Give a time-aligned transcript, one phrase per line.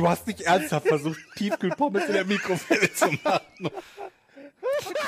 [0.00, 3.68] Du hast nicht ernsthaft versucht, Tiefkühlpommes in der Mikrowelle zu machen.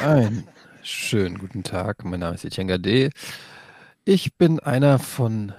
[0.02, 0.46] Einen
[0.82, 2.04] schönen guten Tag.
[2.04, 3.08] Mein Name ist Etienne Gade.
[4.04, 5.54] Ich bin einer von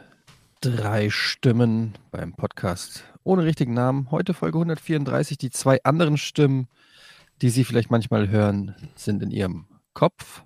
[0.61, 4.11] drei Stimmen beim Podcast ohne richtigen Namen.
[4.11, 5.39] Heute Folge 134.
[5.39, 6.67] Die zwei anderen Stimmen,
[7.41, 9.65] die Sie vielleicht manchmal hören, sind in Ihrem
[9.95, 10.43] Kopf.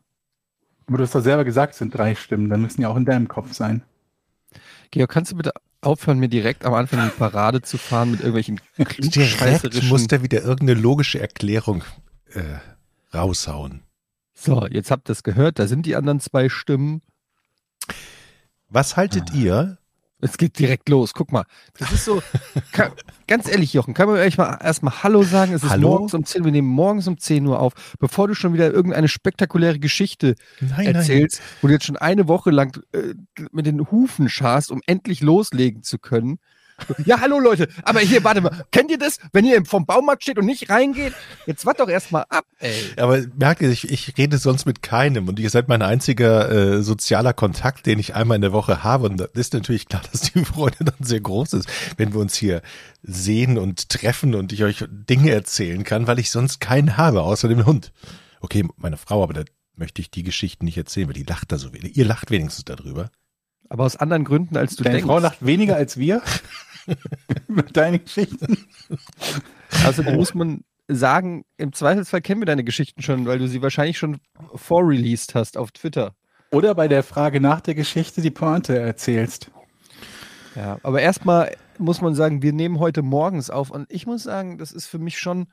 [0.88, 2.50] Aber du hast doch selber gesagt, es sind drei Stimmen.
[2.50, 3.84] Dann müssen ja auch in deinem Kopf sein.
[4.92, 8.60] Georg, kannst du bitte aufhören, mir direkt am Anfang die Parade zu fahren mit irgendwelchen
[9.00, 11.84] Direkt muss der wieder irgendeine logische Erklärung
[12.34, 12.58] äh,
[13.14, 13.84] raushauen.
[14.34, 15.60] So, jetzt habt ihr es gehört.
[15.60, 17.02] Da sind die anderen zwei Stimmen.
[18.70, 19.78] Was haltet ihr?
[20.20, 21.14] Es geht direkt los.
[21.14, 21.46] Guck mal.
[21.78, 22.22] Das ist so,
[22.72, 22.92] kann,
[23.28, 25.54] ganz ehrlich, Jochen, kann man euch mal erstmal Hallo sagen?
[25.54, 25.90] Es ist Hallo?
[25.90, 29.08] morgens um 10 Wir nehmen morgens um 10 Uhr auf, bevor du schon wieder irgendeine
[29.08, 33.14] spektakuläre Geschichte Nein, erzählst, wo du jetzt schon eine Woche lang äh,
[33.52, 36.40] mit den Hufen scharst, um endlich loslegen zu können.
[37.06, 40.38] Ja, hallo Leute, aber hier, warte mal, kennt ihr das, wenn ihr vom Baumarkt steht
[40.38, 41.14] und nicht reingeht?
[41.46, 42.74] Jetzt wart doch erstmal ab, ey.
[42.98, 46.84] Aber merkt ihr, ich, ich rede sonst mit keinem und ihr seid mein einziger äh,
[46.84, 49.10] sozialer Kontakt, den ich einmal in der Woche habe.
[49.10, 52.36] Und da ist natürlich klar, dass die Freude dann sehr groß ist, wenn wir uns
[52.36, 52.62] hier
[53.02, 57.48] sehen und treffen und ich euch Dinge erzählen kann, weil ich sonst keinen habe, außer
[57.48, 57.92] dem Hund.
[58.40, 59.44] Okay, meine Frau, aber da
[59.76, 61.98] möchte ich die Geschichten nicht erzählen, weil die lacht da so wenig.
[61.98, 63.10] Ihr lacht wenigstens darüber.
[63.70, 65.08] Aber aus anderen Gründen, als du Deine denkst.
[65.08, 66.22] Frau lacht weniger als wir
[67.48, 68.58] über deine Geschichten.
[69.86, 73.98] Außerdem muss man sagen, im Zweifelsfall kennen wir deine Geschichten schon, weil du sie wahrscheinlich
[73.98, 74.20] schon
[74.56, 76.16] vorreleased hast auf Twitter.
[76.52, 79.52] Oder bei der Frage nach der Geschichte die Pointe erzählst.
[80.56, 84.58] Ja, aber erstmal muss man sagen, wir nehmen heute morgens auf und ich muss sagen,
[84.58, 85.48] das ist für mich schon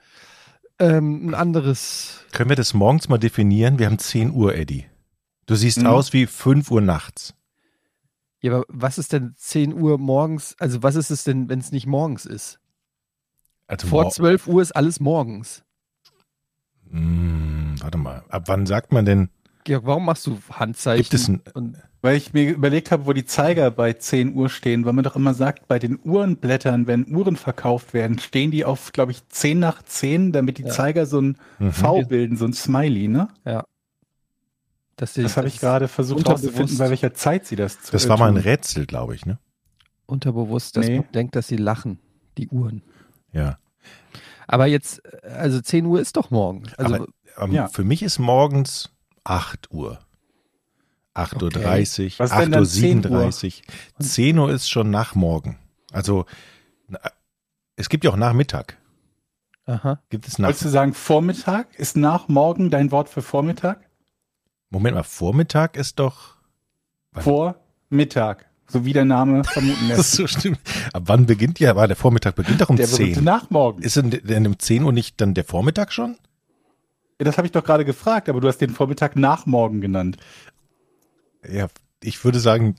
[0.78, 2.24] ähm, ein anderes.
[2.32, 3.78] Können wir das morgens mal definieren?
[3.78, 4.86] Wir haben 10 Uhr, Eddie.
[5.46, 5.86] Du siehst Mhm.
[5.88, 7.34] aus wie 5 Uhr nachts.
[8.44, 10.54] Ja, aber was ist denn 10 Uhr morgens?
[10.58, 12.60] Also, was ist es denn, wenn es nicht morgens ist?
[13.66, 15.62] Also Vor mor- 12 Uhr ist alles morgens.
[16.90, 18.22] Hm, warte mal.
[18.28, 19.30] Ab wann sagt man denn,
[19.64, 21.02] Georg, warum machst du Handzeichen?
[21.02, 24.50] gibt es ein, und, Weil ich mir überlegt habe, wo die Zeiger bei 10 Uhr
[24.50, 28.66] stehen, weil man doch immer sagt, bei den Uhrenblättern, wenn Uhren verkauft werden, stehen die
[28.66, 30.68] auf, glaube ich, 10 nach 10, damit die Ja.
[30.68, 31.72] Zeiger so ein Mhm.
[31.72, 33.28] V bilden, so ein Smiley, ne?
[33.44, 33.64] dass
[35.00, 38.18] die, Das habe ich gerade versucht herauszufinden, bei welcher Zeit sie das zu das war
[38.18, 38.36] mal ein.
[38.36, 39.38] Rätsel, glaube ich, ne?
[40.06, 40.98] unterbewusst, dass Nee.
[41.00, 41.98] man denkt, dass sie lachen,
[42.38, 42.82] die Uhren.
[43.32, 43.58] Ja.
[44.46, 46.64] Aber jetzt, also 10 Uhr ist doch morgen.
[46.76, 47.06] Also, Aber
[47.38, 47.68] ähm, Ja.
[47.68, 48.90] für mich ist morgens
[49.24, 49.98] 8 Uhr.
[51.14, 54.04] 8.30 Uhr, Was denn dann 8.37 Uhr.
[54.04, 55.58] 10 Uhr ist schon nach morgen.
[55.92, 56.26] Also
[57.76, 58.76] es gibt ja auch Nachmittag.
[59.66, 60.00] aha.
[60.10, 61.74] Gibt es nach Wolltest du sagen, Vormittag?
[61.78, 63.88] Ist nach morgen dein Wort für Vormittag?
[64.74, 66.34] Moment mal, Vormittag ist doch.
[67.12, 68.46] Vormittag.
[68.66, 70.00] So wie der Name vermuten Das lässt.
[70.00, 70.58] ist so stimmt.
[70.92, 71.70] Ab wann beginnt ja?
[71.70, 73.24] Aber der Vormittag beginnt doch um Der berühmte 10.
[73.24, 73.82] Nachmorgen.
[73.82, 76.16] Ist denn, denn um 10 Uhr nicht dann der Vormittag schon?
[77.18, 80.16] Das habe ich doch gerade gefragt, aber du hast den Vormittag Nachmorgen genannt.
[81.48, 81.68] Ja,
[82.02, 82.74] ich würde sagen,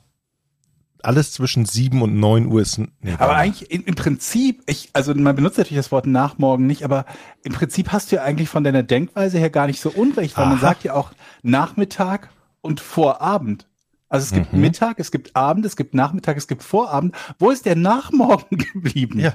[1.06, 2.78] alles zwischen 7 und 9 Uhr ist.
[2.78, 6.84] Nee, Aber eigentlich im, im Prinzip, ich, also man benutzt natürlich das Wort Nachmorgen nicht,
[6.84, 7.06] aber
[7.44, 10.46] im Prinzip hast du ja eigentlich von deiner Denkweise her gar nicht so unrecht, weil
[10.46, 10.62] man Aha.
[10.62, 11.12] sagt ja auch
[11.44, 12.30] Nachmittag
[12.62, 13.68] und Vorabend.
[14.10, 14.62] Also es gibt Mhm.
[14.62, 17.16] Mittag, es gibt Abend, es gibt Nachmittag, es gibt Vorabend.
[17.40, 19.20] Wo ist der Nachmorgen geblieben?
[19.20, 19.34] Ja.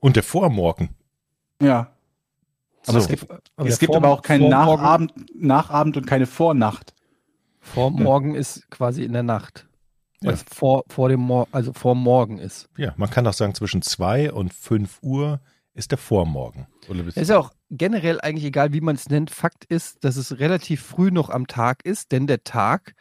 [0.00, 0.90] Und der Vormorgen.
[1.62, 1.92] Ja.
[2.86, 2.98] Aber So.
[3.00, 3.26] es gibt,
[3.56, 6.94] Aber es gibt Vor- aber auch keinen Nachabend, Nachabend und keine Vornacht.
[7.60, 9.66] Vormorgen ist quasi in der Nacht.
[10.22, 10.32] Ja.
[10.32, 12.68] Was vor, vor dem Mor also vor Morgen ist.
[12.76, 15.40] Ja, man kann auch sagen, zwischen 2 und 5 Uhr
[15.72, 16.66] ist der Vormorgen.
[16.88, 19.30] Oder ist ja auch generell eigentlich egal, wie man es nennt.
[19.30, 22.94] Fakt ist, dass es relativ früh noch am Tag ist, denn der Tag,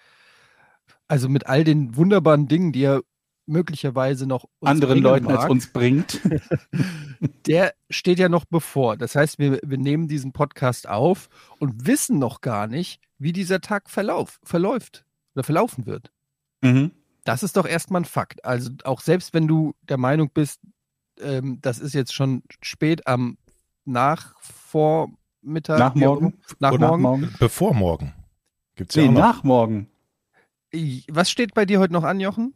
[1.08, 3.02] also mit all den wunderbaren Dingen, die er
[3.48, 6.22] möglicherweise noch uns Anderen Leuten mag, als uns bringt.
[7.48, 8.96] der steht ja noch bevor.
[8.96, 13.60] Das heißt, wir, wir nehmen diesen Podcast auf und wissen noch gar nicht, wie dieser
[13.60, 15.04] Tag verlauf, verläuft
[15.36, 16.12] oder verlaufen wird.
[16.62, 16.92] mhm.
[17.30, 18.44] Das ist doch erstmal ein Fakt.
[18.44, 20.62] Also auch selbst wenn du der Meinung bist,
[21.22, 23.38] ähm, das ist jetzt schon spät am
[23.86, 25.78] Nachvormittag.
[25.78, 26.40] Nachmorgen?
[26.58, 27.04] Nach Oder morgen.
[27.04, 27.36] Nachmorgen?
[27.38, 28.16] Bevor morgen.
[28.74, 29.20] Gibt's ja Nee, auch noch.
[29.20, 29.92] Nachmorgen.
[31.08, 32.56] Was steht bei dir heute noch an, Jochen?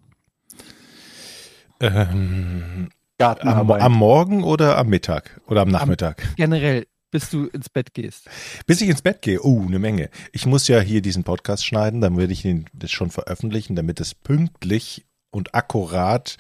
[1.79, 3.79] Ähm, am, Gartenarbeit.
[3.83, 6.33] am Morgen oder am Mittag oder am Nachmittag?
[6.35, 8.29] Generell, bis du ins Bett gehst?
[8.67, 10.09] Bis ich ins Bett gehe, oh, eine Menge.
[10.33, 14.01] Ich muss ja hier diesen Podcast schneiden, dann werde ich ihn das schon veröffentlichen, damit
[14.01, 16.37] es pünktlich und akkurat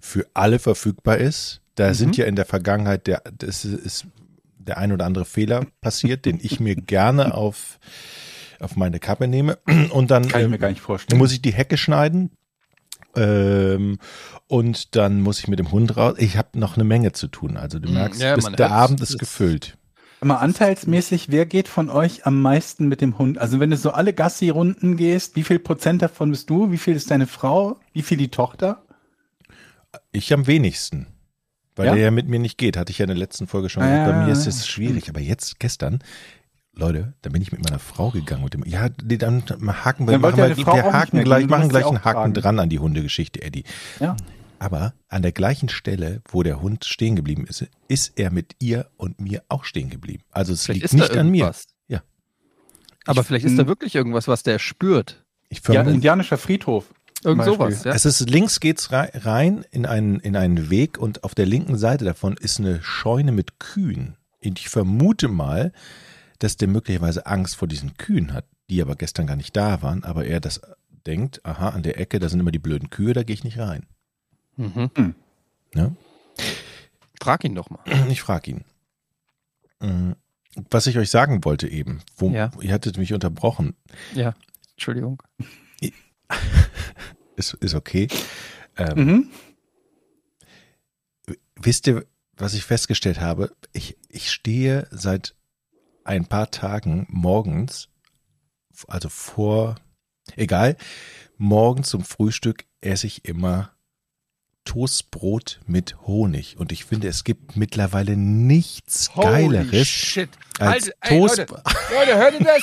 [0.00, 1.62] für alle verfügbar ist.
[1.74, 4.06] Da sind ja in der Vergangenheit der, das ist
[4.58, 7.78] der ein oder andere Fehler passiert, den ich mir gerne auf,
[8.60, 9.56] auf meine Kappe nehme.
[9.90, 11.18] Und dann Kann ich ähm, mir gar nicht vorstellen.
[11.18, 12.30] muss ich die Hecke schneiden.
[13.16, 13.98] Ähm,
[14.46, 16.16] und dann muss ich mit dem Hund raus.
[16.18, 17.56] Ich habe noch eine Menge zu tun.
[17.56, 18.70] Also du merkst, Ja, bis der.
[18.70, 19.78] Abend ist gefüllt.
[20.20, 23.38] Mal anteilsmäßig, wer geht von euch am meisten mit dem Hund?
[23.38, 26.72] Also wenn du so alle Gassi-Runden gehst, wie viel Prozent davon bist du?
[26.72, 27.78] Wie viel ist deine Frau?
[27.92, 28.82] Wie viel die Tochter?
[30.10, 31.06] Ich am wenigsten.
[31.76, 31.94] Weil Ja?
[31.94, 33.88] der ja mit mir nicht geht, hatte ich ja in der letzten Folge schon Ah,
[33.88, 34.06] gesagt.
[34.10, 35.08] Bei ja, mir ist ja, es schwierig.
[35.08, 36.00] Aber jetzt, gestern,
[36.74, 38.42] Leute, da bin ich mit meiner Frau gegangen.
[38.42, 39.44] Mit dem, ja, dann
[39.84, 42.34] haken wir, wollte machen wir, wir haken gleich, machen gleich einen Haken tragen.
[42.34, 43.62] dran an die Hundegeschichte, Eddie.
[44.00, 44.16] Ja.
[44.58, 48.90] Aber an der gleichen Stelle, wo der Hund stehen geblieben ist, ist er mit ihr
[48.96, 50.24] und mir auch stehen geblieben.
[50.30, 51.52] Also es Vielleicht liegt ist da nicht an mir.
[51.88, 52.02] Ja.
[53.06, 55.24] Aber Ich- vielleicht ist da wirklich irgendwas, was der spürt.
[55.48, 56.92] Ich Ja, vermute, indianischer Friedhof.
[57.24, 57.92] Irgend sowas, ja.
[57.92, 61.76] Es ist links geht's rei- rein in einen, in einen Weg und auf der linken
[61.76, 64.16] Seite davon ist eine Scheune mit Kühen.
[64.44, 65.72] Und ich vermute mal,
[66.38, 70.04] dass der möglicherweise Angst vor diesen Kühen hat, die aber gestern gar nicht da waren,
[70.04, 70.60] aber er das
[71.06, 73.58] denkt, aha, an der Ecke, da sind immer die blöden Kühe, da gehe ich nicht
[73.58, 73.86] rein.
[74.58, 75.14] Mhm.
[75.74, 75.96] Ne?
[77.20, 77.80] Frag ihn doch mal.
[78.10, 78.64] Ich frage ihn.
[79.80, 80.12] Mm,
[80.70, 82.50] Was ich euch sagen wollte eben, wo, Ja.
[82.60, 83.76] ihr hattet mich unterbrochen,
[84.14, 84.34] Ja,
[84.72, 85.22] Entschuldigung.
[87.36, 88.08] ist, ist okay.
[88.76, 89.30] Ähm, Mhm.
[91.60, 92.06] Wisst ihr,
[92.36, 93.52] was ich festgestellt habe?
[93.72, 95.34] Ich, ich stehe seit
[96.04, 97.88] ein paar Tagen morgens,
[98.86, 99.74] also vor,
[100.36, 100.76] egal,
[101.36, 103.72] morgens zum Frühstück esse ich immer
[104.68, 106.58] Toastbrot mit Honig.
[106.58, 110.28] Und ich finde, es gibt mittlerweile nichts Geileres shit.
[110.58, 111.38] als ey, Toast.
[111.38, 111.62] Leute,
[111.94, 112.62] Leute, hört ihr das?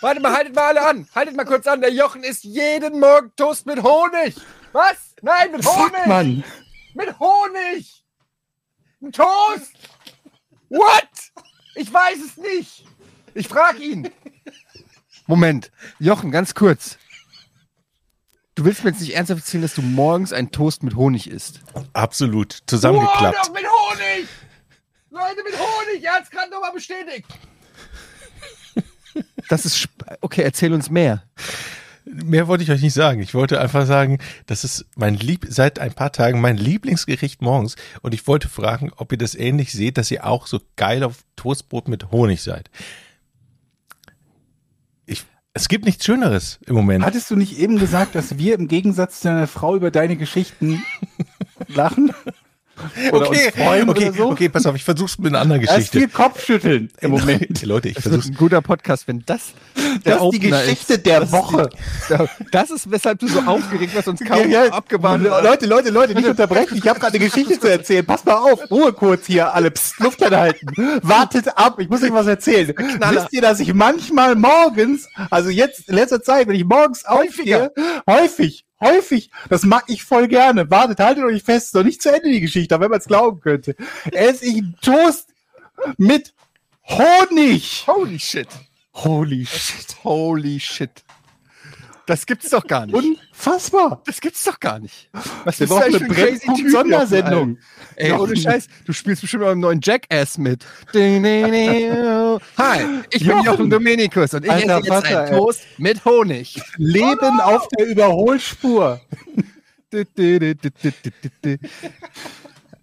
[0.00, 1.06] Warte mal, haltet mal alle an.
[1.14, 1.82] Haltet mal kurz an.
[1.82, 4.34] Der Jochen isst jeden Morgen Toast mit Honig.
[4.72, 5.14] Was?
[5.20, 5.92] Nein, mit Honig.
[5.92, 6.44] Fuck, Mann.
[6.94, 8.04] Mit Honig!
[9.02, 9.72] Ein Toast!
[10.70, 11.10] What?
[11.74, 12.86] Ich weiß es nicht.
[13.34, 14.10] Ich frag ihn.
[15.26, 16.96] Moment, Jochen, ganz kurz.
[18.54, 21.60] Du willst mir jetzt nicht ernsthaft erzählen, dass du morgens einen Toast mit Honig isst?
[21.94, 23.36] Absolut zusammengeklappt.
[23.36, 24.28] doch mit Honig!
[25.10, 26.04] Leute, mit Honig!
[26.04, 27.26] Er hat es gerade nochmal bestätigt.
[29.48, 29.76] Das ist.
[29.80, 31.22] sp- Okay, erzähl uns mehr.
[32.04, 33.20] Mehr wollte ich euch nicht sagen.
[33.22, 37.76] Ich wollte einfach sagen, das ist mein Lieb seit ein paar Tagen mein Lieblingsgericht morgens.
[38.02, 41.18] Und ich wollte fragen, ob ihr das ähnlich seht, dass ihr auch so geil auf
[41.36, 42.70] Toastbrot mit Honig seid.
[45.54, 47.04] Es gibt nichts Schöneres im Moment.
[47.04, 50.82] Hattest du nicht eben gesagt, dass wir im Gegensatz zu deiner Frau über deine Geschichten
[51.68, 52.12] lachen?
[53.12, 54.30] Oder okay, uns freuen okay, oder so?
[54.30, 56.22] okay, pass auf, ich versuch's mit einer anderen Da ist viel Geschichte.
[56.22, 57.62] Kopfschütteln im Moment.
[57.62, 58.30] Leute, ich Das wird versuch's.
[58.34, 59.52] ein guter Podcast, wenn das
[60.04, 61.06] der Das ist die Geschichte ist.
[61.06, 61.68] der Das ist Woche.
[62.08, 62.14] Die,
[62.52, 64.72] das ist, weshalb du so aufgeregt warst und uns kaum Ja, ja.
[64.72, 65.44] abgewartet hast.
[65.44, 66.76] Leute, Leute, Leute, nicht unterbrechen.
[66.78, 68.04] Ich habe gerade eine Geschichte zu erzählen.
[68.04, 68.70] Pass mal auf.
[68.70, 69.70] Ruhe kurz hier, alle.
[69.70, 70.66] Psst, Luft anhalten.
[71.02, 71.78] Wartet ab.
[71.78, 72.74] Ich muss euch was erzählen.
[72.74, 73.22] Knaller.
[73.22, 77.72] Wisst ihr, dass ich manchmal morgens, also jetzt in letzter Zeit, wenn ich morgens aufstehe,
[78.08, 80.70] häufig, häufig, das mag ich voll gerne.
[80.70, 81.68] Wartet, haltet euch fest.
[81.68, 83.74] Ist Noch nicht zu Ende die Geschichte, aber wenn man es glauben könnte.
[84.10, 85.30] Esse ich einen Toast
[85.96, 86.34] mit
[86.88, 87.84] Honig.
[87.86, 88.48] Holy shit.
[88.94, 89.96] Holy shit.
[90.04, 91.04] Holy shit.
[92.06, 92.94] Das gibt's doch gar nicht.
[92.96, 94.02] Unfassbar.
[94.06, 95.08] das gibt's doch gar nicht.
[95.44, 96.72] Was eigentlich eine für ein crazy Typ.
[96.72, 97.56] Alter?
[97.96, 100.64] Ey, ohne Scheiß, du spielst bestimmt auch im neuen Jackass mit.
[100.94, 102.40] Hi,
[103.10, 103.70] ich bin Jochen.
[103.70, 105.38] Dominikus und ich Alter esse jetzt Vater, einen ey.
[105.38, 106.60] Toast mit Honig.
[106.76, 109.00] Leben auf der Überholspur.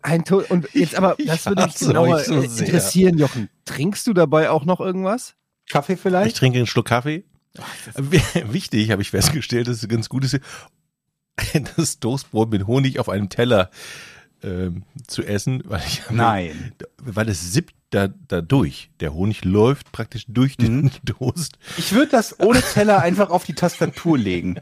[0.02, 0.50] Ein Toast.
[0.52, 2.68] Und jetzt aber, das würde mich genauer so sehr.
[2.68, 3.50] interessieren, Jochen.
[3.66, 5.36] Trinkst du dabei auch noch irgendwas?
[5.70, 6.38] Kaffee Ich vielleicht?
[6.38, 7.26] trinke einen Schluck Kaffee.
[7.98, 10.40] Wichtig, habe ich festgestellt, das ist ganz gut, ist,
[11.78, 13.70] das Toastbrot mit Honig auf einem Teller
[14.44, 16.74] ähm, zu essen, weil ich Nein.
[16.98, 18.92] weil es sippt da, da durch.
[19.00, 20.92] Der Honig läuft praktisch durch den Mhm.
[21.06, 21.58] Toast.
[21.78, 24.60] Ich würde das ohne Teller einfach auf die Tastatur legen.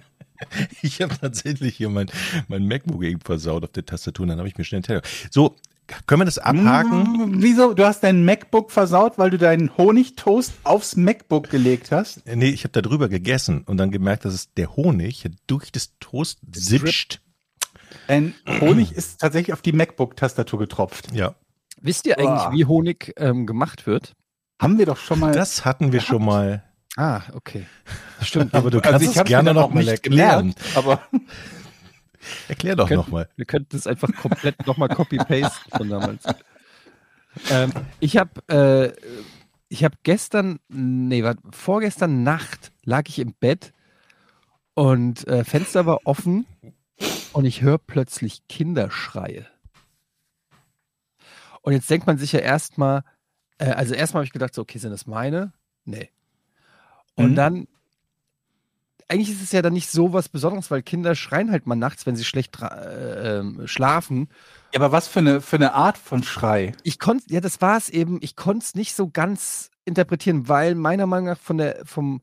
[0.81, 2.09] Ich habe tatsächlich hier mein,
[2.47, 5.01] mein MacBook eben versaut auf der Tastatur, und dann habe ich mir schnell einen Teller.
[5.31, 5.55] So,
[6.05, 7.05] können wir das abhaken?
[7.05, 7.73] Hm, Wieso?
[7.73, 12.25] Du hast dein MacBook versaut, weil du deinen Honigtoast aufs MacBook gelegt hast?
[12.27, 15.91] Nee, ich habe da drüber gegessen und dann gemerkt, dass es der Honig durch das
[15.99, 17.21] Toast sipscht.
[18.07, 21.11] Ein Honig ist tatsächlich auf die MacBook-Tastatur getropft.
[21.13, 21.35] Ja,
[21.81, 22.51] Wisst ihr eigentlich, Boah.
[22.53, 24.13] wie Honig ähm, gemacht wird?
[24.59, 25.31] Haben wir doch schon mal.
[25.31, 26.63] das hatten wir schon mal.
[26.95, 27.67] Ah, okay.
[28.23, 28.53] stimmt.
[28.55, 30.55] aber du Also kannst ich es gerne noch mal nicht erklären.
[30.55, 31.01] gemerkt, Aber
[32.47, 33.29] Erklär doch nochmal.
[33.35, 36.25] Wir könnten es einfach komplett nochmal copy-paste von damals.
[37.49, 39.23] ähm, ich habe äh,
[39.69, 43.73] ich habe gestern, nee, warte, vorgestern Nacht lag ich im Bett
[44.73, 46.45] und äh, Fenster war offen
[47.33, 49.45] und ich höre plötzlich Kinderschreie.
[51.61, 53.03] Und jetzt denkt man sich ja erstmal,
[53.57, 55.51] äh, also erstmal habe ich gedacht, so, okay, sind das meine?
[55.83, 56.09] Nee.
[57.15, 57.35] Und Mhm.
[57.35, 57.67] dann,
[59.09, 62.05] eigentlich ist es ja dann nicht so was Besonderes, weil Kinder schreien halt mal nachts,
[62.05, 64.29] wenn sie schlecht äh, ähm, schlafen.
[64.73, 66.75] Ja, aber was für eine, für eine Art von Schrei?
[66.83, 70.75] Ich konnte, ja, das war es eben, ich konnte es nicht so ganz interpretieren, weil
[70.75, 72.21] meiner Meinung nach von der, vom,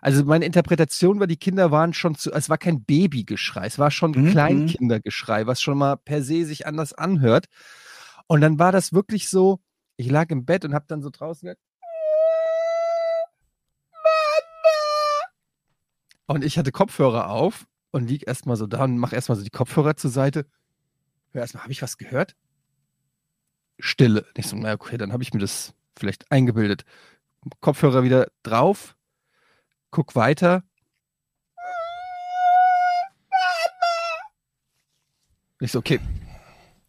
[0.00, 3.90] also meine Interpretation war, die Kinder waren schon zu, es war kein Babygeschrei, es war
[3.90, 7.46] schon Mhm, Kleinkindergeschrei, was schon mal per se sich anders anhört.
[8.26, 9.60] Und dann war das wirklich so,
[9.96, 11.60] ich lag im Bett und habe dann so draußen gesagt,
[16.26, 19.50] und ich hatte Kopfhörer auf und lieg erstmal so da und mach erstmal so die
[19.50, 20.46] Kopfhörer zur Seite.
[21.32, 22.36] Hör erstmal, habe ich was gehört?
[23.78, 24.26] Stille.
[24.36, 26.84] Ich so, na okay, dann habe ich mir das vielleicht eingebildet.
[27.60, 28.96] Kopfhörer wieder drauf,
[29.90, 30.62] guck weiter.
[35.60, 36.00] Ich so, okay,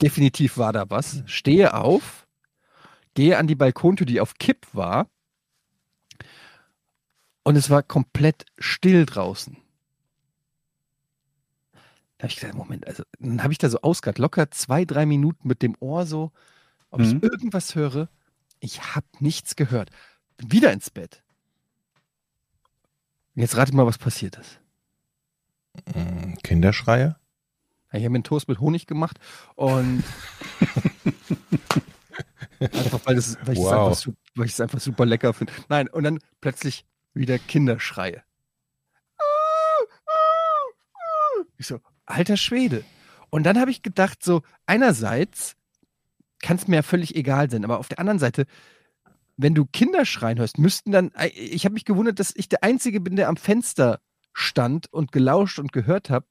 [0.01, 1.23] definitiv war da was.
[1.25, 2.27] Stehe auf,
[3.13, 5.09] gehe an die Balkontür, die auf Kipp war.
[7.47, 9.55] Und es war komplett still draußen.
[12.17, 15.05] Da habe ich gesagt, Moment, also dann habe ich da so ausgehört, locker zwei, drei
[15.05, 16.31] Minuten mit dem Ohr so,
[16.89, 17.05] ob Mhm.
[17.05, 18.09] ich irgendwas höre.
[18.59, 19.91] Ich habe nichts gehört.
[20.37, 21.21] Bin wieder ins Bett.
[23.35, 24.59] Jetzt rate mal, was passiert ist.
[25.93, 27.17] Mm, Kinderschreie?
[27.91, 29.19] Ich habe mir einen Toast mit Honig gemacht
[29.55, 30.03] und
[32.59, 33.71] einfach weil, das, weil, ich es Wow.
[33.73, 35.53] einfach, su- weil ich es einfach super lecker finde.
[35.69, 38.23] Nein, und dann plötzlich wieder Kinderschreie.
[41.57, 42.83] Ich so, alter Schwede.
[43.29, 45.55] Und dann habe ich gedacht, so, einerseits
[46.41, 48.45] kann es mir ja völlig egal sein, aber auf der anderen Seite,
[49.37, 52.63] wenn du Kinder schreien hörst, müssten dann, äh, ich habe mich gewundert, dass ich der
[52.63, 53.99] Einzige bin, der am Fenster
[54.33, 56.27] stand und gelauscht und gehört habe,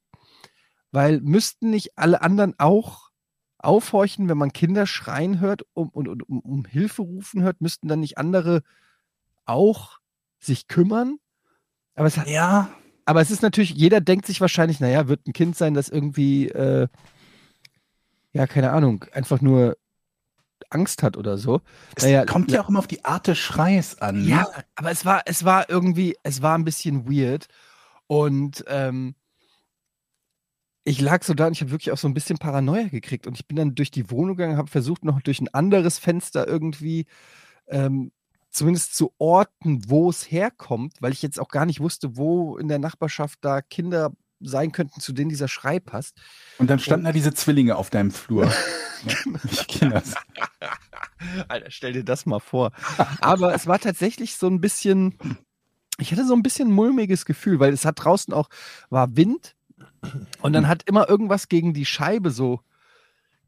[0.93, 3.11] weil müssten nicht alle anderen auch
[3.59, 7.89] aufhorchen, wenn man Kinder schreien hört um, und, und um, um Hilfe rufen hört, müssten
[7.89, 8.63] dann nicht andere
[9.47, 9.99] auch
[10.45, 11.19] sich kümmern?
[11.95, 12.71] Aber es, hat, Ja,
[13.05, 16.49] aber es ist natürlich, jeder denkt sich wahrscheinlich, naja, wird ein Kind sein, das irgendwie,
[16.49, 16.89] äh,
[18.33, 19.77] ja, keine Ahnung, einfach nur
[20.71, 21.61] Angst hat oder so.
[21.97, 24.23] es Naja, kommt ja auch immer auf die Art des Schreis an.
[24.23, 24.29] ne?
[24.29, 27.47] Ja, aber es war, es war irgendwie, es war ein bisschen weird.
[28.07, 29.15] Und ähm,
[30.85, 33.27] ich lag so da und ich habe wirklich auch so ein bisschen Paranoia gekriegt.
[33.27, 36.47] Und ich bin dann durch die Wohnung gegangen, habe versucht, noch durch ein anderes Fenster
[36.47, 37.07] irgendwie
[37.67, 38.13] ähm,
[38.55, 42.69] zumindest zu orten, wo es herkommt, weil ich jetzt auch gar nicht wusste, wo in
[42.69, 46.17] der Nachbarschaft da Kinder sein könnten, zu denen dieser Schrei passt.
[46.59, 48.53] Und dann standen da diese Zwillinge auf deinem Flur.
[49.51, 50.15] ich kenne das.
[51.49, 52.71] Alter, stell dir das mal vor.
[53.21, 55.19] Aber es war tatsächlich so ein bisschen,
[55.99, 58.49] ich hatte so ein bisschen mulmiges Gefühl, weil es hat draußen auch,
[58.91, 59.57] war Wind
[60.43, 62.61] und dann hat immer irgendwas gegen die Scheibe so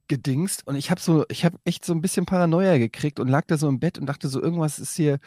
[0.08, 3.44] gedingst und ich habe so, ich habe echt so ein bisschen Paranoia gekriegt und lag
[3.46, 5.18] da so im Bett und dachte so, irgendwas ist hier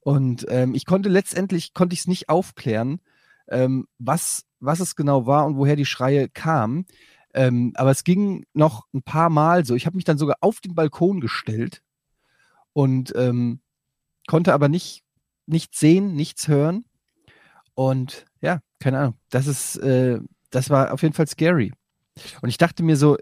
[0.00, 3.00] und ähm, ich konnte letztendlich, konnte ich es nicht aufklären,
[3.48, 6.86] ähm, was, was es genau war und woher die Schreie kamen.
[7.34, 9.74] Ähm, aber es ging noch ein paar Mal so.
[9.74, 11.82] Ich habe mich dann sogar auf den Balkon gestellt
[12.72, 13.60] und ähm,
[14.26, 15.04] konnte aber nicht
[15.48, 16.84] nichts sehen, nichts hören.
[17.74, 19.14] Und ja, keine Ahnung.
[19.30, 21.72] Das ist, äh, das war auf jeden Fall scary.
[22.42, 23.16] Und ich dachte mir so,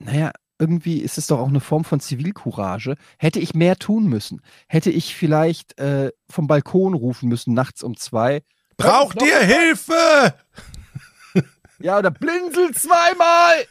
[0.00, 2.96] naja, irgendwie ist es doch auch eine Form von Zivilcourage.
[3.18, 7.96] Hätte ich mehr tun müssen, hätte ich vielleicht äh, vom Balkon rufen müssen, nachts um
[7.96, 8.42] zwei.
[8.76, 10.34] Braucht ihr Hilfe?
[11.82, 13.64] Ja, oder blinzel zweimal!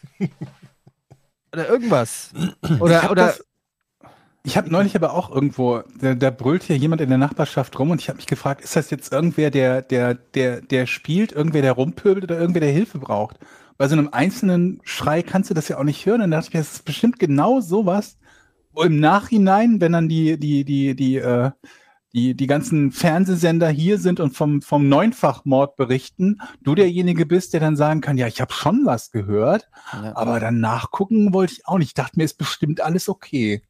[1.53, 2.31] oder irgendwas.
[2.79, 3.45] Oder, hab oder das-
[4.43, 7.91] Ich habe neulich aber auch irgendwo, da, da brüllt hier jemand in der Nachbarschaft rum
[7.91, 11.61] und ich habe mich gefragt, ist das jetzt irgendwer, der, der, der, der spielt, irgendwer,
[11.61, 13.37] der rumpöbelt oder irgendwer, der Hilfe braucht?
[13.79, 16.21] Bei so einem einzelnen Schrei kannst du das ja auch nicht hören.
[16.21, 18.17] Und da dachte ich mir, das ist bestimmt genau sowas,
[18.73, 21.51] wo im Nachhinein, wenn dann die, die, die, die, äh,
[22.13, 27.61] die, die ganzen Fernsehsender hier sind und vom, vom Neunfachmord berichten, du derjenige bist, der
[27.61, 30.13] dann sagen kann, ja, ich habe schon was gehört, Ja.
[30.17, 31.87] aber dann nachgucken wollte ich auch nicht.
[31.89, 33.61] Ich dachte mir, ist bestimmt alles okay.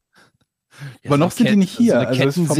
[1.04, 1.92] Ja, Aber noch sind die Ket- nicht hier.
[1.92, 2.58] So eine Also ist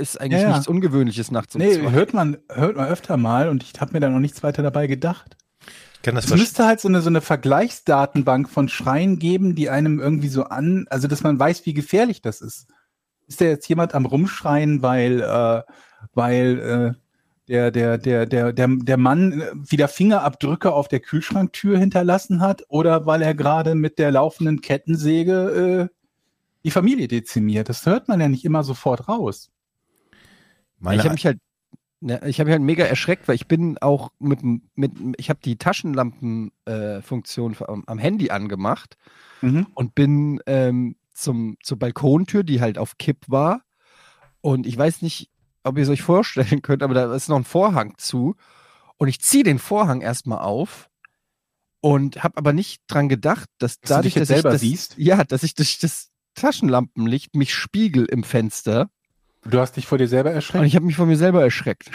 [0.00, 0.48] ist eigentlich ja.
[0.50, 1.90] nichts Ungewöhnliches nachts um Nee, zwei.
[1.92, 4.86] hört man, hört man öfter mal und ich habe mir da noch nichts weiter dabei
[4.86, 5.36] gedacht.
[6.00, 9.68] Ich kann das Es müsste halt so eine, so eine Vergleichsdatenbank von Schreien geben, die
[9.68, 12.68] einem irgendwie so an, also dass man weiß, wie gefährlich das ist.
[13.26, 15.62] Ist da jetzt jemand am Rumschreien, weil, äh,
[16.14, 17.00] weil äh,
[17.48, 22.62] der, der, der, der, der, der Mann äh, wieder Fingerabdrücke auf der Kühlschranktür hinterlassen hat
[22.68, 25.94] oder weil er gerade mit der laufenden Kettensäge äh,
[26.64, 27.68] die Familie dezimiert.
[27.68, 29.50] Das hört man ja nicht immer sofort raus.
[30.78, 31.40] Meine, ich habe mich halt,
[32.00, 35.30] ne, ich habe mich halt mega erschreckt, weil ich bin auch mit, dem- mit ich
[35.30, 38.96] habe die Taschenlampenfunktion am, am Handy angemacht
[39.42, 39.66] Mhm.
[39.74, 43.62] und bin ähm, zum, zur Balkontür, die halt auf Kipp war.
[44.42, 45.30] Und ich weiß nicht,
[45.64, 48.36] ob ihr es euch vorstellen könnt, aber da ist noch ein Vorhang zu.
[48.98, 50.90] Und ich ziehe den Vorhang erstmal auf
[51.80, 54.54] und habe aber nicht dran gedacht, dass Dass du dadurch, dich jetzt dass selber ich
[54.54, 54.94] das, siehst?
[54.98, 58.90] ja, dass ich durch das Taschenlampenlicht mich spiegel im Fenster.
[59.44, 60.66] Du hast dich vor dir selber Und erschreckt.
[60.66, 61.90] ich habe mich von mir selber erschreckt.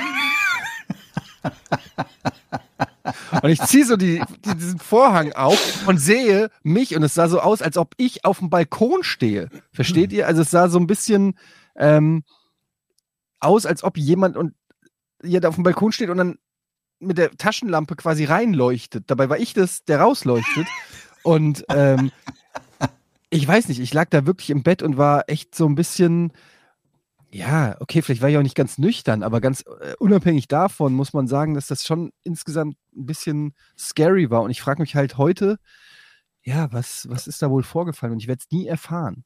[3.41, 7.27] und ich ziehe so die, die, diesen Vorhang auf und sehe mich und es sah
[7.27, 9.49] so aus, als ob ich auf dem Balkon stehe.
[9.71, 10.27] Versteht ihr?
[10.27, 11.37] Also es sah so ein bisschen
[11.75, 12.23] ähm,
[13.39, 14.55] aus, als ob jemand und
[15.23, 16.37] jemand auf dem Balkon steht und dann
[16.99, 19.03] mit der Taschenlampe quasi reinleuchtet.
[19.07, 20.67] Dabei war ich das, der rausleuchtet.
[21.23, 22.11] Und ähm,
[23.29, 26.31] ich weiß nicht, ich lag da wirklich im Bett und war echt so ein bisschen,
[27.35, 31.11] ja, okay, vielleicht war ich auch nicht ganz nüchtern, aber ganz äh, unabhängig davon muss
[31.11, 34.41] man sagen, dass das schon insgesamt ein bisschen scary war.
[34.41, 35.57] Und ich frage mich halt heute,
[36.43, 38.13] ja, was, was ist da wohl vorgefallen?
[38.13, 39.25] Und ich werde es nie erfahren.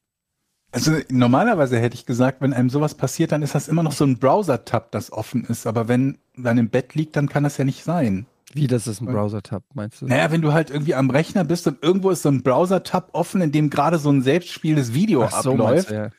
[0.72, 4.04] Also normalerweise hätte ich gesagt, wenn einem sowas passiert, dann ist das immer noch so
[4.04, 5.68] ein Browser-Tab, das offen ist.
[5.68, 8.26] Aber wenn man im Bett liegt, dann kann das ja nicht sein.
[8.52, 10.06] Wie, das ist ein Browser-Tab, meinst du?
[10.06, 13.40] Naja, wenn du halt irgendwie am Rechner bist und irgendwo ist so ein Browser-Tab offen,
[13.40, 16.10] in dem gerade so ein selbstspielendes Video so, abläuft du, ja.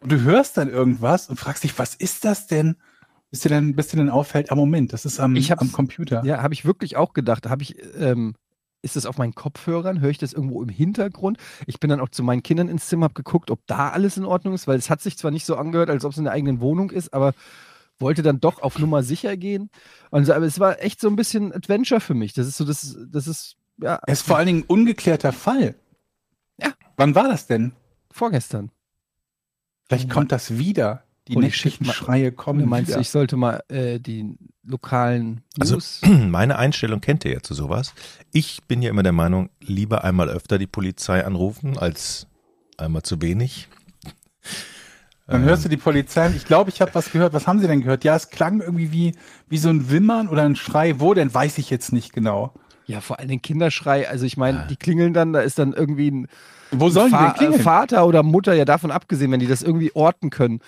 [0.00, 2.76] Und du hörst dann irgendwas und fragst dich, was ist das denn?
[3.30, 6.24] Bis dir dann, bis dir dann auffällt, ah Moment, das ist am, am Computer.
[6.24, 7.46] Ja, habe ich wirklich auch gedacht.
[7.46, 8.34] Habe ich, ähm,
[8.80, 10.00] ist das auf meinen Kopfhörern?
[10.00, 11.36] Höre ich das irgendwo im Hintergrund?
[11.66, 14.24] Ich bin dann auch zu meinen Kindern ins Zimmer, habe geguckt, ob da alles in
[14.24, 16.32] Ordnung ist, weil es hat sich zwar nicht so angehört, als ob es in der
[16.32, 17.34] eigenen Wohnung ist, aber
[17.98, 19.68] wollte dann doch auf Nummer sicher gehen.
[20.10, 22.32] Und so, aber es war echt so ein bisschen Adventure für mich.
[22.32, 25.74] Das ist so, das, das ist, ja, Es ist vor allen Dingen ein ungeklärter Fall.
[26.60, 26.72] Ja.
[26.96, 27.72] Wann war das denn?
[28.10, 28.70] vorgestern.
[29.88, 31.02] Vielleicht kommt das wieder.
[31.28, 33.00] Die Holy nächtlichen shit, ma- Schreie kommen Du meinst, wieder.
[33.00, 36.00] ich sollte mal äh, die lokalen Also, News.
[36.06, 37.94] meine Einstellung kennt ihr ja zu sowas.
[38.32, 42.26] Ich bin ja immer der Meinung, lieber einmal öfter die Polizei anrufen, als
[42.78, 43.68] einmal zu wenig.
[45.26, 47.34] Dann hörst du die Polizei und ich glaube, ich habe was gehört.
[47.34, 48.02] Was haben sie denn gehört?
[48.02, 49.12] Ja, es klang irgendwie wie,
[49.50, 50.98] wie so ein Wimmern oder ein Schrei.
[51.00, 51.32] Wo denn?
[51.34, 52.54] Weiß ich jetzt nicht genau.
[52.86, 54.08] ja, vor allem den Kinderschrei.
[54.08, 56.28] Also ich meine, die klingeln dann, da ist dann irgendwie ein
[56.70, 59.92] Wo sollen Fa die denn Vater oder Mutter, ja davon abgesehen, wenn die das irgendwie
[59.94, 60.60] orten können,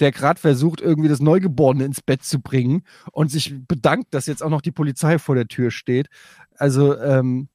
[0.00, 4.42] der gerade versucht, irgendwie das Neugeborene ins Bett zu bringen und sich bedankt, dass jetzt
[4.42, 6.08] auch noch die Polizei vor der Tür steht.
[6.56, 7.48] Also, ähm,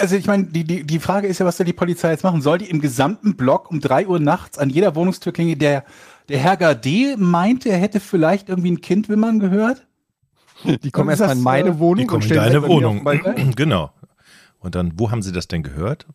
[0.00, 2.42] Also ich meine, die, die, die Frage ist ja, was soll die Polizei jetzt machen?
[2.42, 5.58] Soll die im gesamten Block um drei Uhr nachts an jeder Wohnungstür klingeln?
[5.58, 5.84] Der,
[6.28, 9.86] der Herr Gade meinte, er hätte vielleicht irgendwie ein Kind wimmern gehört?
[10.64, 13.04] die kommen erstmal in meine äh, Wohnung Die kommen und in deine Wohnung.
[13.56, 13.92] genau.
[14.58, 16.06] Und dann, wo haben sie das denn gehört?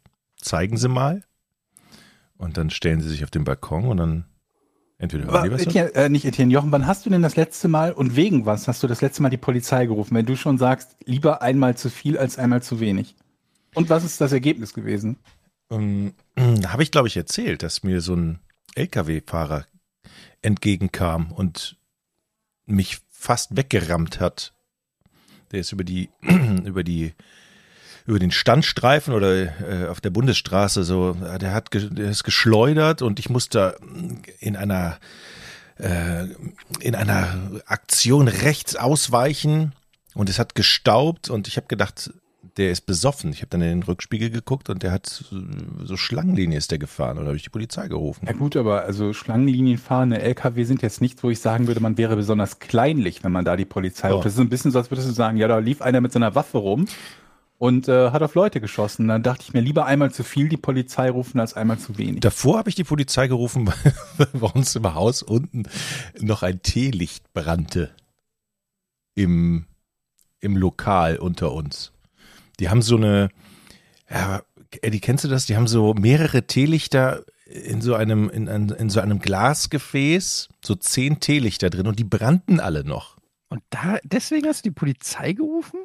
[0.41, 1.23] Zeigen sie mal.
[2.37, 4.25] Und dann stellen sie sich auf den Balkon und dann
[4.97, 5.61] entweder hören die was.
[5.61, 8.67] Etienne, äh, nicht Etienne, Jochen, wann hast du denn das letzte Mal und wegen was
[8.67, 11.89] hast du das letzte Mal die Polizei gerufen, wenn du schon sagst, lieber einmal zu
[11.89, 13.15] viel als einmal zu wenig?
[13.75, 15.17] Und was ist das Ergebnis gewesen?
[15.69, 16.13] Ähm,
[16.67, 18.39] Habe ich, glaube ich, erzählt, dass mir so ein
[18.75, 19.65] LKW-Fahrer
[20.41, 21.77] entgegenkam und
[22.65, 24.53] mich fast weggerammt hat.
[25.51, 26.09] Der ist über die,
[26.65, 27.13] über die,
[28.05, 29.33] über den Standstreifen oder
[29.85, 33.75] äh, auf der Bundesstraße so, äh, der hat, ge- der ist geschleudert und ich musste
[34.39, 34.97] in einer,
[35.77, 36.25] äh,
[36.79, 37.27] in einer
[37.67, 39.73] Aktion rechts ausweichen
[40.13, 42.11] und es hat gestaubt und ich habe gedacht,
[42.57, 43.31] der ist besoffen.
[43.31, 45.23] Ich habe dann in den Rückspiegel geguckt und der hat
[45.85, 48.25] so- Schlangenlinie ist der gefahren oder habe ich die Polizei gerufen.
[48.27, 52.15] Ja gut, aber also Schlangenlinienfahrende LKW sind jetzt nichts, wo ich sagen würde, man wäre
[52.17, 54.15] besonders kleinlich, wenn man da die Polizei Oh.
[54.15, 54.25] ruft.
[54.25, 56.19] Das ist ein bisschen so, als würdest du sagen, ja, da lief einer mit so
[56.19, 56.87] einer Waffe rum
[57.61, 59.07] und äh, hat auf Leute geschossen.
[59.07, 62.19] Dann dachte ich mir, lieber einmal zu viel die Polizei rufen, als einmal zu wenig.
[62.21, 63.67] Davor habe ich die Polizei gerufen,
[64.17, 65.65] weil bei uns im Haus unten
[66.19, 67.91] noch ein Teelicht brannte.
[69.13, 69.65] Im,
[70.39, 71.91] im Lokal unter uns.
[72.59, 73.29] Die haben so eine,
[74.09, 74.41] ja,
[74.81, 75.45] Eddie, kennst du das?
[75.45, 80.73] Die haben so mehrere Teelichter in so einem, in, ein- in so einem Glasgefäß, so
[80.75, 83.17] zehn Teelichter drin und die brannten alle noch.
[83.49, 85.81] Und da, deswegen hast du die Polizei gerufen?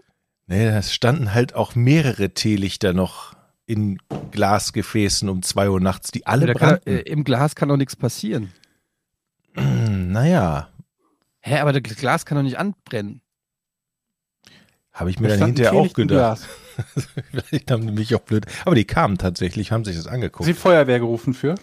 [0.47, 3.35] Nee, es standen halt auch mehrere Teelichter noch
[3.67, 3.99] in
[4.31, 6.89] Glasgefäßen um zwei Uhr nachts, die alle Da kann, brannten.
[6.89, 8.53] äh, Im Glas kann doch nichts passieren.
[9.55, 10.69] naja,
[11.41, 13.21] Hä, aber das Glas kann doch nicht anbrennen.
[14.93, 16.41] habe ich mir Da dann hinterher auch gedacht.
[17.31, 18.47] Vielleicht haben die mich auch blöd.
[18.65, 20.41] Aber die kamen tatsächlich, haben sich das angeguckt.
[20.41, 21.55] Hast du die Feuerwehr gerufen für?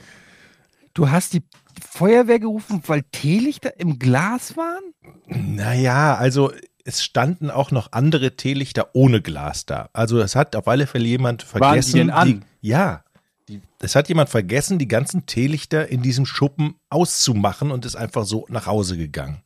[0.93, 1.43] Du hast die
[1.85, 4.83] Feuerwehr gerufen, weil Teelichter im Glas waren?
[5.27, 6.51] Naja, also
[6.85, 9.89] es standen auch noch andere Teelichter ohne Glas da.
[9.93, 11.97] Also es hat auf alle Fälle jemand Waren die vergessen.
[11.97, 12.45] denn an?
[12.61, 13.03] ja,
[13.47, 18.25] die es hat jemand vergessen, die ganzen Teelichter in diesem Schuppen auszumachen und ist einfach
[18.25, 19.41] so nach Hause gegangen.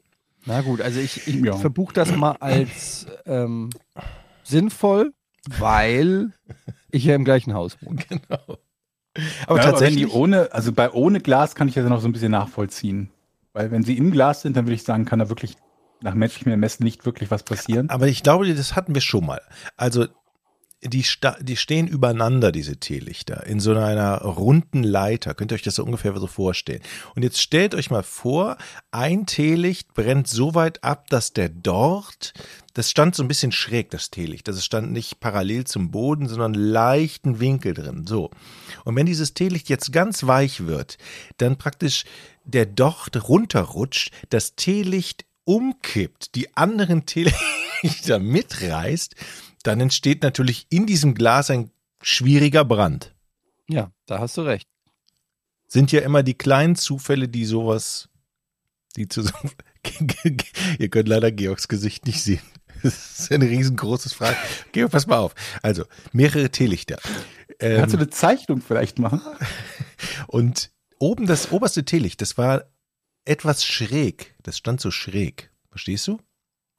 [0.46, 1.56] Na gut, also ich, ich Ja.
[1.58, 3.70] verbuche das mal als ähm,
[4.44, 5.14] sinnvoll,
[5.60, 6.32] weil
[6.92, 8.02] ich ja im gleichen Haus wohne.
[8.10, 8.58] Genau.
[9.48, 12.08] Aber ja, tatsächlich, wenn die ohne, also bei ohne Glas kann ich das noch so
[12.08, 13.10] ein bisschen nachvollziehen.
[13.52, 15.56] Weil wenn sie im Glas sind, dann würde ich sagen, kann da wirklich
[16.02, 17.90] nach menschlichem Ermessen nicht wirklich was passieren.
[17.90, 19.42] aber ich glaube, das hatten wir schon mal.
[19.76, 20.08] Also
[20.84, 21.04] die,
[21.42, 25.34] die stehen übereinander, diese Teelichter, in so einer runden Leiter.
[25.34, 26.82] Könnt ihr euch das so ungefähr so vorstellen?
[27.16, 28.58] Und jetzt stellt euch mal vor,
[28.92, 32.34] ein Teelicht brennt so weit ab, dass der dort,
[32.76, 34.48] das stand so ein bisschen schräg, das Teelicht.
[34.48, 38.06] Das stand nicht parallel zum Boden, sondern leichten Winkel drin.
[38.06, 38.30] So.
[38.86, 41.00] Und wenn dieses Teelicht jetzt ganz weich wird,
[41.38, 42.06] dann praktisch
[42.44, 49.16] der Docht runterrutscht, das Teelicht umkippt, die anderen Teelichter mitreißt,
[49.64, 53.16] dann entsteht natürlich in diesem Glas ein schwieriger Brand.
[53.70, 54.68] Ja, da hast du recht.
[55.68, 58.10] Sind ja immer die kleinen Zufälle, die sowas,
[58.98, 59.32] die zu so,
[60.80, 62.42] ihr könnt leider Georgs Gesicht nicht sehen.
[62.84, 64.38] Das ist ein riesengroßes Frage.
[64.72, 65.34] Georg, pass mal auf.
[65.64, 67.00] Also, mehrere Teelichter.
[67.60, 69.22] Ähm, Kannst du eine Zeichnung vielleicht machen?
[70.28, 72.66] Und oben das oberste Teelicht, das war
[73.28, 74.36] etwas schräg.
[74.44, 75.52] Das stand so schräg.
[75.70, 76.20] Verstehst du?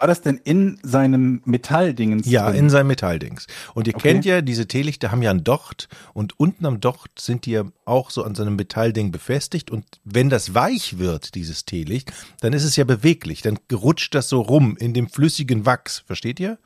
[0.01, 2.61] War das denn in seinem Metalldingens Ja, drin?
[2.67, 3.49] in seinem Metalldings.
[3.75, 4.13] Und ihr Okay.
[4.13, 7.65] kennt ja, diese Teelichter haben ja einen Docht und unten am Docht sind die ja
[7.85, 9.73] auch so an so einem Metallding befestigt.
[9.73, 13.43] Und wenn das weich wird, dieses Teelicht, dann ist es ja beweglich.
[13.43, 16.05] Dann rutscht das so rum in dem flüssigen Wachs.
[16.07, 16.59] Versteht ihr?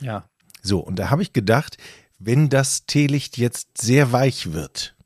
[0.00, 0.28] Ja.
[0.60, 1.76] So, und da habe ich gedacht,
[2.18, 4.96] wenn das Teelicht jetzt sehr weich wird,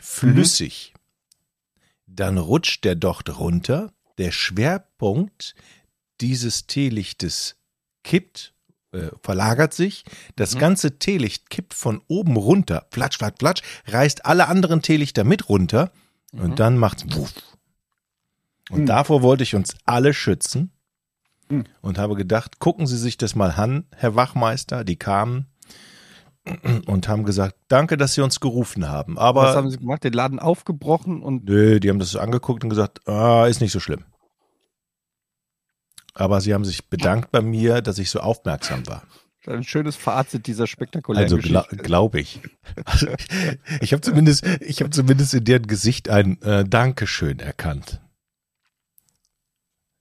[0.00, 0.89] flüssig,
[2.20, 5.54] dann rutscht der Docht runter, der Schwerpunkt
[6.20, 7.56] dieses Teelichtes
[8.04, 8.52] kippt,
[8.92, 10.04] äh, verlagert sich,
[10.36, 15.48] das ganze Teelicht kippt von oben runter, platsch, platsch, platsch, reißt alle anderen Teelichter mit
[15.48, 15.92] runter
[16.32, 17.32] und dann macht's wuff.
[18.70, 18.86] Und Mhm.
[18.86, 20.70] davor wollte ich uns alle schützen
[21.48, 21.64] Mhm.
[21.80, 25.46] und habe gedacht, gucken Sie sich das mal an, Herr Wachmeister, die kamen
[26.86, 29.16] und haben gesagt, danke, dass Sie uns gerufen haben.
[29.16, 30.02] Was Aber haben sie gemacht?
[30.04, 33.80] Den Laden aufgebrochen und nö, die haben das angeguckt und gesagt, ah, ist nicht so
[33.80, 34.04] schlimm.
[36.14, 39.04] Aber sie haben sich bedankt bei mir, dass ich so aufmerksam war.
[39.46, 41.84] ein schönes Fazit dieser spektakulären Also gla Geschichte.
[41.84, 42.40] glaube ich.
[42.84, 43.06] Also,
[43.80, 48.00] ich habe zumindest, ich habe zumindest in deren Gesicht ein äh, Dankeschön erkannt.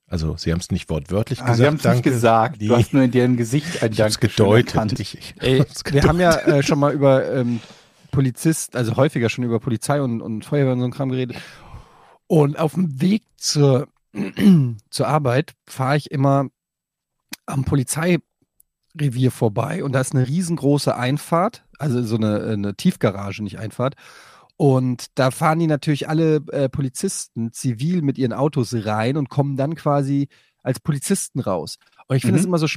[0.09, 1.57] Also sie haben es nicht wortwörtlich Ah, gesagt.
[1.57, 2.61] Sie haben es nicht gesagt.
[2.61, 2.67] Nee.
[2.67, 4.99] Du hast nur in deren Gesicht ein Dankeschön gedeutet.
[4.99, 6.53] Ich, ich Ey, hab's wir haben ja gedeutet.
[6.53, 7.59] äh, schon mal über ähm,
[8.11, 11.37] Polizist, also häufiger schon über Polizei und, und Feuerwehr und so ein Kram geredet.
[12.27, 13.87] Und auf dem Weg zur,
[14.89, 16.47] zur Arbeit fahre ich immer
[17.45, 23.59] am Polizeirevier vorbei und da ist eine riesengroße Einfahrt, also so eine, eine Tiefgarage, nicht
[23.59, 23.95] Einfahrt.
[24.61, 29.55] Und da fahren die natürlich alle äh, Polizisten zivil mit ihren Autos rein und kommen
[29.55, 30.27] dann quasi
[30.63, 31.77] als Polizisten raus.
[32.09, 32.39] Und ich finde Mhm.
[32.41, 32.67] es immer so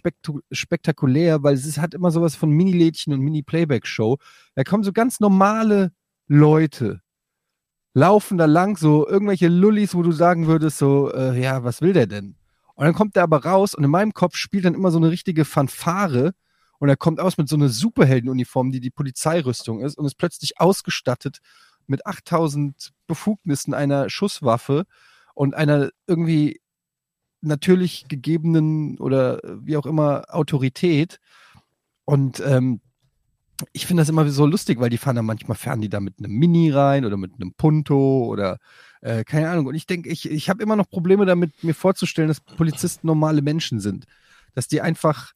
[0.52, 4.18] spektakulär, weil es ist, hat immer sowas von Mini-Lädchen und Mini-Playback-Show.
[4.54, 5.90] Da kommen so ganz normale
[6.28, 7.00] Leute,
[7.94, 11.94] laufen da lang, so irgendwelche Lullis, wo du sagen würdest, so, äh, ja, was will
[11.94, 12.36] der denn?
[12.76, 15.10] Und dann kommt der aber raus und in meinem Kopf spielt dann immer so eine
[15.10, 16.32] richtige Fanfare
[16.78, 20.60] und er kommt aus mit so einer Superheldenuniform, die die Polizeirüstung ist und ist plötzlich
[20.60, 21.38] ausgestattet
[21.92, 24.84] mit 8000 Befugnissen einer Schusswaffe
[25.34, 26.60] und einer irgendwie
[27.42, 31.20] natürlich gegebenen oder äh, wie auch immer Autorität.
[32.04, 32.80] Und ähm,
[33.72, 36.18] ich finde das immer so lustig, weil die fahren dann manchmal fahren die da mit
[36.18, 38.58] einem Mini rein oder mit einem Punto oder
[39.02, 39.66] äh, keine Ahnung.
[39.66, 43.42] Und ich denke, ich, ich habe immer noch Probleme damit, mir vorzustellen, dass Polizisten normale
[43.42, 44.06] Menschen sind.
[44.54, 45.32] Dass die einfach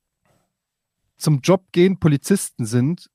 [1.19, 3.11] zum Job gehen, Polizisten sind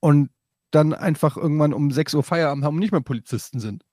[0.00, 0.30] und
[0.70, 3.84] dann einfach irgendwann um 6 Uhr Feierabend haben und nicht mehr Polizisten sind.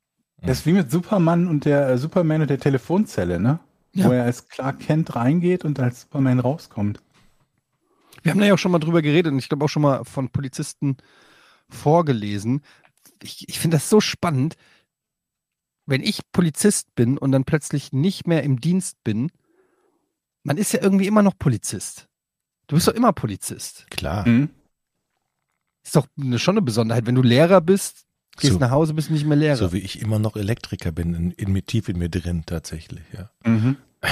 [0.42, 3.60] Das ist wie mit Superman und der äh, Superman und der Telefonzelle, ne?
[3.94, 4.06] Ja.
[4.06, 7.02] Wo er als Clark Kent reingeht und als Superman rauskommt.
[8.22, 10.04] Wir haben da ja auch schon mal drüber geredet und ich glaube auch schon mal
[10.04, 10.98] von Polizisten
[11.70, 12.62] vorgelesen.
[13.24, 14.56] Ich, ich finde das so spannend,
[15.88, 19.32] wenn ich Polizist bin und dann plötzlich nicht mehr im Dienst bin.
[20.44, 22.08] Man ist ja irgendwie immer noch Polizist.
[22.68, 23.88] Du bist doch immer Polizist.
[23.90, 24.28] Klar.
[24.28, 24.50] Mhm.
[25.88, 27.06] Ist doch eine, schon eine Besonderheit.
[27.06, 28.04] Wenn du Lehrer bist,
[28.38, 28.60] gehst So.
[28.60, 29.56] nach Hause, bist nicht mehr Lehrer.
[29.56, 33.04] So wie ich immer noch Elektriker bin, in, in mir tief in mir drin tatsächlich,
[33.14, 33.30] ja.
[33.50, 33.78] Mhm.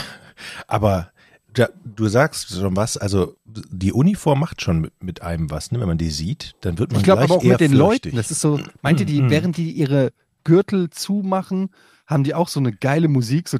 [0.67, 1.11] Aber
[1.53, 5.79] da, du sagst schon was, also die Uniform macht schon mit, mit einem was, ne?
[5.81, 7.77] wenn man die sieht, dann wird man ich glaube aber auch mit den fürchtig.
[8.05, 8.15] Leuten.
[8.15, 10.11] Das ist so, meint ihr, die, während die ihre
[10.45, 11.69] Gürtel zumachen,
[12.07, 13.57] haben die auch so eine geile Musik, so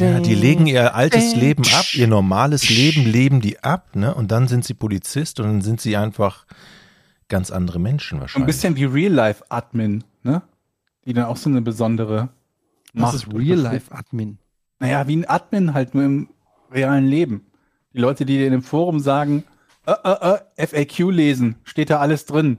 [0.00, 1.34] Ja, die legen ihr altes.
[1.34, 4.14] Leben ab, ihr normales Leben leben die ab, ne?
[4.14, 6.46] Und dann sind sie Polizist und dann sind sie einfach
[7.28, 8.46] ganz andere Menschen Ein wahrscheinlich.
[8.46, 10.42] bisschen wie Real-Life-Admin, ne?
[11.04, 12.28] Die dann auch so eine besondere
[12.94, 14.38] Was ist Real-Life-Admin?
[14.80, 16.28] Naja, wie ein Admin halt nur im
[16.70, 17.46] realen Leben.
[17.94, 19.44] Die Leute, die dir in dem Forum sagen,
[19.86, 22.58] äh, äh, äh, FAQ lesen, steht da alles drin.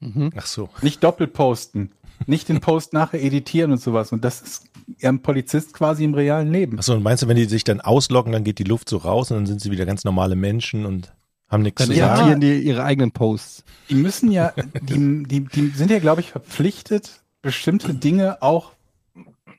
[0.00, 0.32] Mhm.
[0.36, 0.70] Ach so.
[0.82, 1.90] Nicht doppelt posten.
[2.26, 4.12] Nicht den Post nachher editieren und sowas.
[4.12, 4.64] Und das ist
[4.98, 6.78] ja ein Polizist quasi im realen Leben.
[6.78, 9.30] Achso, und meinst du, wenn die sich dann ausloggen, dann geht die Luft so raus
[9.30, 11.12] und dann sind sie wieder ganz normale Menschen und
[11.50, 12.16] haben nichts Dann zu Ja.
[12.16, 12.20] sagen?
[12.20, 13.64] editieren die ihre eigenen Posts.
[13.88, 18.72] Die müssen ja, die, die, die sind ja, glaube ich, verpflichtet, bestimmte Dinge auch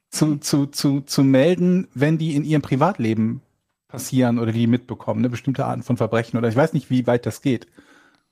[0.10, 3.42] zu, zu, zu, zu melden, wenn die in ihrem Privatleben
[3.88, 5.30] passieren oder die mitbekommen, ne?
[5.30, 7.68] bestimmte Arten von Verbrechen oder ich weiß nicht, wie weit das geht.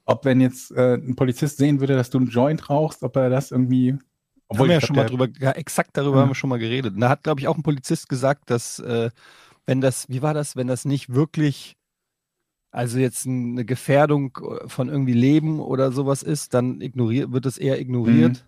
[0.06, 3.30] Ob wenn jetzt äh, ein Polizist sehen würde, dass du einen Joint rauchst, ob er
[3.30, 3.96] das irgendwie.
[4.52, 6.22] haben wir ja schon mal drüber, ja, exakt darüber Ja.
[6.24, 6.96] haben wir schon mal geredet.
[6.96, 9.10] Und da hat, glaube ich, auch ein Polizist gesagt, dass äh,
[9.66, 11.76] wenn das, wie war das, wenn das nicht wirklich,
[12.72, 17.58] also jetzt eine Gefährdung äh, von irgendwie Leben oder sowas ist, dann ignoriert, wird es
[17.58, 18.46] eher ignoriert.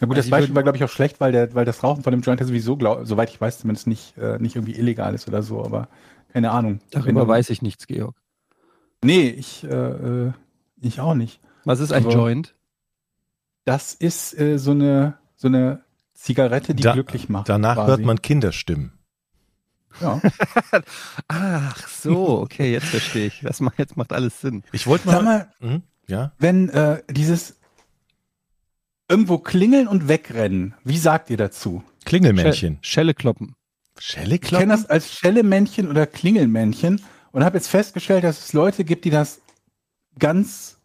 [0.00, 2.02] Na gut, Also das Beispiel war, glaube ich, auch schlecht, weil, der, weil das Rauchen
[2.04, 5.14] von dem Joint ja sowieso, glaub, soweit ich weiß, zumindest nicht, äh, nicht irgendwie illegal
[5.14, 5.88] ist oder so, aber
[6.32, 6.80] keine Ahnung.
[6.92, 8.14] Wenn Darüber du- weiß ich nichts, Georg.
[9.02, 9.68] Nee, ich, äh,
[10.28, 10.32] äh,
[10.80, 11.40] ich auch nicht.
[11.64, 12.54] Was ist ein Also- Joint?
[13.64, 15.82] Das ist äh, so eine so eine
[16.14, 17.48] Zigarette, die Da- glücklich macht.
[17.48, 17.88] Danach quasi.
[17.90, 18.92] hört man Kinderstimmen.
[20.00, 20.20] Ja.
[21.28, 23.40] Ach so, okay, jetzt verstehe ich.
[23.42, 24.62] Das macht, jetzt macht alles Sinn.
[24.72, 25.50] Ich wollte Sag mal.
[25.60, 25.82] mal, Hm?
[26.06, 26.32] Ja?
[26.38, 27.56] wenn äh, dieses
[29.08, 31.82] irgendwo klingeln und wegrennen, wie sagt ihr dazu?
[32.04, 32.78] Klingelmännchen.
[32.82, 33.54] Schelle kloppen.
[33.98, 37.00] Schelle Ich kenne das als Schellemännchen oder Klingelmännchen
[37.32, 39.40] und habe jetzt festgestellt, dass es Leute gibt, die das
[40.18, 40.78] ganz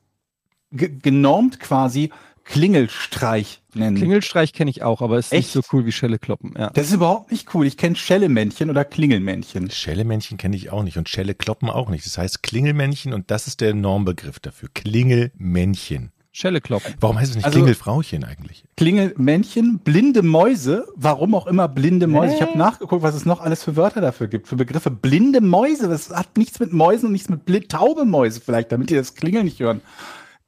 [0.71, 2.11] ge genormt quasi
[2.45, 3.97] Klingelstreich nennen.
[3.97, 5.51] Klingelstreich kenne ich auch, aber ist nicht Echt?
[5.53, 6.53] so cool wie Schelle kloppen.
[6.57, 6.69] Ja.
[6.71, 7.65] das ist überhaupt nicht cool.
[7.65, 9.69] Ich kenne Schellemännchen oder Klingelmännchen.
[9.71, 12.05] Schellemännchen kenne ich auch nicht und Schelle kloppen auch nicht.
[12.05, 14.69] Das heißt Klingelmännchen und das ist der Normbegriff dafür.
[14.73, 16.11] Klingelmännchen.
[16.35, 16.95] Schelle kloppen.
[16.99, 18.63] Warum heißt es nicht Also- Klingelfrauchen eigentlich?
[18.75, 22.33] Klingelmännchen, blinde Mäuse, warum auch immer blinde Mäuse.
[22.33, 24.89] Ich habe nachgeguckt, was es noch alles für Wörter dafür gibt, für Begriffe.
[24.89, 28.95] Blinde Mäuse, das hat nichts mit Mäusen und nichts mit taube Mäuse vielleicht, damit die
[28.95, 29.81] das Klingeln nicht hören.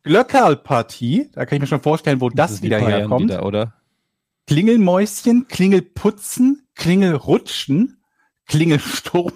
[0.06, 3.24] Glöckerlpartie, da kann ich mir schon vorstellen, wo das, die wieder herkommt.
[3.24, 3.74] Wieder, oder?
[4.46, 8.04] Klingelmäuschen, Klingelputzen, Klingelrutschen,
[8.46, 9.34] Klingelsturm,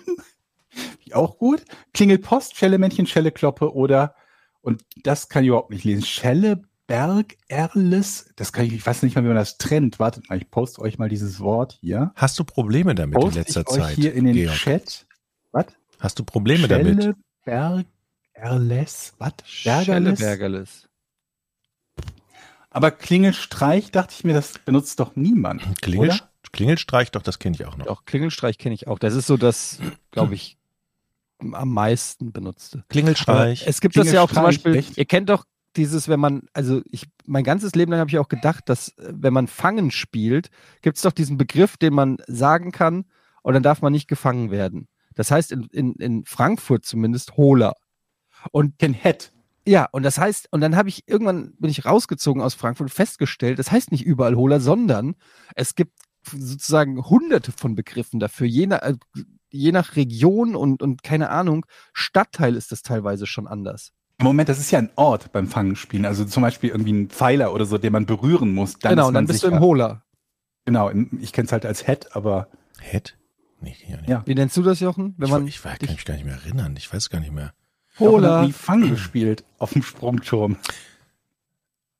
[1.04, 1.66] wie auch gut.
[1.96, 4.14] Klingelpost, Schellemännchen, Schellekloppe oder,
[4.62, 9.16] und das kann ich überhaupt nicht lesen, Schelleberg, Erles, das kann ich, ich weiß nicht
[9.16, 9.98] mal, wie man das trennt.
[9.98, 12.12] Wartet mal, ich poste euch mal dieses Wort hier.
[12.16, 13.96] Hast du Probleme damit in Poste letzter ich euch Zeit?
[13.96, 14.56] hier in den Georg?
[14.56, 15.08] Chat.
[15.52, 15.66] Was?
[16.00, 17.16] Hast du Probleme damit?
[17.44, 17.88] Schelleberg,
[18.42, 19.34] Erles, was?
[19.64, 20.20] Bergerles?
[20.20, 20.90] Bergerles.
[22.70, 25.82] Aber Klingelstreich, dachte ich mir, das benutzt doch niemand.
[25.82, 26.30] Klingel, oder?
[26.52, 27.88] Klingelstreich, doch, das kenne ich auch noch.
[27.88, 29.00] Auch Klingelstreich kenne ich auch.
[29.00, 29.80] Das ist so das,
[30.12, 30.58] glaube ich,
[31.40, 32.80] am meisten benutzte.
[32.80, 33.68] Aber Klingelstreich.
[33.68, 34.98] es gibt das ja auch zum Beispiel, echt?
[34.98, 38.30] ihr kennt doch dieses, wenn man, also ich, mein ganzes Leben lang habe ich auch
[38.30, 40.50] gedacht, dass wenn man Fangen spielt,
[40.82, 43.06] gibt es doch diesen Begriff, den man sagen kann
[43.44, 44.88] und dann darf man nicht gefangen werden.
[45.16, 47.74] Das heißt in, in, in Frankfurt zumindest Holer.
[48.52, 49.32] Und Ken Het.
[49.66, 52.94] ja, und das heißt, und dann habe ich irgendwann bin ich rausgezogen aus Frankfurt und
[52.94, 55.16] festgestellt, das heißt nicht überall Holer, sondern
[55.56, 55.94] es gibt
[56.26, 58.96] sozusagen hunderte von Begriffen dafür, je nach, äh,
[59.50, 63.94] je nach Region und, und keine Ahnung, Stadtteil ist das teilweise schon anders.
[64.22, 66.06] Moment, das ist ja ein Ort beim Fangenspielen.
[66.06, 68.78] Also zum Beispiel irgendwie ein Pfeiler oder so, den man berühren muss.
[68.78, 70.04] Dann genau, ist und dann bist du im Holer.
[70.66, 72.50] Genau, ich kenne es halt als Het, aber
[72.80, 73.18] Het?
[73.62, 74.10] Nee, ja, nicht.
[74.10, 74.24] Ja.
[74.26, 75.16] Wie nennst du das, Jochen?
[75.18, 76.76] Wenn ich, man ich, ich kann mich gar nicht mehr erinnern.
[76.78, 77.54] Ich weiß gar nicht mehr.
[78.00, 78.44] Holer.
[78.44, 80.58] nie Fang gespielt auf dem Sprungturm.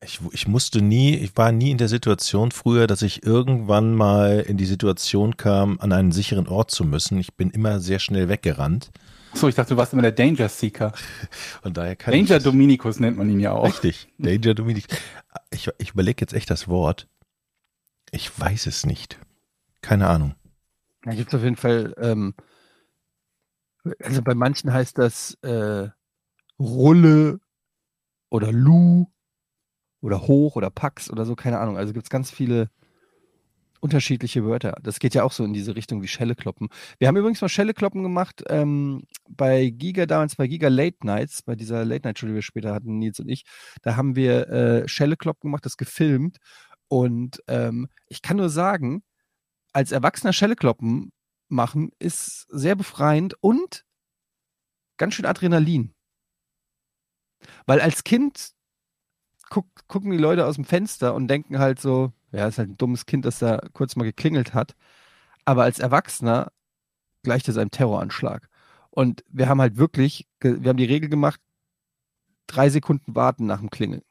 [0.02, 4.40] Ich, ich musste nie, ich war nie in der Situation früher, dass ich irgendwann mal
[4.40, 7.18] in die Situation kam, an einen sicheren Ort zu müssen.
[7.18, 8.90] Ich bin immer sehr schnell weggerannt.
[9.32, 10.92] Achso, ich dachte, du warst immer der Danger Seeker.
[11.62, 13.66] Und daher kann Danger ich Dominikus nennt man ihn ja auch.
[13.66, 14.86] Richtig, Danger Dominik.
[15.50, 17.06] Ich, ich überlege jetzt echt das Wort.
[18.10, 19.18] Ich weiß es nicht.
[19.82, 20.34] Keine Ahnung.
[21.02, 22.34] Da gibt es auf jeden Fall, ähm,
[24.02, 25.88] also bei manchen heißt das äh,
[26.58, 27.40] Rulle
[28.28, 29.06] oder Lu
[30.00, 31.76] oder Hoch oder Pax oder so, keine Ahnung.
[31.76, 32.70] Also gibt es ganz viele
[33.80, 34.76] unterschiedliche Wörter.
[34.82, 36.68] Das geht ja auch so in diese Richtung wie Schelle kloppen.
[36.98, 41.42] Wir haben übrigens mal Schelle kloppen gemacht ähm, bei Giga damals, bei Giga Late Nights,
[41.42, 43.44] bei dieser Late Night Show, die wir später hatten, Nils und ich.
[43.82, 46.36] Da haben wir äh, Schelle kloppen gemacht, das gefilmt.
[46.88, 49.02] Und ähm, ich kann nur sagen,
[49.72, 51.12] als Erwachsener Schelle kloppen
[51.50, 53.84] machen ist sehr befreiend und
[54.96, 55.94] ganz schön Adrenalin.
[57.66, 58.52] Weil als Kind
[59.50, 62.76] guck, gucken die Leute aus dem Fenster und denken halt so, ja, ist halt ein
[62.78, 64.74] dummes Kind, das da kurz mal geklingelt hat.
[65.44, 66.52] Aber als Erwachsener
[67.22, 68.48] gleicht es einem Terroranschlag.
[68.90, 71.40] Und wir haben halt wirklich, wir haben die Regel gemacht,
[72.46, 74.02] drei Sekunden warten nach dem Klingeln.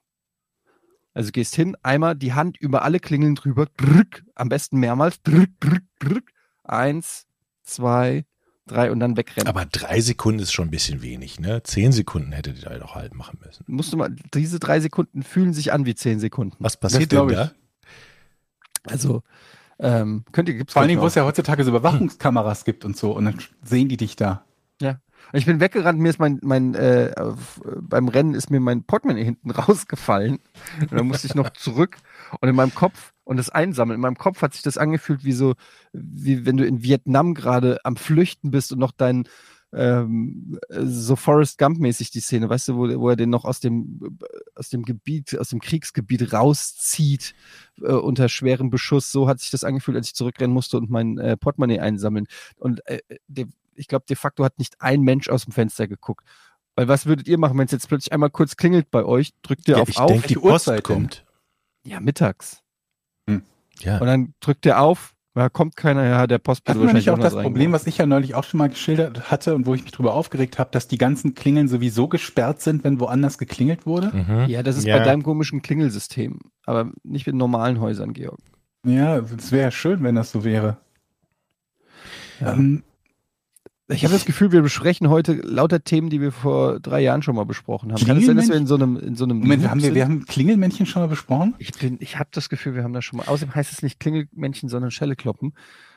[1.13, 5.49] Also gehst hin, einmal die Hand über alle Klingeln drüber, drück, am besten mehrmals, drück,
[5.59, 6.31] drück, drück.
[6.63, 7.25] Eins,
[7.69, 8.25] zwei,
[8.67, 9.47] drei und dann wegrennen.
[9.47, 11.63] Aber drei Sekunden ist schon ein bisschen wenig, ne?
[11.63, 13.63] Zehn Sekunden hättet ihr doch halt machen müssen.
[13.67, 16.55] Musst du mal, diese drei Sekunden fühlen sich an wie zehn Sekunden.
[16.59, 17.51] Was passiert denn da?
[18.83, 19.23] Also,
[19.79, 22.97] ähm, könnt ihr, gibt's Vor allen Dingen, wo es ja heutzutage so Überwachungskameras gibt und
[22.97, 23.11] so.
[23.11, 24.45] Und dann sehen die dich da.
[25.31, 27.33] Und Ich bin weggerannt, mir ist mein, mein äh, äh,
[27.81, 30.39] beim Rennen ist mir mein Portemonnaie hinten rausgefallen.
[30.81, 31.97] Und dann musste ich noch zurück
[32.39, 33.97] und in meinem Kopf und das einsammeln.
[33.97, 35.53] In meinem Kopf hat sich das angefühlt wie so,
[35.93, 39.29] wie wenn du in Vietnam gerade am Flüchten bist und noch dein
[39.71, 44.17] ähm, so Forrest Gump-mäßig die Szene, weißt du, wo, wo er den noch aus dem,
[44.55, 47.35] aus dem Gebiet, aus dem Kriegsgebiet rauszieht
[47.83, 49.11] äh, unter schwerem Beschuss.
[49.11, 52.25] So hat sich das angefühlt, als ich zurückrennen musste und mein äh, Portemonnaie einsammeln.
[52.57, 56.25] Und äh, der, ich glaube, de facto hat nicht ein Mensch aus dem Fenster geguckt.
[56.75, 59.33] Weil was würdet ihr machen, wenn es jetzt plötzlich einmal kurz klingelt bei euch?
[59.43, 60.07] Drückt ihr Ja, auf ich Auf?
[60.11, 60.95] denke, die Post Uhrzeit denn?
[60.95, 61.25] kommt.
[61.83, 62.63] ja, mittags.
[63.79, 63.97] Ja.
[63.99, 67.19] Und dann drückt ihr auf, da kommt keiner, ja, der Postbote Hatten wir nicht auch
[67.19, 69.91] das Problem, was ich ja neulich auch schon mal geschildert hatte und wo ich mich
[69.91, 74.11] drüber aufgeregt habe, dass die ganzen Klingeln sowieso gesperrt sind, wenn woanders geklingelt wurde?
[74.13, 74.45] Mhm.
[74.49, 74.97] Ja, das ist Ja.
[74.97, 76.39] bei deinem komischen Klingelsystem.
[76.65, 78.39] Aber nicht in normalen Häusern, Georg.
[78.85, 80.77] Ja, es wäre ja schön, wenn das so wäre.
[82.41, 82.53] Ja.
[82.53, 82.83] Ähm,
[83.91, 87.35] Ich habe das Gefühl, wir besprechen heute lauter Themen, die wir vor drei Jahren schon
[87.35, 88.05] mal besprochen haben.
[88.05, 90.03] Kann es sein, dass wir in so einem, in so einem Moment, haben wir, wir
[90.05, 91.55] haben Klingelmännchen schon mal besprochen?
[91.57, 93.27] Ich, bin- ich habe das Gefühl, wir haben das schon mal.
[93.27, 95.53] Außerdem heißt es nicht Klingelmännchen, sondern Schellekloppen.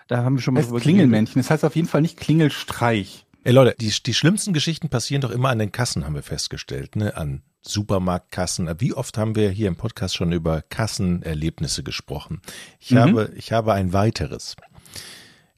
[0.08, 1.40] Da haben wir schon mal heißt Klingelmännchen.
[1.40, 3.26] Das heißt auf jeden Fall nicht Klingelstreich.
[3.44, 6.96] Ey Leute, die, die schlimmsten Geschichten passieren doch immer an den Kassen, haben wir festgestellt,
[6.96, 7.16] ne?
[7.16, 8.68] An Supermarktkassen.
[8.80, 12.40] Wie oft haben wir hier im Podcast schon über Kassenerlebnisse gesprochen?
[12.80, 12.98] Ich Mhm.
[12.98, 14.56] habe, ich habe ein weiteres.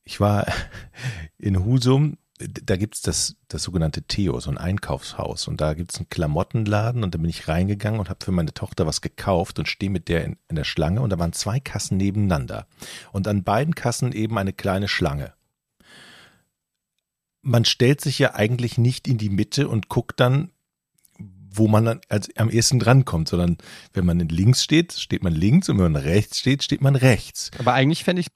[0.04, 0.46] Ich war
[1.38, 5.46] in Husum, da gibt's das, das sogenannte Theo, so ein Einkaufshaus.
[5.46, 8.86] Und da gibt's einen Klamottenladen und da bin ich reingegangen und habe für meine Tochter
[8.86, 11.96] was gekauft und stehe mit der in, in der Schlange und da waren zwei Kassen
[11.96, 12.66] nebeneinander.
[13.12, 15.32] Und an beiden Kassen eben eine kleine Schlange
[17.44, 20.50] man stellt sich ja eigentlich nicht in die Mitte und guckt dann,
[21.56, 23.58] wo man dann als am ehesten drankommt, sondern
[23.92, 27.52] wenn man links steht, steht man links und wenn man rechts steht, steht man rechts.
[27.58, 28.28] Aber eigentlich fände ich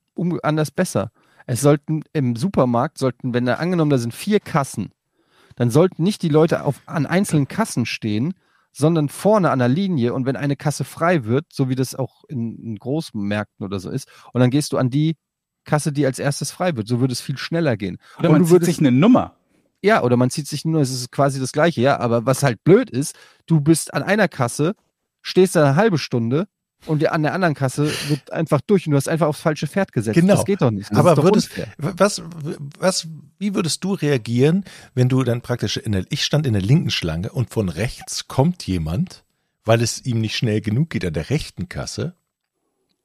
[0.45, 1.11] anders besser.
[1.51, 4.93] Es sollten im Supermarkt, sollten, wenn da angenommen, da sind vier Kassen,
[5.57, 8.35] dann sollten nicht die Leute auf, an einzelnen Kassen stehen,
[8.71, 12.25] sondern vorne an der Linie und wenn eine Kasse frei wird, so wie das auch
[12.29, 15.17] in, in Großmärkten oder so ist, und dann gehst du an die
[15.65, 16.87] Kasse, die als erstes frei wird.
[16.87, 17.97] So würde es viel schneller gehen.
[18.19, 19.37] Oder und man du zieht würdest, sich eine Nummer.
[19.83, 22.63] ja, oder man zieht sich nur, es ist quasi das Gleiche, ja, aber was halt
[22.63, 24.75] blöd ist, du bist an einer Kasse,
[25.23, 26.47] stehst da eine halbe Stunde
[26.87, 29.93] und an der anderen Kasse wird einfach durch und du hast einfach aufs falsche Pferd
[29.93, 30.15] gesetzt.
[30.15, 30.35] Genau.
[30.35, 30.91] Das geht doch nicht.
[30.91, 32.23] Das Aber doch würdest, was,
[32.79, 34.65] was, wie würdest du reagieren,
[34.95, 38.29] wenn du dann praktisch in der, ich stand in der linken Schlange und von rechts
[38.29, 39.25] kommt jemand,
[39.65, 42.15] weil es ihm nicht schnell genug geht an der rechten Kasse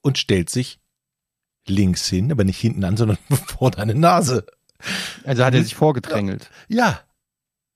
[0.01, 0.79] und stellt sich
[1.67, 4.45] links hin, aber nicht hinten an, sondern vor deine Nase.
[5.23, 6.49] Also hat er sich vorgedrängelt.
[6.67, 7.01] Ja,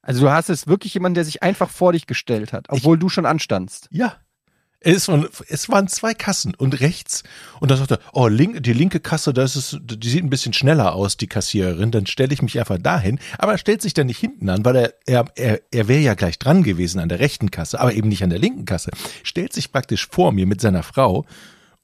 [0.01, 3.10] Also du hast jetzt wirklich jemanden, der sich einfach vor dich gestellt hat, obwohl du
[3.10, 3.88] schon anstandst.
[3.91, 4.17] Ja.
[4.79, 7.23] Es waren, es waren zwei Kassen und rechts.
[7.59, 10.53] Und da sagte er, oh, link, die linke Kasse, das ist, die sieht ein bisschen
[10.53, 11.89] schneller aus, die Kassiererin.
[11.91, 13.19] Dann stelle ich mich einfach dahin.
[13.39, 16.13] Aber er stellt sich dann nicht hinten an, weil er, er, er, er wäre ja
[16.13, 18.91] gleich dran gewesen an der rechten Kasse, aber eben nicht an der linken Kasse.
[19.23, 21.25] Stellt sich praktisch vor mir mit seiner Frau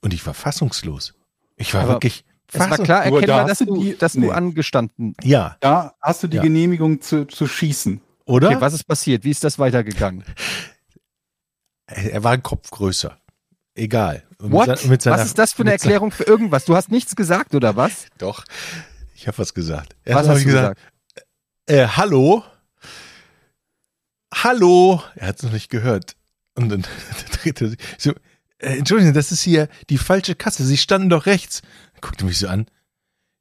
[0.00, 1.14] und ich war fassungslos.
[1.56, 2.86] Ich war Aber wirklich Es war fassungslos.
[2.86, 4.26] klar Nur da erkennbar, hast dass du du, die- dass nee.
[4.26, 5.14] du angestanden.
[5.22, 6.42] Ja, Da hast du die Ja.
[6.42, 8.00] Genehmigung zu, zu schießen.
[8.24, 8.50] oder?
[8.50, 9.24] Okay, was ist passiert?
[9.24, 10.22] Wie ist das weitergegangen?
[11.86, 13.18] er war ein Kopf größer.
[13.74, 14.22] Egal.
[14.38, 14.78] What?
[14.78, 16.64] Seiner, was ist das für eine Erklärung für irgendwas?
[16.64, 18.06] Du hast nichts gesagt, oder was?
[18.18, 18.44] Doch.
[19.14, 19.96] Ich habe was gesagt.
[20.04, 20.80] was Erst hab hast ich du gesagt?
[21.66, 22.44] äh, hallo?
[24.32, 25.02] Hallo?
[25.16, 26.16] Er hat es noch nicht gehört.
[26.54, 26.86] Und dann
[27.42, 28.12] dreht er sich so,
[28.58, 30.64] äh, Entschuldigung, das ist hier die falsche Kasse.
[30.64, 31.62] Sie standen doch rechts.
[31.92, 32.66] Dann guckte mich so an.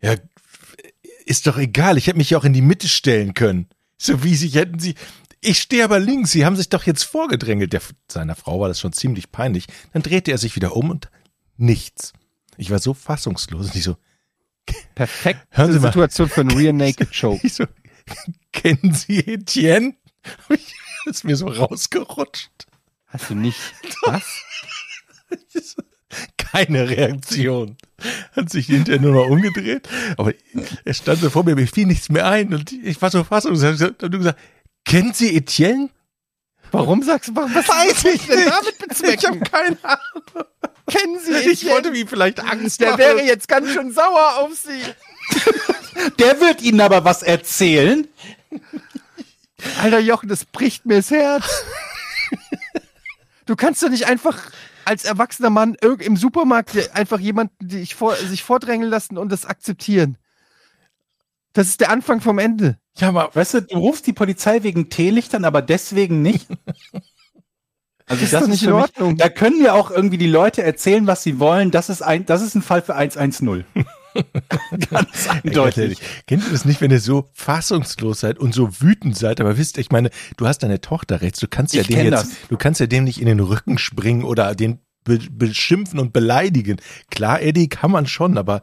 [0.01, 0.15] Ja,
[1.25, 1.97] ist doch egal.
[1.97, 3.67] Ich hätte mich ja auch in die Mitte stellen können.
[3.97, 4.95] So wie Sie hätten Sie.
[5.43, 6.31] Ich stehe aber links.
[6.31, 7.73] Sie haben sich doch jetzt vorgedrängelt.
[7.73, 9.67] Der, seiner Frau war das schon ziemlich peinlich.
[9.91, 11.09] Dann drehte er sich wieder um und
[11.57, 12.13] nichts.
[12.57, 13.97] Ich war so fassungslos und ich so,
[14.95, 15.87] Perfekte Hören Sie mal.
[15.87, 17.45] Situation für einen Rear Naked Choke.
[17.45, 17.65] Ich so,
[18.51, 19.95] kennen Sie Etienne?
[20.49, 22.67] Ich, das ist mir so rausgerutscht.
[23.07, 23.59] Hast du nicht.
[24.05, 24.23] Was?
[26.37, 27.77] Keine Reaktion.
[28.33, 29.89] Hat sich hinterher nur noch umgedreht.
[30.17, 30.33] Aber
[30.85, 32.53] er stand so vor mir, mir fiel nichts mehr ein.
[32.53, 33.81] Und ich war so fassungslos.
[33.81, 34.39] Und du gesagt,
[34.93, 35.89] kennen Sie Etienne?
[36.71, 39.15] Warum sagst du, was Weiß was denn damit bezwecken?
[39.19, 40.47] Ich habe keine Ahnung.
[40.87, 41.73] Kennen Sie Ich Etienne?
[41.73, 42.99] wollte ihm vielleicht Angst Der machen.
[42.99, 44.81] wäre jetzt ganz schön sauer auf Sie.
[46.19, 48.07] Der wird Ihnen aber was erzählen.
[49.81, 51.63] Alter Jochen, das bricht mir das Herz.
[53.45, 54.51] Du kannst doch nicht einfach
[54.85, 59.45] als erwachsener Mann im Supermarkt einfach jemanden die ich vor, sich vordrängeln lassen und das
[59.45, 60.17] akzeptieren.
[61.53, 62.77] Das ist der Anfang vom Ende.
[62.97, 66.47] Ja, aber Weißt du, du rufst die Polizei wegen Teelichtern, aber deswegen nicht.
[66.51, 67.01] Also
[68.07, 69.17] Das ist doch nicht in mich- Ordnung.
[69.17, 71.71] Da können ja auch irgendwie die Leute erzählen, was sie wollen.
[71.71, 73.63] Das ist ein, das ist ein Fall für 110.
[74.89, 75.99] Ganz eindeutig.
[76.27, 79.41] Kennt ihr das nicht, wenn ihr so fassungslos seid und so wütend seid?
[79.41, 81.39] Aber wisst, ich meine, du hast deine Tochter rechts.
[81.39, 82.29] Du kannst ja Ich dem jetzt, das.
[82.49, 86.77] du kannst ja dem nicht in den Rücken springen oder den be beschimpfen und beleidigen.
[87.09, 88.61] Klar, Eddie, kann man schon, aber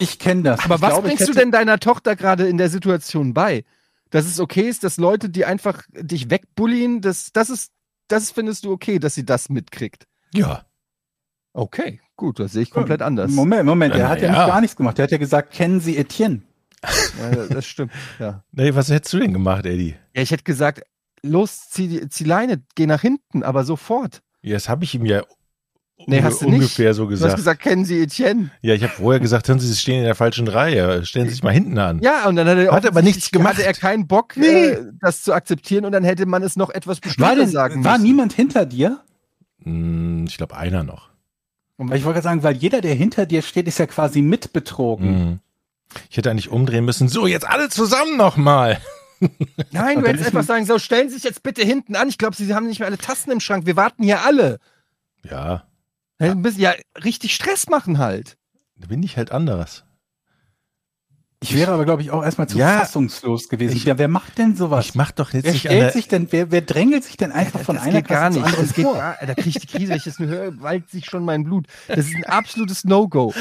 [0.00, 0.60] Ich kenne das.
[0.64, 3.64] Aber ich was glaube, bringst du hätte- denn deiner Tochter gerade in der Situation bei?
[4.10, 7.70] Dass es okay ist, dass Leute, die einfach dich wegbullying, das, das ist,
[8.08, 10.06] das findest du okay, dass sie das mitkriegt.
[10.32, 10.64] ja.
[11.52, 13.32] Okay, gut, das sehe ich komplett anders.
[13.32, 14.38] Moment, Moment, der Na hat ja, ja.
[14.38, 14.98] nicht gar nichts gemacht.
[14.98, 16.42] Der hat ja gesagt, kennen Sie Etienne?
[17.20, 17.90] Ja, das stimmt,
[18.20, 18.44] ja.
[18.52, 19.96] Nee, was hättest du denn gemacht, Eddie?
[20.14, 20.82] Ja, ich hätte gesagt,
[21.22, 24.22] los, zieh, die- zieh Leine, geh nach hinten, aber sofort.
[24.42, 25.24] Ja, das habe ich ihm ja
[26.06, 26.54] Nee, hast du nicht.
[26.54, 27.36] ungefähr so Du hast gesagt.
[27.36, 28.50] gesagt, kennen Sie Etienne?
[28.62, 31.04] Ja, ich habe vorher gesagt, hören Sie, Sie stehen in der falschen Reihe.
[31.04, 32.00] Stellen Sie sich mal hinten an.
[32.02, 33.54] Ja, und dann hat er Hat aber nichts gemacht.
[33.54, 34.46] Hatte er keinen Bock, Nee.
[34.46, 37.02] äh, das zu akzeptieren und dann hätte man es noch etwas War,
[37.34, 38.02] bestimmter sagen war müssen.
[38.04, 39.00] niemand hinter dir?
[39.62, 41.10] Hm, ich glaube, einer noch.
[41.76, 45.10] Weil ich wollte gerade sagen, weil jeder, der hinter dir steht, ist ja quasi mitbetrogen.
[45.10, 45.38] Mhm.
[46.10, 47.08] Ich hätte eigentlich umdrehen müssen.
[47.08, 48.78] So, jetzt alle zusammen nochmal.
[49.70, 52.08] Nein, Und du hättest einfach sagen, so stellen Sie sich jetzt bitte hinten an.
[52.08, 53.66] Ich glaube, Sie haben nicht mehr alle Tassen im Schrank.
[53.66, 54.58] Wir warten hier alle.
[55.28, 55.64] Ja,
[56.20, 56.30] Ja.
[56.32, 58.36] Ein bisschen, ja, richtig Stress machen halt.
[58.76, 59.84] da bin ich halt anders.
[61.42, 62.80] Ich wäre aber, glaube ich, auch erstmal zu Ja.
[62.80, 63.74] fassungslos gewesen.
[63.74, 64.84] Ich- ja, wer macht denn sowas?
[64.84, 67.32] Ich mach doch jetzt wer nicht stellt der, sich denn, wer, wer drängelt sich denn
[67.32, 68.46] einfach von das einer gar Kasse zur nicht.
[68.52, 68.94] anderen Das geht vor?
[68.94, 71.44] gar, da kriege ich die Krise, wenn ich das nur höre, wallt sich schon mein
[71.44, 71.66] Blut.
[71.88, 73.32] Das ist ein absolutes No-Go.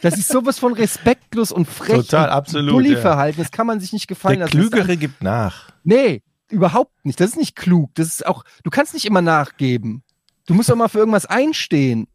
[0.00, 1.96] Das ist sowas von respektlos und frech.
[2.06, 3.38] Total, und absolut, Bully-Verhalten.
[3.42, 4.56] Das kann man sich nicht gefallen der lassen.
[4.56, 5.68] Das ist Klügere gibt nach.
[5.84, 7.20] Nee, überhaupt nicht.
[7.20, 7.90] Das ist nicht klug.
[7.96, 10.02] Das ist auch, du kannst nicht immer nachgeben.
[10.46, 12.08] Du musst doch mal für irgendwas einstehen.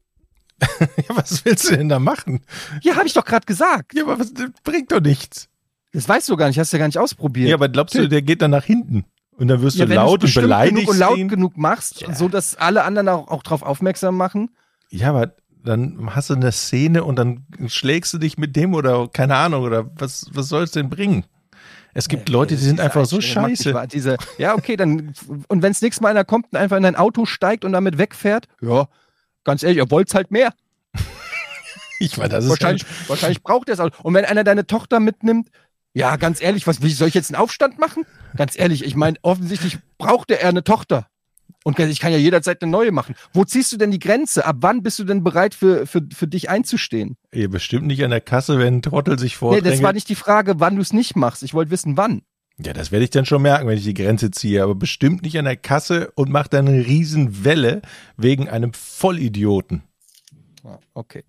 [0.80, 2.42] Ja, was willst du denn da machen?
[2.82, 3.94] Ja, habe ich doch gerade gesagt.
[3.94, 5.48] Ja, aber was, das bringt doch nichts.
[5.94, 7.50] Das weißt du gar nicht, hast du ja gar nicht ausprobiert.
[7.50, 9.06] Ja, aber glaubst du, der geht dann nach hinten?
[9.38, 11.28] Und dann wirst Ja, du wenn laut und beleidigt genug und laut ihn?
[11.30, 12.14] genug machst, Ja.
[12.14, 14.50] so dass alle anderen auch, auch darauf aufmerksam machen.
[14.90, 15.34] Ja, aber
[15.64, 19.64] dann hast du eine Szene und dann schlägst du dich mit dem oder keine Ahnung
[19.64, 21.26] oder was, was soll es denn bringen?
[21.94, 23.88] Es gibt Leute, die sind einfach so scheiße.
[23.92, 25.14] Diese, ja, okay, dann,
[25.48, 27.98] und wenn es nächstes Mal einer kommt und einfach in ein Auto steigt und damit
[27.98, 28.88] wegfährt, ja,
[29.48, 30.54] ganz ehrlich, ihr wollt's halt mehr.
[32.00, 33.90] Ich meine, das ist Wahrscheinlich, wahrscheinlich braucht er es auch.
[34.04, 35.50] Und wenn einer deine Tochter mitnimmt,
[35.96, 38.06] ja, ganz ehrlich, was, soll ich jetzt einen Aufstand machen?
[38.36, 41.08] Ganz ehrlich, ich meine, offensichtlich braucht er eine Tochter.
[41.64, 43.16] Und ich kann ja jederzeit eine neue machen.
[43.34, 44.46] Wo ziehst du denn die Grenze?
[44.46, 47.18] Ab wann bist du denn bereit, für, für, für dich einzustehen?
[47.34, 49.74] ja, bestimmt nicht an der Kasse, wenn ein Trottel sich Nee, vordrängelt.
[49.74, 51.42] das war nicht die Frage, wann du es nicht machst.
[51.42, 52.22] Ich wollte wissen, wann.
[52.60, 55.38] Ja, das werde ich dann schon merken, wenn ich die Grenze ziehe, aber bestimmt nicht
[55.38, 57.82] an der Kasse und mache dann eine Riesenwelle
[58.18, 59.84] wegen einem Vollidioten.
[60.96, 61.24] Okay.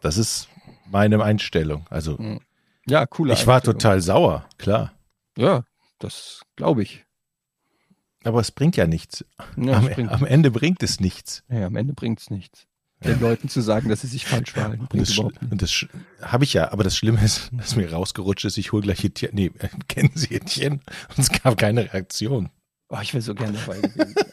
[0.00, 0.48] Das ist
[0.90, 1.86] meine Einstellung.
[1.88, 2.18] Also,
[2.86, 3.34] Ja, cooler.
[3.34, 4.92] ich war total sauer, klar.
[5.38, 5.64] Ja,
[5.98, 7.04] das glaube ich.
[8.24, 9.24] Aber es bringt ja nichts.
[9.56, 11.44] Ja, am, bringt, am Ende bringt es nichts.
[11.48, 12.66] ja, am Ende bringt es nichts.
[13.04, 15.86] Den Leuten zu sagen, dass sie sich falsch verhalten, Und das, und das
[16.22, 19.34] habe ich ja, aber das Schlimme ist, dass mir rausgerutscht ist, ich hole gleich Etienne.
[19.34, 20.80] Nee, äh, kennen Sie Etienne?
[21.08, 22.50] Und es gab keine Reaktion.
[22.88, 24.14] Oh, ich wäre so gerne dabei gewesen.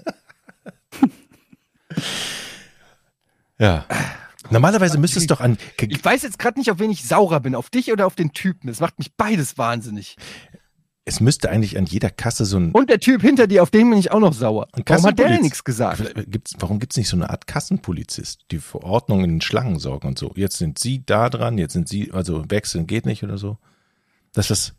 [3.59, 3.85] Ja.
[4.49, 5.57] Normalerweise müsste es doch an.
[5.79, 8.33] Ich weiß jetzt gerade nicht, auf wen ich saurer bin, auf dich oder auf den
[8.33, 8.67] Typen.
[8.67, 10.17] Das macht mich beides wahnsinnig.
[11.05, 12.71] Es müsste eigentlich an jeder Kasse so ein.
[12.71, 14.67] Und der Typ hinter dir, auf den bin ich auch noch sauer.
[14.85, 15.97] Warum hat der denn nichts gesagt?
[15.97, 19.41] Vielleicht Gibt's, warum gibt es nicht so eine Art Kassenpolizist, die für Ordnung in den
[19.41, 20.31] Schlangen sorgen und so?
[20.35, 23.57] Jetzt sind Sie da dran, jetzt sind Sie, also wechseln geht nicht oder so.
[24.31, 24.75] Das ist,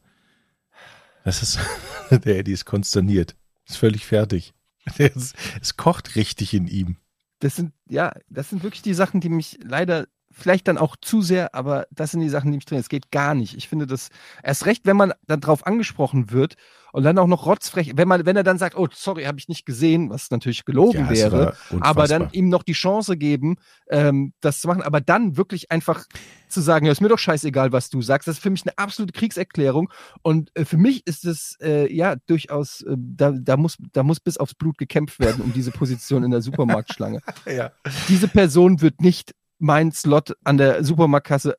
[1.24, 1.58] das ist,
[2.10, 3.36] der Eddie ist konsterniert.
[3.66, 4.54] Ist völlig fertig.
[4.98, 6.98] Ist, es kocht richtig in ihm.
[7.38, 11.22] Das sind, ja, das sind wirklich die Sachen, die mich leider vielleicht dann auch zu
[11.22, 12.78] sehr, aber das sind die Sachen, die mich drin.
[12.78, 13.56] Es geht gar nicht.
[13.56, 14.08] Ich finde das
[14.42, 16.56] erst recht, wenn man dann drauf angesprochen wird
[16.92, 19.48] und dann auch noch rotzfrech, wenn man, wenn er dann sagt, oh, sorry, habe ich
[19.48, 23.56] nicht gesehen, was natürlich gelogen Ja, wäre, aber dann ihm noch die Chance geben,
[23.90, 26.04] ähm, das zu machen, aber dann wirklich einfach
[26.48, 28.28] zu sagen, ja, ist mir doch scheißegal, was du sagst.
[28.28, 29.90] Das ist für mich eine absolute Kriegserklärung
[30.22, 34.20] und äh, für mich ist es äh, ja durchaus, äh, da, da, muss, da muss
[34.20, 37.20] bis aufs Blut gekämpft werden um diese Position in der Supermarktschlange.
[37.46, 37.72] Ja.
[38.08, 41.56] Diese Person wird nicht meinen Slot an der Supermarktkasse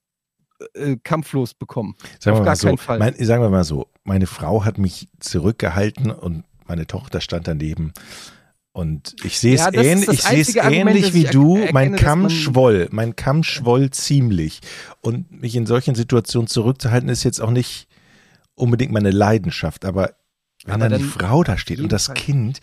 [0.74, 1.96] äh, kampflos bekommen.
[2.20, 3.00] Sagen Auf wir gar mal so, keinen Fall.
[3.00, 7.94] Mein, sagen wir mal so, meine Frau hat mich zurückgehalten und meine Tochter stand daneben.
[8.72, 11.56] Und ich sehe es Ja, ist ähnlich, ich sehe es ähnlich wie du.
[11.56, 14.60] erkenne, mein Kamm schwoll, mein Kamm schwoll ziemlich.
[15.02, 17.88] Und mich in solchen Situationen zurückzuhalten, ist jetzt auch nicht
[18.54, 19.86] unbedingt meine Leidenschaft.
[19.86, 20.14] Aber
[20.66, 22.16] wenn Aber dann die dann Frau da steht und das Fall.
[22.16, 22.60] Kind,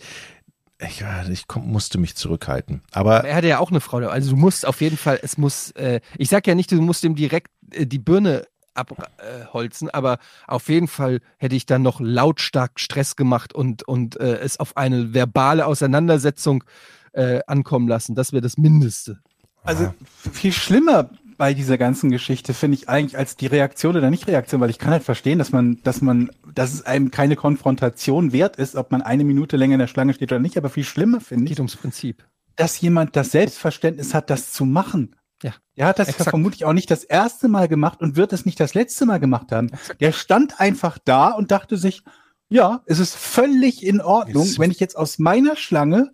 [0.87, 2.81] ich, ich komm, musste mich zurückhalten.
[2.91, 3.97] Aber Aber er hatte ja auch eine Frau.
[3.97, 7.03] Also du musst auf jeden Fall, es muss, äh, ich sag ja nicht, du musst
[7.03, 10.17] ihm direkt äh, die Birne abholzen, aber
[10.47, 14.77] auf jeden Fall hätte ich dann noch lautstark Stress gemacht und, und äh, es auf
[14.77, 16.63] eine verbale Auseinandersetzung
[17.11, 18.15] äh, ankommen lassen.
[18.15, 19.19] Das wäre das Mindeste.
[19.63, 19.93] Also
[20.31, 24.61] viel schlimmer bei dieser ganzen Geschichte finde ich eigentlich als die Reaktion oder nicht Reaktion,
[24.61, 28.55] weil ich kann halt verstehen, dass man, dass man, dass es einem keine Konfrontation wert
[28.57, 30.57] ist, ob man eine Minute länger in der Schlange steht oder nicht.
[30.57, 32.25] Aber viel schlimmer finde ich, Geht ums Prinzip.
[32.55, 35.15] dass jemand das Selbstverständnis hat, das zu machen.
[35.41, 35.53] Ja.
[35.75, 36.29] Der hat das ja Exakt.
[36.29, 39.51] vermutlich auch nicht das erste Mal gemacht und wird es nicht das letzte Mal gemacht
[39.51, 39.71] haben.
[39.99, 42.03] Der stand einfach da und dachte sich,
[42.49, 46.11] ja, es ist völlig in Ordnung, wenn ich jetzt aus meiner Schlange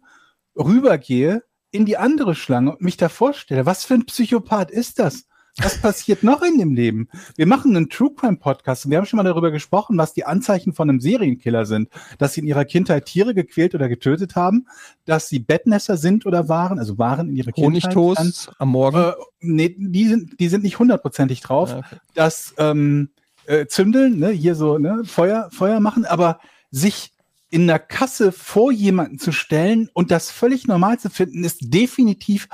[0.55, 3.65] rübergehe in die andere Schlange und mich da vorstelle.
[3.65, 5.26] Was für ein Psychopath ist das?
[5.61, 7.09] Was passiert noch in dem Leben?
[7.36, 10.24] Wir machen einen True Crime Podcast und wir haben schon mal darüber gesprochen, was die
[10.24, 11.89] Anzeichen von einem Serienkiller sind.
[12.17, 14.67] Dass sie in ihrer Kindheit Tiere gequält oder getötet haben,
[15.05, 17.95] dass sie Bettnässer sind oder waren, also waren in ihrer Kindheit.
[17.95, 18.97] Honigtoast am Morgen.
[18.97, 21.72] Äh, nee, die sind, die sind nicht hundertprozentig drauf.
[21.72, 21.97] Ja, okay.
[22.13, 23.09] Das ähm,
[23.45, 26.39] äh, Zündeln, ne, hier so, ne, Feuer, Feuer machen, aber
[26.72, 27.11] sich
[27.50, 32.47] in der Kasse vor jemanden zu stellen und das völlig normal zu finden, ist definitiv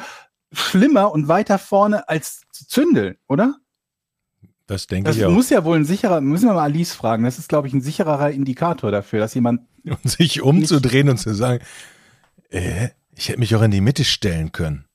[0.53, 3.55] schlimmer und weiter vorne als zu zündeln, oder?
[4.67, 5.31] das denke Das ich auch.
[5.31, 7.81] muss ja wohl ein sicherer, müssen wir mal Alice fragen, das ist, glaube ich, ein
[7.81, 11.63] sichererer Indikator dafür, dass jemand Und sich umzudrehen und zu sagen,
[12.49, 14.85] äh, ich hätte mich auch in die Mitte stellen können.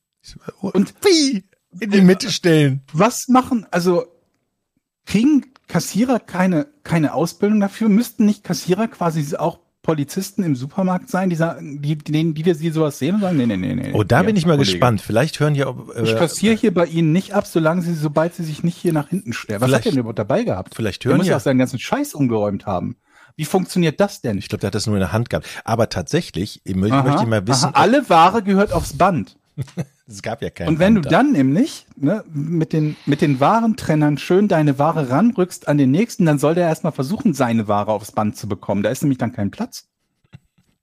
[0.61, 1.45] Oh, Und- wie?
[1.79, 2.83] In die Mitte stellen.
[2.93, 4.07] was machen, also
[5.07, 7.89] kriegen Kassierer keine, keine Ausbildung dafür?
[7.89, 12.55] Müssten nicht Kassierer quasi auch Polizisten im Supermarkt sein, die sagen, die, die, die wir
[12.55, 13.91] sie sowas sehen und sagen, nee, nee, nee, nee.
[13.93, 14.71] Oh, da hier, bin ich mal Kollege.
[14.73, 15.01] gespannt.
[15.01, 18.35] Vielleicht hören ja auch, Ich äh, kassiere hier bei Ihnen nicht ab, solange Sie, sobald
[18.35, 19.61] Sie sich nicht hier nach hinten stellen.
[19.61, 20.77] Was hat der denn überhaupt dabei gehabt?
[20.77, 21.37] vielleicht Der hören muss ja ja.
[21.39, 22.97] auch seinen ganzen Scheiß umgeräumt haben.
[23.35, 24.39] Wie funktioniert das denn?
[24.39, 25.47] Ich glaube, der hat das nur in der Hand gehabt.
[25.65, 29.37] Aber tatsächlich, ich möchte, Aha, möchte ich mal wissen, aha, alle Ware gehört aufs Band.
[30.11, 33.41] es gab ja keinen Und wenn du Band dann nämlich ne, mit, den, mit den
[33.41, 37.93] Warentrennern schön deine Ware ranrückst an den nächsten, dann soll der erstmal versuchen, seine Ware
[37.93, 38.83] aufs Band zu bekommen.
[38.83, 39.89] Da ist nämlich dann kein Platz.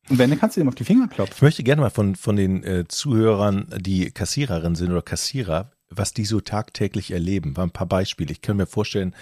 [0.09, 1.36] Und wenn, dann kannst du ihm auf die Finger klopfen.
[1.36, 6.13] Ich möchte gerne mal von, von den äh, Zuhörern, die Kassiererin sind oder Kassierer, was
[6.13, 7.53] die so tagtäglich erleben.
[7.57, 8.32] Mal ein paar Beispiele.
[8.32, 9.13] Ich kann mir vorstellen,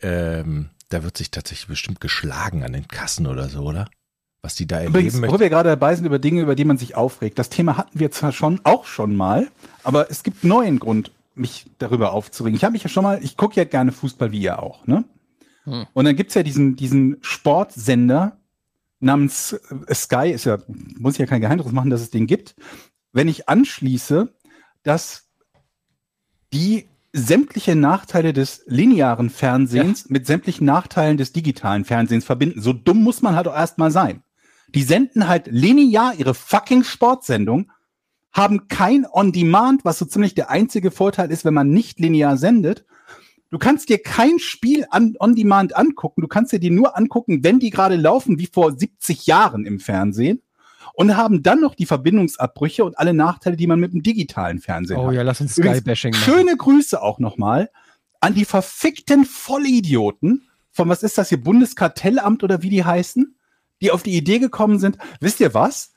[0.00, 3.88] ähm, da wird sich tatsächlich bestimmt geschlagen an den Kassen oder so, oder?
[4.44, 5.40] Was die da Übrigens, erleben wo möchten.
[5.40, 7.38] wir gerade dabei sind, über Dinge, über die man sich aufregt.
[7.38, 9.48] Das Thema hatten wir zwar schon auch schon mal,
[9.84, 12.54] aber es gibt neuen Grund, mich darüber aufzuregen.
[12.54, 15.04] Ich habe mich ja schon mal, ich gucke ja gerne Fußball wie ihr auch, ne?
[15.64, 15.86] Hm.
[15.94, 18.36] Und dann gibt's ja diesen, diesen Sportsender
[19.00, 19.54] namens
[19.88, 20.58] äh, Sky, ist ja,
[20.98, 22.54] muss ich ja kein Geheimnis machen, dass es den gibt.
[23.14, 24.30] Wenn ich anschließe,
[24.82, 25.30] dass
[26.52, 32.60] die sämtliche Nachteile des linearen Fernsehens mit sämtlichen Nachteilen des digitalen Fernsehens verbinden.
[32.60, 34.22] So dumm muss man halt auch erstmal sein.
[34.74, 37.70] Die senden halt linear ihre fucking Sportsendung,
[38.32, 42.84] haben kein On-Demand, was so ziemlich der einzige Vorteil ist, wenn man nicht linear sendet.
[43.50, 46.22] Du kannst dir kein Spiel an On-Demand angucken.
[46.22, 49.78] Du kannst dir die nur angucken, wenn die gerade laufen, wie vor 70 Jahren im
[49.78, 50.42] Fernsehen.
[50.94, 54.98] Und haben dann noch die Verbindungsabbrüche und alle Nachteile, die man mit dem digitalen Fernsehen
[54.98, 55.14] Oh hat.
[55.14, 56.24] ja, lass uns Sky-Bashing machen.
[56.24, 57.70] Schöne Grüße auch nochmal
[58.20, 63.36] an die verfickten Vollidioten von, was ist das hier, Bundeskartellamt oder wie die heißen,
[63.84, 65.92] die auf die Idee gekommen sind, wisst ihr was?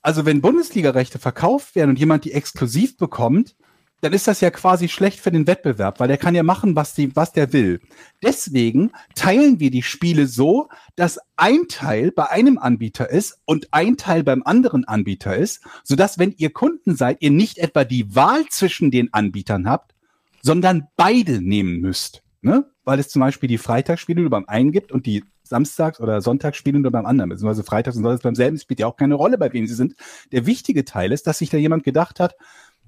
[0.00, 3.56] Also wenn Bundesligarechte verkauft werden und jemand die exklusiv bekommt,
[4.02, 6.94] dann ist das ja quasi schlecht für den Wettbewerb, weil der kann ja machen, was,
[6.94, 7.80] die, was der will.
[8.22, 13.96] Deswegen teilen wir die Spiele so, dass ein Teil bei einem Anbieter ist und ein
[13.96, 18.44] Teil beim anderen Anbieter ist, sodass, wenn ihr Kunden seid, ihr nicht etwa die Wahl
[18.50, 19.94] zwischen den Anbietern habt,
[20.42, 22.22] sondern beide nehmen müsst.
[22.42, 22.70] Ne?
[22.84, 26.78] Weil es zum Beispiel die Freitagsspiele nur beim einen gibt und die Samstags- oder Sonntagsspiele
[26.78, 29.52] nur beim anderen, beziehungsweise Freitags und Sonntags beim selben spielt ja auch keine Rolle, bei
[29.52, 29.94] wem sie sind.
[30.32, 32.34] Der wichtige Teil ist, dass sich da jemand gedacht hat,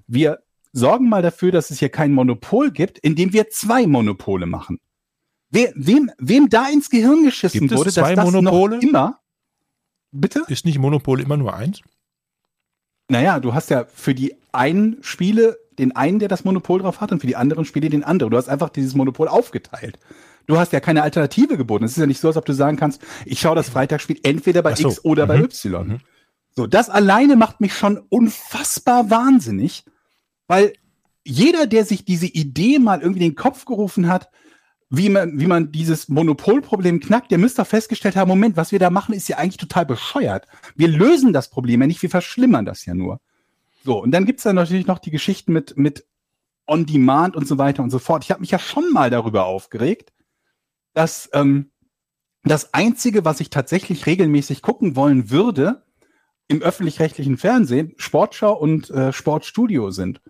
[0.06, 0.40] wir
[0.72, 4.80] sorgen mal dafür, dass es hier kein Monopol gibt, indem wir zwei Monopole machen.
[5.50, 8.76] Wer, wem, wem da ins Gehirn geschissen Gibt es wurde, zwei dass das Monopole?
[8.76, 9.20] noch immer,
[10.10, 10.42] bitte?
[10.48, 11.82] Ist nicht Monopol immer nur eins?
[13.08, 17.12] Naja, du hast ja für die einen Spiele den einen, der das Monopol drauf hat,
[17.12, 18.30] und für die anderen Spiele den anderen.
[18.30, 19.98] Du hast einfach dieses Monopol aufgeteilt.
[20.46, 21.84] Du hast ja keine Alternative geboten.
[21.84, 24.62] Es ist ja nicht so, als ob du sagen kannst, ich schaue das Freitagsspiel entweder
[24.62, 24.88] bei so.
[24.88, 25.44] X oder bei Mhm.
[25.44, 25.88] Y.
[25.88, 25.98] Mhm.
[26.54, 29.84] So, das alleine macht mich schon unfassbar wahnsinnig,
[30.46, 30.72] weil
[31.24, 34.30] jeder, der sich diese Idee mal irgendwie in den Kopf gerufen hat,
[34.88, 38.88] wie man, wie man dieses Monopolproblem knackt, der müsste festgestellt haben, Moment, was wir da
[38.88, 40.46] machen, ist ja eigentlich total bescheuert.
[40.76, 43.20] Wir lösen das Problem ja nicht, wir verschlimmern das ja nur.
[43.84, 46.06] So, und dann gibt's dann natürlich noch die Geschichten mit, mit
[46.68, 48.24] On-Demand und so weiter und so fort.
[48.24, 50.12] Ich habe mich ja schon mal darüber aufgeregt,
[50.96, 51.70] dass ähm,
[52.42, 55.84] das Einzige, was ich tatsächlich regelmäßig gucken wollen würde,
[56.48, 60.22] im öffentlich-rechtlichen Fernsehen Sportschau und äh, Sportstudio sind.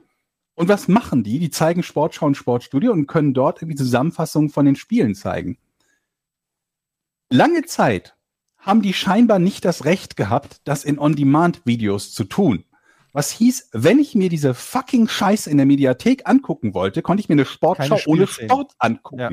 [0.55, 1.39] Und was machen die?
[1.39, 5.59] Die zeigen Sportschau und Sportstudio und können dort irgendwie Zusammenfassungen von den Spielen zeigen.
[7.31, 8.17] Lange Zeit
[8.59, 12.65] haben die scheinbar nicht das Recht gehabt, das in On-Demand-Videos zu tun.
[13.13, 17.29] Was hieß, wenn ich mir diese fucking Scheiße in der Mediathek angucken wollte, konnte ich
[17.29, 18.27] mir eine Sportschau ohne.
[18.27, 19.21] Sport angucken.
[19.21, 19.31] Ja.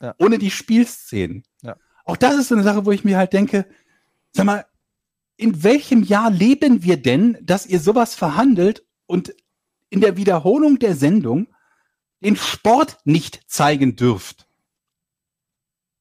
[0.00, 0.14] Ja.
[0.18, 1.44] Ohne die Spielszenen.
[1.62, 1.76] Ja.
[2.04, 3.66] Auch das ist so eine Sache, wo ich mir halt denke,
[4.32, 4.66] sag mal,
[5.36, 9.34] in welchem Jahr leben wir denn, dass ihr sowas verhandelt und
[9.90, 11.48] in der Wiederholung der Sendung
[12.20, 14.48] den Sport nicht zeigen dürft?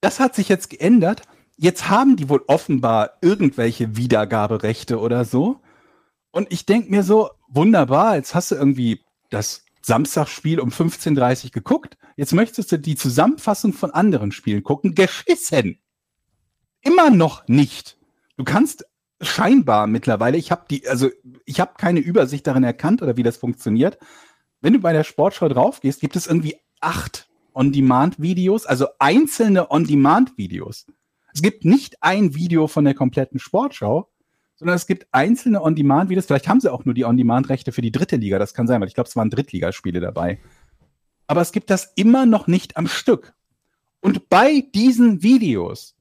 [0.02, 1.24] Das hat sich jetzt geändert.
[1.58, 5.62] Jetzt haben die wohl offenbar irgendwelche Wiedergaberechte oder so.
[6.32, 11.52] Und ich denke mir so, wunderbar, jetzt hast du irgendwie das Samstagsspiel um 15.30 Uhr
[11.52, 11.98] geguckt.
[12.18, 14.96] Jetzt möchtest du die Zusammenfassung von anderen Spielen gucken.
[14.96, 15.80] Geschissen.
[16.82, 17.98] Immer noch nicht.
[18.38, 18.86] Du kannst
[19.22, 21.10] scheinbar mittlerweile, ich habe die, also
[21.46, 23.98] ich habe keine Übersicht darin erkannt oder wie das funktioniert.
[24.62, 30.88] Wenn du bei der Sportschau drauf gehst, gibt es irgendwie acht On-Demand-Videos, also einzelne On-Demand-Videos.
[31.34, 34.10] Es gibt nicht ein Video von der kompletten Sportschau,
[34.56, 36.26] sondern es gibt einzelne On-Demand-Videos.
[36.26, 38.88] Vielleicht haben sie auch nur die On-Demand-Rechte für die dritte Liga, das kann sein, weil
[38.88, 40.40] ich glaube, es waren Drittligaspiele dabei.
[41.28, 43.34] Aber es gibt das immer noch nicht am Stück.
[44.00, 45.96] Und bei diesen Videos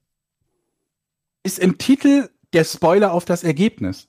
[1.43, 4.07] ist im Titel der Spoiler auf das Ergebnis.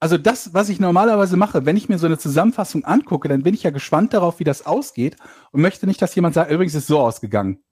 [0.00, 3.54] Also das, was ich normalerweise mache, wenn ich mir so eine Zusammenfassung angucke, dann bin
[3.54, 5.16] ich ja gespannt darauf, wie das ausgeht
[5.52, 7.62] und möchte nicht, dass jemand sagt, übrigens ist es so ausgegangen.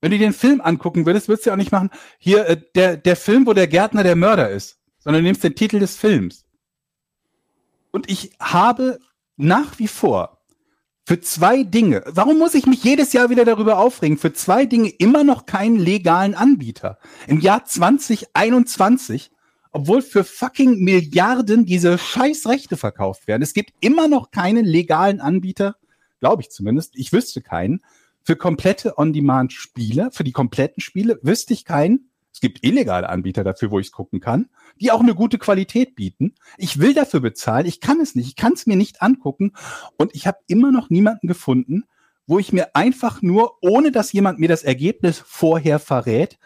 [0.00, 2.60] Wenn du dir den Film angucken würdest, würdest du ja auch nicht machen, hier äh,
[2.74, 4.77] der, der Film, wo der Gärtner der Mörder ist,
[5.08, 6.44] sondern du nimmst den Titel des Films.
[7.92, 8.98] Und ich habe
[9.38, 10.42] nach wie vor
[11.06, 14.90] für zwei Dinge, warum muss ich mich jedes Jahr wieder darüber aufregen, für zwei Dinge
[14.90, 16.98] immer noch keinen legalen Anbieter.
[17.26, 19.30] Im Jahr 2021,
[19.72, 23.42] obwohl für fucking Milliarden diese scheiß Rechte verkauft werden.
[23.42, 25.76] Es gibt immer noch keinen legalen Anbieter,
[26.20, 27.80] glaube ich zumindest, ich wüsste keinen,
[28.24, 32.07] für komplette On-Demand-Spiele, für die kompletten Spiele wüsste ich keinen.
[32.38, 34.48] Es gibt illegale Anbieter dafür, wo ich es gucken kann,
[34.80, 36.36] die auch eine gute Qualität bieten.
[36.56, 39.54] Ich will dafür bezahlen, ich kann es nicht, ich kann es mir nicht angucken
[39.96, 41.82] und ich habe immer noch niemanden gefunden,
[42.28, 46.38] wo ich mir einfach nur, ohne dass jemand mir das Ergebnis vorher verrät,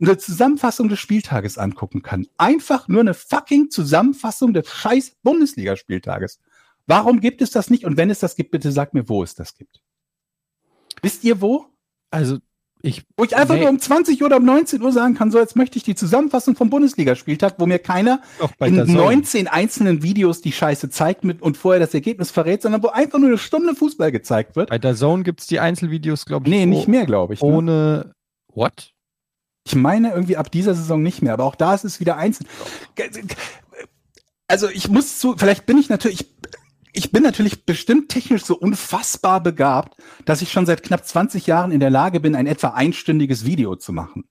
[0.00, 2.26] eine Zusammenfassung des Spieltages angucken kann.
[2.38, 6.40] Einfach nur eine fucking Zusammenfassung des scheiß Bundesligaspieltages.
[6.86, 7.84] Warum gibt es das nicht?
[7.84, 9.82] Und wenn es das gibt, bitte sag mir, wo es das gibt.
[11.02, 11.66] Wisst ihr wo?
[12.10, 12.38] Also
[12.84, 13.62] ich Wo ich einfach Nee.
[13.62, 15.94] nur um 20 Uhr oder um 19 Uhr sagen kann, so jetzt möchte ich die
[15.94, 18.20] Zusammenfassung vom Bundesligaspieltag, wo mir keiner
[18.60, 18.98] in der Zone.
[18.98, 23.18] 19 einzelnen Videos die Scheiße zeigt mit und vorher das Ergebnis verrät, sondern wo einfach
[23.18, 24.70] nur eine Stunde Fußball gezeigt wird.
[24.70, 26.54] Bei der Zone gibt's die Einzelvideos, glaube ich.
[26.54, 27.40] Nee, nicht mehr, glaube ich.
[27.42, 27.48] Ne?
[27.48, 28.12] Ohne
[28.52, 28.90] What?
[29.66, 32.46] Ich meine irgendwie ab dieser Saison nicht mehr, aber auch da ist es wieder einzeln.
[34.46, 36.26] Also ich muss zu, vielleicht bin ich natürlich, ich
[37.10, 41.80] bin natürlich bestimmt technisch so unfassbar begabt, dass ich schon seit knapp 20 Jahren in
[41.80, 44.24] der Lage bin, ein etwa einstündiges Video zu machen.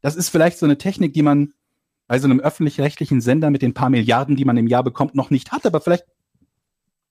[0.00, 1.54] Das ist vielleicht so eine Technik, die man
[2.06, 5.30] bei so einem öffentlich-rechtlichen Sender mit den paar Milliarden, die man im Jahr bekommt, noch
[5.30, 6.04] nicht hat, aber vielleicht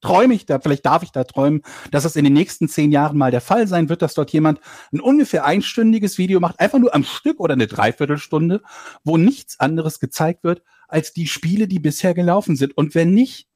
[0.04, 3.18] träume ich da, vielleicht darf ich da träumen, dass das in den nächsten zehn Jahren
[3.18, 4.60] mal der Fall sein wird, dass dort jemand
[4.91, 8.62] ein ungefähr einstündiges Video macht, einfach nur am Stück oder eine Dreiviertelstunde,
[9.04, 12.78] wo nichts anderes gezeigt wird als die Spiele, die bisher gelaufen sind.
[12.78, 13.47] Und wenn nicht,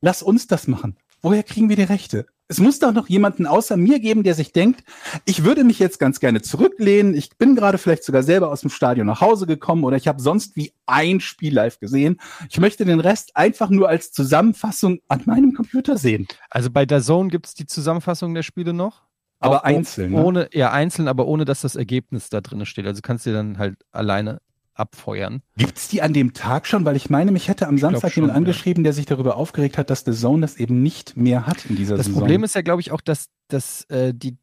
[0.00, 0.96] lass uns das machen.
[1.20, 2.26] Woher kriegen wir die Rechte?
[2.50, 4.82] Es muss doch noch jemanden außer mir geben, der sich denkt,
[5.26, 7.14] ich würde mich jetzt ganz gerne zurücklehnen.
[7.14, 10.22] Ich bin gerade vielleicht sogar selber aus dem Stadion nach Hause gekommen oder ich habe
[10.22, 12.18] sonst wie ein Spiel live gesehen.
[12.48, 16.26] Ich möchte den Rest einfach nur als Zusammenfassung an meinem Computer sehen.
[16.48, 19.02] Also bei der Zone gibt's die Zusammenfassung der Spiele noch.
[19.40, 20.24] Aber einzeln, ne?
[20.24, 22.86] Ohne, ja, einzeln, aber ohne dass das Ergebnis da drin steht.
[22.86, 24.40] Also kannst du dir dann halt alleine
[24.78, 25.42] abfeuern.
[25.56, 26.84] Gibt's die an dem Tag schon?
[26.84, 29.90] Weil ich meine, mich hätte am Samstag schon, jemand angeschrieben, der sich darüber aufgeregt hat,
[29.90, 32.20] dass The Zone das eben nicht mehr hat in dieser Das Saison.
[32.20, 34.36] Problem ist ja, glaube ich, auch, dass, dass äh, die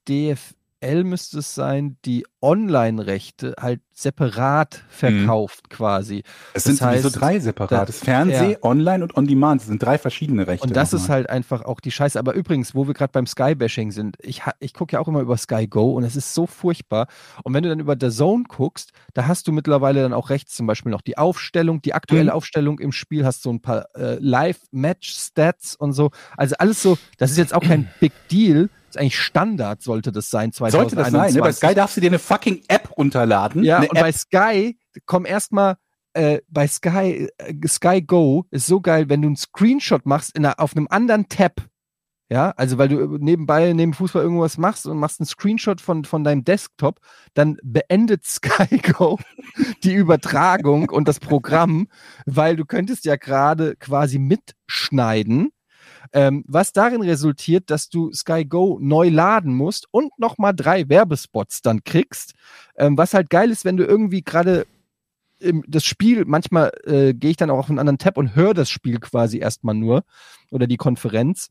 [0.82, 6.24] DFL müsste es sein, die Online-Rechte halt separat verkauft quasi.
[6.54, 8.00] es sind das sowieso heißt, drei separates.
[8.02, 8.58] da- Fernseh, ja.
[8.62, 9.62] Online und On Demand.
[9.62, 10.68] Das sind drei verschiedene Rechte.
[10.68, 12.20] Und das ist halt einfach auch die Scheiße.
[12.20, 15.38] Aber übrigens, wo wir gerade beim Sky-Bashing sind, ich, ich gucke ja auch immer über
[15.38, 17.08] Sky Go und es ist so furchtbar.
[17.44, 20.56] Und wenn du dann über der Zone guckst, da hast du mittlerweile dann auch rechts
[20.56, 22.36] zum Beispiel noch die Aufstellung, die aktuelle Mhm.
[22.38, 26.12] Aufstellung im Spiel, hast so ein paar äh, Live-Match-Stats und so.
[26.38, 28.70] Also alles so, das ist jetzt auch kein Big Deal.
[28.98, 30.72] Eigentlich Standard, sollte das sein, 2021.
[30.72, 31.42] Sollte das sein, ne?
[31.42, 33.64] Bei Sky darfst du dir eine fucking App runterladen.
[33.64, 35.76] Ja, und bei Sky, komm erstmal,
[36.14, 40.46] äh, bei Sky, äh, Sky Go ist so geil, wenn du einen Screenshot machst in
[40.46, 41.62] einer, auf einem anderen Tab,
[42.30, 46.24] Ja, also weil du nebenbei neben Fußball irgendwas machst und machst einen Screenshot von, von
[46.24, 47.00] deinem Desktop,
[47.34, 49.20] dann beendet Sky Go
[49.84, 51.88] die Übertragung und das Programm,
[52.26, 55.52] weil du könntest ja gerade quasi mitschneiden,
[56.14, 61.62] ähm, was darin resultiert, dass du Sky Go neu laden musst und nochmal drei Werbespots
[61.62, 62.34] dann kriegst,
[62.78, 64.66] ähm, was halt geil ist, wenn du irgendwie gerade
[65.68, 68.70] das Spiel, manchmal äh, gehe ich dann auch auf einen anderen Tab und höre das
[68.70, 70.04] Spiel quasi erstmal nur
[70.50, 71.50] oder die Konferenz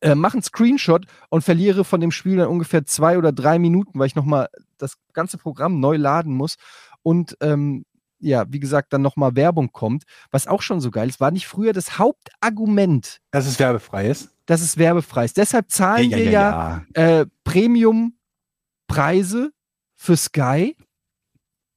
[0.00, 3.98] äh, mache einen Screenshot und verliere von dem Spiel dann ungefähr zwei oder drei Minuten,
[3.98, 4.48] weil ich nochmal
[4.78, 6.56] das ganze Programm neu laden muss
[7.02, 7.84] und ähm,
[8.20, 11.46] ja, wie gesagt, dann nochmal Werbung kommt, was auch schon so geil ist, war nicht
[11.46, 14.30] früher das Hauptargument, Dass es werbefrei ist.
[14.46, 15.36] dass es werbefrei ist.
[15.36, 19.52] Deshalb zahlen wir ja, Äh, Premium-Preise
[19.96, 20.76] für Sky,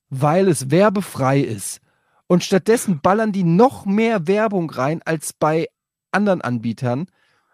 [0.09, 1.79] weil es werbefrei ist.
[2.27, 5.67] Und stattdessen ballern die noch mehr Werbung rein als bei
[6.11, 7.07] anderen Anbietern,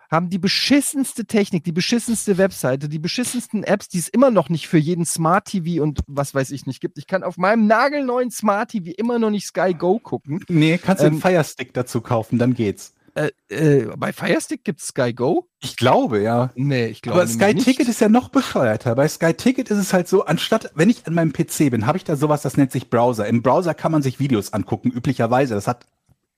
[0.09, 4.67] haben die beschissenste Technik, die beschissenste Webseite, die beschissensten Apps, die es immer noch nicht
[4.67, 6.97] für jeden Smart TV und was weiß ich nicht gibt.
[6.97, 10.43] Ich kann auf meinem nagelneuen Smart TV immer noch nicht Sky Go gucken.
[10.47, 12.93] Nee, kannst du Ähm, einen Firestick dazu kaufen, dann geht's.
[13.15, 15.47] Äh, äh, bei Firestick gibt es Sky Go?
[15.61, 16.51] Ich glaube, ja.
[16.55, 17.65] Nee, ich glaube Aber Sky nicht.
[17.65, 18.95] Ticket ist ja noch bescheuerter.
[18.95, 21.97] Bei Sky Ticket ist es halt so, anstatt, wenn ich an meinem PC bin, habe
[21.97, 23.27] ich da sowas, das nennt sich Browser.
[23.27, 25.55] Im Browser kann man sich Videos angucken, üblicherweise.
[25.55, 25.85] Das hat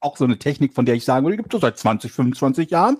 [0.01, 2.69] auch so eine Technik, von der ich sagen würde, die gibt es seit 20, 25
[2.71, 2.97] Jahren.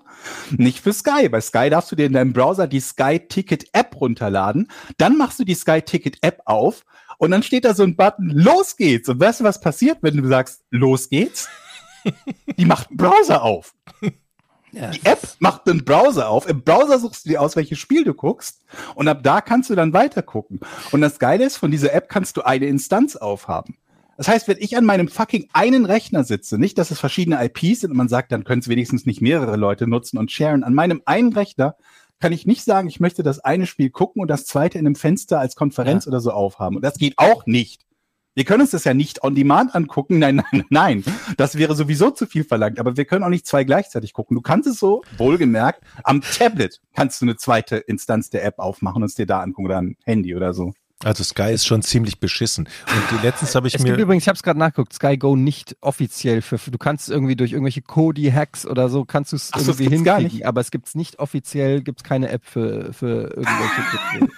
[0.52, 1.30] Nicht für Sky.
[1.30, 4.70] Bei Sky darfst du dir in deinem Browser die Sky Ticket App runterladen.
[4.97, 6.84] Dann machst du die Sky Ticket App auf
[7.18, 9.10] und dann steht da so ein Button, los geht's.
[9.10, 11.49] Und weißt du, was passiert, wenn du sagst, los geht's?
[12.58, 13.76] Die macht einen Browser auf.
[14.72, 16.47] Die App macht einen Browser auf.
[16.47, 18.64] Im Browser suchst du dir aus, welches Spiel du guckst.
[18.95, 20.62] Und ab da kannst du dann weiter gucken.
[20.91, 23.78] Und das Geile ist, von dieser App kannst du eine Instanz aufhaben.
[24.18, 27.82] Das heißt, wenn ich an meinem fucking einen Rechner sitze, nicht, dass es verschiedene IPs
[27.82, 30.64] sind und man sagt, dann können es wenigstens nicht mehrere Leute nutzen und sharen.
[30.64, 31.76] An meinem einen Rechner
[32.20, 34.95] kann ich nicht sagen, ich möchte das eine Spiel gucken und das zweite in einem
[34.95, 36.76] Fenster als Konferenz oder so aufhaben.
[36.76, 37.84] Und das geht auch nicht.
[38.34, 40.20] Wir können uns das ja nicht on demand angucken.
[40.20, 41.03] Nein, nein, nein.
[41.36, 42.80] Das wäre sowieso zu viel verlangt.
[42.80, 44.36] Aber wir können auch nicht zwei gleichzeitig gucken.
[44.36, 49.01] Du kannst es so, wohlgemerkt, am Tablet kannst du eine zweite Instanz der App aufmachen
[49.01, 50.74] und es dir da angucken oder am Handy oder so.
[51.04, 52.68] Also Sky ist schon ziemlich beschissen.
[52.88, 53.89] Und die letztens habe ich Es mir.
[53.89, 57.36] gibt übrigens, ich habe es gerade nachgeguckt, Sky Go nicht offiziell für, du kannst irgendwie
[57.36, 61.20] durch irgendwelche Kodi-Hacks oder so, kannst du es irgendwie hinkriegen, aber es gibt es nicht
[61.20, 64.30] offiziell, gibt es keine App für, für irgendwelche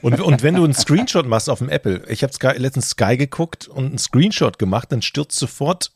[0.00, 3.68] Und, und wenn du einen Screenshot machst auf dem Apple, ich habe letztens Sky geguckt
[3.68, 5.92] und einen Screenshot gemacht, dann stürzt sofort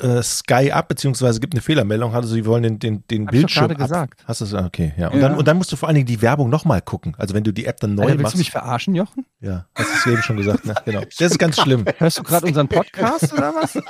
[0.00, 3.40] äh, Sky ab, beziehungsweise gibt eine Fehlermeldung, also sie wollen den, den, den Hab ich
[3.40, 3.88] Bildschirm gerade ab.
[3.88, 4.24] gesagt.
[4.26, 4.54] Hast du es?
[4.54, 5.08] Ah, Okay, ja.
[5.08, 5.28] Und, Ja.
[5.28, 7.14] Dann, und dann musst du vor allen Dingen die Werbung nochmal gucken.
[7.18, 8.34] Also wenn du die App dann neu Alter, willst machst.
[8.34, 9.24] du mich verarschen, Jochen?
[9.40, 10.74] ja, hast du es eben schon gesagt, ne?
[10.84, 11.00] Genau.
[11.18, 11.84] Das ist ganz schlimm.
[11.98, 13.78] Hörst du gerade unseren Podcast oder was?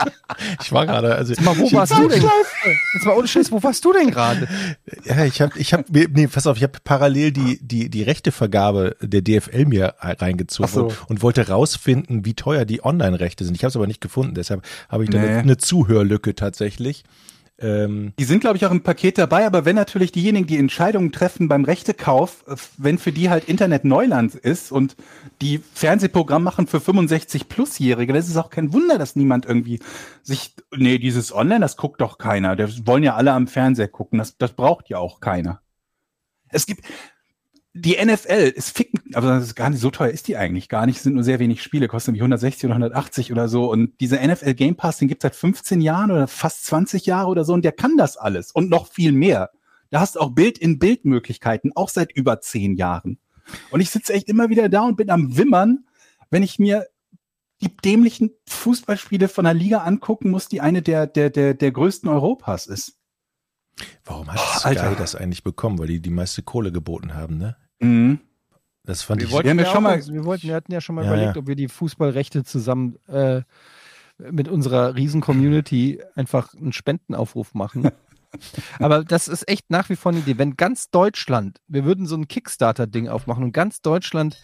[0.63, 2.23] Ich war gerade, also Sag mal, wo warst du denn?
[2.95, 4.47] Jetzt mal ohne Scheiß, wo warst du denn gerade?
[5.05, 8.97] Ja, ich habe, ich habe, nee, pass auf, ich habe parallel die die die Rechtevergabe
[9.01, 10.85] der DFL mir reingezogen so.
[10.87, 13.55] und, und wollte rausfinden, wie teuer die Online-Rechte sind.
[13.57, 15.27] Ich habe es aber nicht gefunden, deshalb habe ich da Nee.
[15.29, 15.57] eine, eine
[15.97, 17.05] Zuhörlücke tatsächlich.
[17.59, 21.11] Ähm, Die sind, glaube ich, auch im Paket dabei, aber wenn natürlich diejenigen, die Entscheidungen
[21.11, 24.95] treffen beim Rechtekauf, äh, wenn für die halt Internet Neuland ist und
[25.41, 29.81] die Fernsehprogramm machen für 65-Plus-Jährige, das ist auch kein Wunder, dass niemand irgendwie
[30.23, 32.57] sich, nee, dieses Online, das guckt doch keiner.
[32.57, 35.63] Das wollen ja alle am Fernseher gucken, das, das braucht ja auch keiner.
[36.51, 36.85] Es gibt,
[37.79, 40.87] die NFL ist ficken, aber das ist gar nicht so teuer ist die eigentlich gar
[40.87, 40.97] nicht.
[40.97, 43.71] Es sind nur sehr wenig Spiele, kostet nämlich 160 oder 180 oder so.
[43.71, 47.45] Und dieser NFL Game Pass, den gibt seit 15 Jahren oder fast 20 Jahre oder
[47.45, 49.51] so und der kann das alles und noch viel mehr.
[49.91, 53.19] Da hast du auch Bild-in-Bild-Möglichkeiten, auch seit über 10 Jahren.
[53.71, 55.85] Und ich sitze echt immer wieder da und bin am Wimmern,
[56.31, 56.87] wenn ich mir
[57.61, 62.09] die dämlichen Fußballspiele von der Liga angucken muss, die eine der, der, der, der größten
[62.09, 62.99] Europas ist.
[64.05, 64.95] warum hat Oh, Sky Alter.
[64.97, 65.79] das eigentlich bekommen?
[65.79, 67.57] Weil die die meiste Kohle geboten haben, ne?
[67.81, 68.21] Mhm.
[68.85, 69.31] Das fand ich.
[69.33, 71.35] wollten- ja ja schon mal- uns- wir wollten, wir hatten ja schon mal Ja, überlegt,
[71.37, 71.41] ja.
[71.43, 73.43] ob wir die Fußballrechte zusammen äh,
[74.19, 77.91] mit unserer riesen Community einfach einen Spendenaufruf machen.
[78.79, 80.39] Aber das ist echt nach wie vor eine Idee.
[80.39, 84.41] Wenn ganz Deutschland, wir würden so ein Kickstarter-Ding aufmachen und ganz Deutschland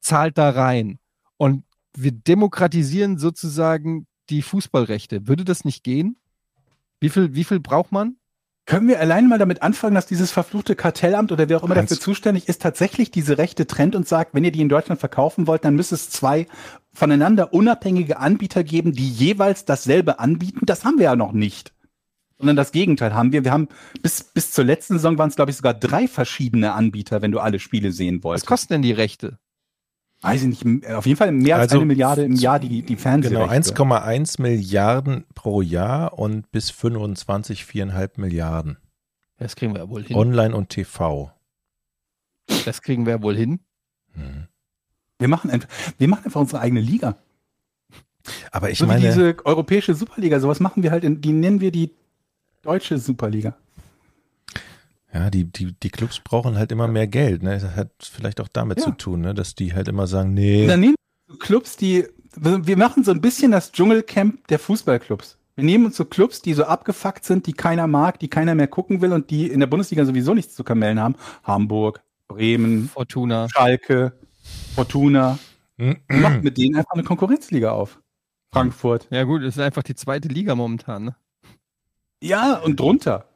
[0.00, 0.98] zahlt da rein
[1.36, 1.64] und
[1.96, 5.26] wir demokratisieren sozusagen die Fußballrechte.
[5.26, 6.16] Würde das nicht gehen?
[7.00, 8.16] Wie viel, wie viel braucht man?
[8.68, 11.88] Können wir allein mal damit anfangen, dass dieses verfluchte Kartellamt oder wer auch immer Hans.
[11.88, 15.46] dafür zuständig ist, tatsächlich diese Rechte trennt und sagt, wenn ihr die in Deutschland verkaufen
[15.46, 16.46] wollt, dann müsste es zwei
[16.92, 20.66] voneinander unabhängige Anbieter geben, die jeweils dasselbe anbieten.
[20.66, 21.72] Das haben wir ja noch nicht.
[22.36, 23.42] Sondern das Gegenteil haben wir.
[23.42, 23.68] Wir haben
[24.02, 27.38] bis, bis zur letzten Saison waren es, glaube ich, sogar drei verschiedene Anbieter, wenn du
[27.38, 28.46] alle Spiele sehen Was wolltest.
[28.46, 29.38] kosten denn die Rechte?
[30.20, 32.82] Weiß ich nicht, auf jeden Fall mehr als Also, eine Milliarde im Jahr die, die
[32.82, 33.74] Genau, Fernsehrechte.
[33.74, 38.78] 1,1 Milliarden pro Jahr und bis 25 4,5 Milliarden.
[39.36, 40.16] Das kriegen wir ja wohl hin.
[40.16, 41.30] Online und TV.
[42.64, 43.60] das kriegen wir ja wohl hin.
[44.14, 44.48] Hm.
[45.18, 47.16] Wir machen einfach, wir machen einfach unsere eigene Liga.
[48.50, 51.60] Aber ich so wie meine, diese europäische Superliga, sowas machen wir halt, in, die nennen
[51.60, 51.92] wir die
[52.62, 53.56] deutsche Superliga.
[55.12, 57.42] Ja, die, die, die Clubs brauchen halt immer mehr Geld.
[57.42, 57.58] Ne?
[57.58, 58.84] Das hat vielleicht auch damit Ja.
[58.84, 59.34] zu tun, ne?
[59.34, 60.94] dass die halt immer sagen, nee, dann nehmen
[61.26, 62.06] wir so Clubs, die,
[62.36, 65.36] wir machen so ein bisschen das Dschungelcamp der Fußballclubs.
[65.56, 68.68] Wir nehmen uns so Clubs, die so abgefuckt sind, die keiner mag, die keiner mehr
[68.68, 71.16] gucken will und die in der Bundesliga sowieso nichts zu kamellen haben.
[71.42, 73.48] Hamburg, Bremen, Fortuna.
[73.48, 74.12] Schalke,
[74.76, 75.38] Fortuna.
[75.78, 77.98] Hm, Und macht mit denen einfach eine Konkurrenzliga auf.
[78.52, 79.08] Frankfurt.
[79.10, 81.04] Ja gut, es ist einfach die zweite Liga momentan.
[81.06, 81.16] Ne?
[82.22, 83.26] Ja, und drunter.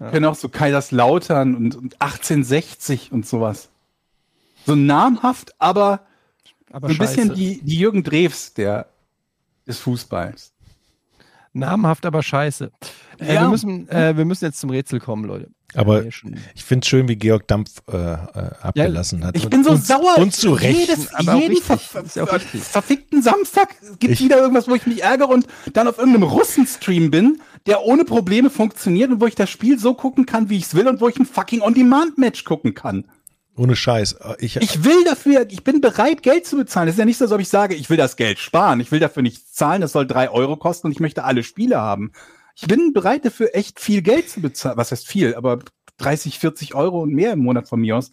[0.00, 0.10] Ja.
[0.10, 3.68] Können auch so Kaiserslautern und, und 1860 und sowas.
[4.66, 6.00] So namhaft, aber
[6.72, 7.34] Aber so ein bisschen scheiße.
[7.38, 8.86] die, die Jürgen Drews der,
[9.66, 10.52] des Fußballs.
[11.52, 12.70] Namhaft, aber scheiße.
[13.18, 13.42] Äh, Ja.
[13.42, 15.48] wir, müssen, äh, wir müssen jetzt zum Rätsel kommen, Leute.
[15.74, 16.08] Aber Ja,
[16.54, 18.16] ich finde es schön, wie Georg Dampf äh, äh,
[18.60, 19.36] abgelassen hat.
[19.36, 20.18] Ich Und- bin so und, sauer.
[20.18, 20.88] Und zu Recht.
[20.88, 21.80] Jedes, Aber jeden richtig.
[21.82, 22.62] ver ja richtig.
[22.62, 23.68] verfickten Samstag
[24.00, 27.84] gibt Ich- wieder irgendwas, wo ich mich ärgere und dann auf irgendeinem Russenstream bin, der
[27.84, 30.88] ohne Probleme funktioniert und wo ich das Spiel so gucken kann, wie ich es will
[30.88, 33.04] und wo ich ein fucking On-Demand-Match gucken kann.
[33.56, 34.16] Ohne Scheiß.
[34.38, 36.88] Ich, Ich will dafür, ich bin bereit, Geld zu bezahlen.
[36.88, 38.80] Es ist ja nicht so, als ob ich sage, ich will das Geld sparen.
[38.80, 41.78] Ich will dafür nichts zahlen, das soll drei Euro kosten und ich möchte alle Spiele
[41.78, 42.12] haben.
[42.54, 44.76] Ich bin bereit dafür, echt viel Geld zu bezahlen.
[44.76, 45.34] Was heißt viel?
[45.34, 45.58] Aber
[45.98, 48.10] 30, 40 Euro und mehr im Monat von mir aus.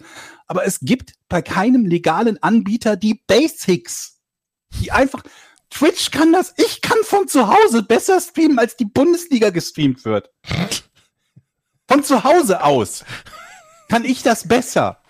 [0.47, 4.19] Aber es gibt bei keinem legalen Anbieter die Basics.
[4.81, 5.23] Die einfach,
[5.69, 10.29] Twitch kann das, ich kann von zu Hause besser streamen, als die Bundesliga gestreamt wird.
[11.88, 13.05] Von zu Hause aus
[13.89, 15.01] kann ich das besser.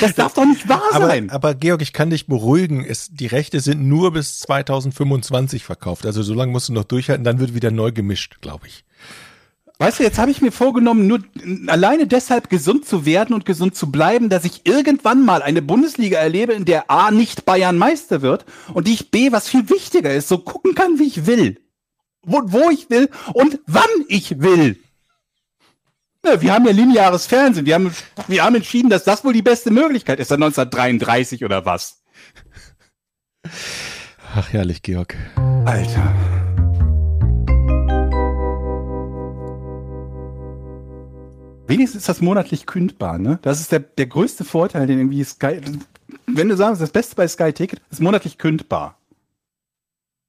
[0.00, 1.30] Das darf doch nicht wahr aber, sein.
[1.30, 2.84] aber Georg, ich kann dich beruhigen.
[2.84, 6.06] Es, die Rechte sind nur bis 2025 verkauft.
[6.06, 8.84] Also so lange musst du noch durchhalten, dann wird wieder neu gemischt, glaube ich.
[9.78, 11.24] Weißt du, jetzt habe ich mir vorgenommen, nur
[11.66, 16.18] alleine deshalb gesund zu werden und gesund zu bleiben, dass ich irgendwann mal eine Bundesliga
[16.18, 20.14] erlebe, in der A nicht Bayern Meister wird und die ich B, was viel wichtiger
[20.14, 21.58] ist, so gucken kann, wie ich will.
[22.24, 24.78] Wo, wo ich will und wann ich will.
[26.24, 27.66] Ja, wir haben ja lineares Fernsehen.
[27.66, 27.92] Wir haben,
[28.28, 32.00] wir haben entschieden, dass das wohl die beste Möglichkeit ist, seit 1933 oder was.
[34.34, 35.16] Ach, herrlich, Georg.
[35.64, 36.14] Alter.
[41.66, 43.40] Wenigstens ist das monatlich kündbar, ne?
[43.42, 45.60] Das ist der, der größte Vorteil, den irgendwie Sky.
[46.26, 48.96] Wenn du sagst, das Beste bei Sky Ticket ist monatlich kündbar.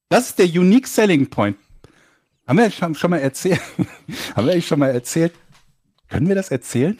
[0.10, 1.58] Das ist der unique selling point.
[2.48, 3.62] Haben wir schon, schon mal erzählt?
[4.36, 5.34] haben wir eigentlich schon mal erzählt?
[6.10, 7.00] Können wir das erzählen?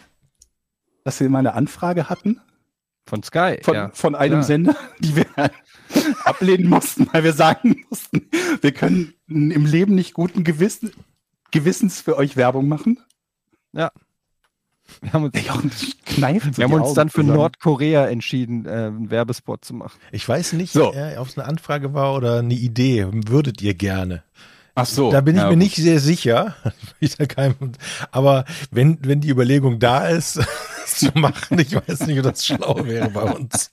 [1.04, 2.40] Dass wir mal eine Anfrage hatten
[3.06, 3.58] Von Sky.
[3.62, 3.90] von, ja.
[3.92, 4.42] von einem klar.
[4.44, 5.26] Sender, die wir
[6.24, 8.28] ablehnen mussten, weil wir sagen mussten,
[8.60, 10.92] wir können im Leben nicht guten Gewissen,
[11.50, 12.98] Gewissens für euch Werbung machen.
[15.00, 15.70] Wir haben uns, Jochen
[16.04, 17.36] kneift so wir haben uns Augen dann für zusammen.
[17.36, 19.98] Nordkorea entschieden, äh, einen Werbespot zu machen.
[20.12, 20.92] Ich weiß nicht, So.
[20.92, 23.06] äh, ob es eine Anfrage war oder eine Idee.
[23.10, 24.22] Würdet ihr gerne?
[24.74, 25.10] Ach so.
[25.12, 25.62] Da bin ich ja, mir gut.
[25.62, 26.56] nicht sehr sicher.
[28.10, 32.44] Aber wenn, wenn die Überlegung da ist, das zu machen, ich weiß nicht, ob das
[32.44, 33.72] schlau wäre bei uns.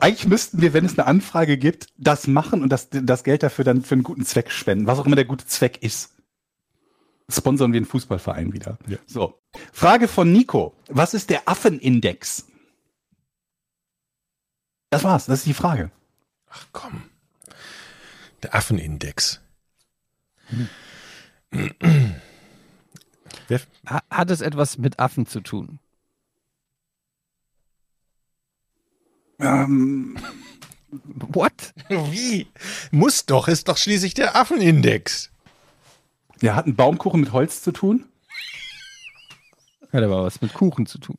[0.00, 3.64] Eigentlich müssten wir, wenn es eine Anfrage gibt, das machen und das, das Geld dafür
[3.64, 4.86] dann für einen guten Zweck spenden.
[4.86, 6.14] Was auch immer der gute Zweck ist.
[7.28, 8.78] Sponsern wir einen Fußballverein wieder.
[8.86, 8.98] Ja.
[9.06, 9.40] So.
[9.72, 10.74] Frage von Nico.
[10.88, 12.46] Was ist der Affenindex?
[14.90, 15.26] Das war's.
[15.26, 15.90] Das ist die Frage.
[16.50, 17.02] Ach komm.
[18.42, 19.40] Der Affenindex.
[23.86, 25.78] Ha hat es etwas mit Affen zu tun?
[29.40, 30.16] Ähm,
[30.90, 31.74] What?
[31.88, 32.48] wie?
[32.90, 35.30] Muss doch, ist doch schließlich der Affenindex.
[36.40, 38.06] ja, hat ein Baumkuchen mit Holz zu tun?
[39.92, 41.16] Hat aber was mit Kuchen zu tun.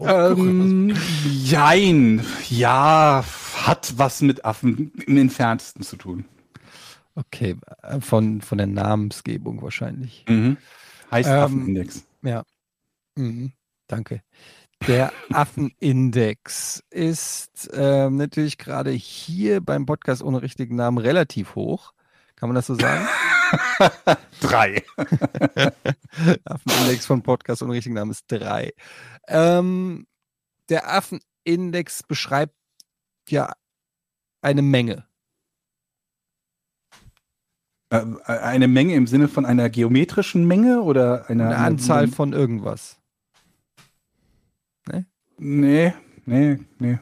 [0.00, 2.24] Ähm, jein.
[2.48, 3.24] Ja,
[3.56, 6.24] hat was mit Affen im entferntesten zu tun.
[7.14, 10.24] Okay, äh, von, von der Namensgebung wahrscheinlich.
[10.28, 10.56] Mhm.
[11.10, 12.04] Heißt Ähm, Affenindex.
[12.22, 12.44] Ja.
[13.14, 13.52] Mhm.
[13.86, 14.22] Danke.
[14.88, 21.92] Der Affenindex ist ähm, natürlich gerade hier beim Podcast ohne richtigen Namen relativ hoch.
[22.36, 23.06] Kann man das so sagen?
[24.40, 24.82] Drei.
[26.44, 28.72] Affenindex von Podcast ohne richtigen Namen ist drei.
[29.28, 30.06] Ähm,
[30.68, 32.54] der Affenindex beschreibt
[33.28, 33.52] ja
[34.42, 35.06] eine Menge.
[37.90, 42.98] Äh, Eine Menge im Sinne von einer geometrischen Menge oder einer Eine Anzahl von irgendwas.
[45.36, 45.94] Nee,
[46.26, 46.98] nee, nee.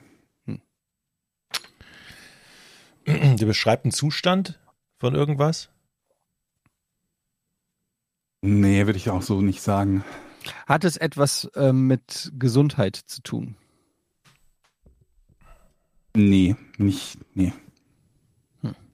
[3.07, 4.61] Der beschreibt einen Zustand
[4.99, 5.72] von irgendwas.
[8.43, 10.05] Nee, würde ich auch so nicht sagen.
[10.67, 13.57] Hat es etwas ähm, mit Gesundheit zu tun?
[16.15, 17.53] Nee, nicht, nee.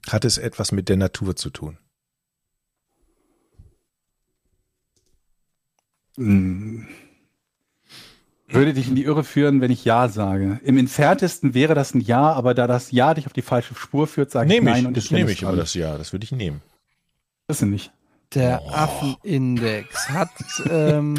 [0.07, 1.77] Hat es etwas mit der Natur zu tun?
[6.15, 6.87] Hm.
[8.47, 10.59] Würde dich in die Irre führen, wenn ich Ja sage.
[10.63, 14.07] Im entferntesten wäre das ein Ja, aber da das Ja dich auf die falsche Spur
[14.07, 16.13] führt, sage ich Nehme Nein ich, und das ich nehme ich, aber das ja, das
[16.13, 16.61] würde ich nehmen.
[17.47, 17.91] Das sind nicht.
[18.35, 20.29] Der Affenindex hat,
[20.69, 21.15] ähm,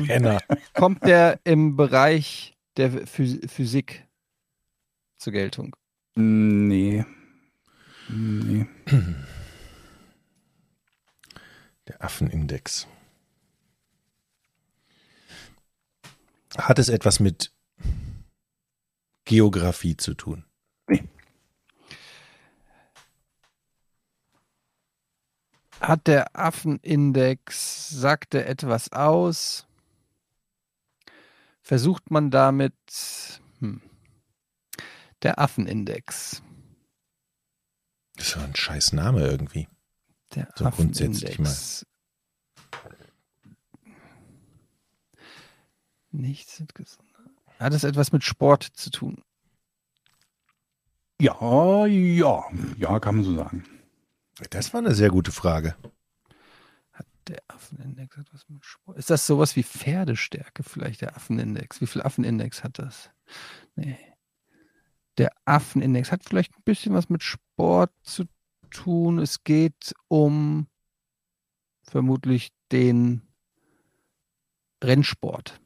[0.74, 4.06] kommt der im Bereich der Phys Physik
[5.18, 5.74] zur Geltung?
[6.14, 7.04] Nee.
[8.08, 8.66] Nee.
[11.88, 12.86] Der Affenindex.
[16.56, 17.52] Hat es etwas mit
[19.24, 20.44] Geografie zu tun?
[25.80, 29.66] Hat der Affenindex, sagt er etwas aus?
[31.62, 32.74] Versucht man damit
[33.60, 33.80] hm,
[35.22, 36.42] der Affenindex.
[38.16, 39.68] Das ist ja ein scheiß Name irgendwie.
[40.34, 41.86] Der So grundsätzlich Affenindex.
[46.10, 47.30] Nichts mit Gesundheit.
[47.58, 49.22] Hat es etwas mit Sport zu tun?
[51.20, 52.44] Ja, ja.
[52.78, 53.64] Ja, kann man so sagen.
[54.48, 55.76] Das war eine sehr gute Frage.
[57.26, 58.98] Der Affenindex hat was mit Sport.
[58.98, 61.80] Ist das sowas wie Pferdestärke vielleicht, der Affenindex?
[61.80, 63.10] Wie viel Affenindex hat das?
[63.76, 63.98] Nee.
[65.18, 68.24] Der Affenindex hat vielleicht ein bisschen was mit Sport zu
[68.70, 69.18] tun.
[69.18, 70.66] Es geht um
[71.82, 73.22] vermutlich den
[74.82, 75.60] Rennsport.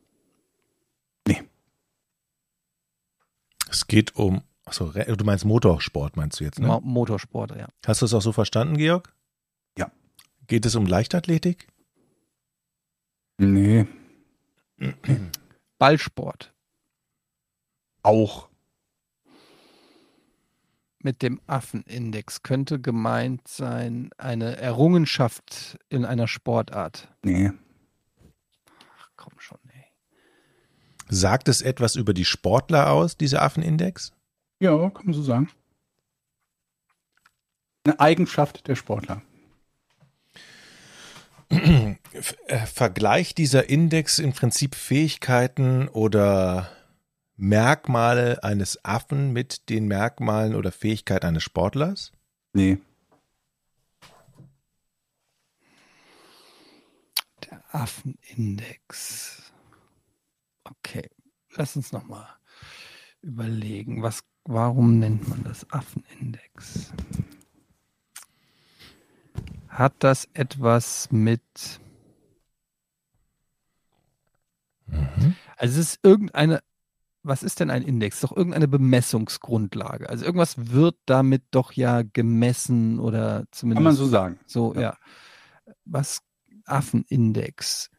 [3.75, 6.67] Es geht um, achso, du meinst Motorsport, meinst du jetzt, ne?
[6.67, 7.69] Mo Motorsport, ja.
[7.87, 9.15] Hast du es auch so verstanden, Georg?
[9.79, 9.91] Ja.
[10.47, 11.69] Geht es um Leichtathletik?
[13.39, 13.87] Nee.
[15.79, 16.53] Ballsport.
[18.03, 18.49] Auch.
[20.99, 27.15] Mit dem Affenindex könnte gemeint sein eine Errungenschaft in einer Sportart.
[27.23, 27.53] Nee.
[28.99, 29.85] Ach, komm schon, ey.
[31.11, 34.14] Sagt es etwas über die Sportler aus, dieser Affenindex?
[34.65, 35.51] Ja, kann man so sagen.
[37.85, 39.21] Eine Eigenschaft der Sportler.
[42.73, 46.71] Vergleicht dieser Index im Prinzip Fähigkeiten oder
[47.37, 52.13] Merkmale eines Affen mit den Merkmalen oder Fähigkeiten eines Sportlers?
[52.55, 52.79] Nee.
[57.45, 59.53] Der Affenindex.
[60.65, 61.11] Okay,
[61.55, 62.27] lass uns nochmal
[63.21, 66.93] überlegen, was, warum nennt man das Affenindex?
[69.69, 71.81] Hat das etwas mit.
[75.57, 76.63] Also es ist irgendeine.
[77.27, 78.21] Was ist denn ein Index?
[78.21, 80.11] Doch irgendeine Bemessungsgrundlage.
[80.11, 83.79] Also irgendwas wird damit doch ja gemessen oder zumindest.
[83.79, 84.39] Kann man so sagen.
[84.47, 84.81] So, Ja.
[84.81, 84.99] ja.
[85.87, 86.21] Was
[86.67, 87.91] Affenindex?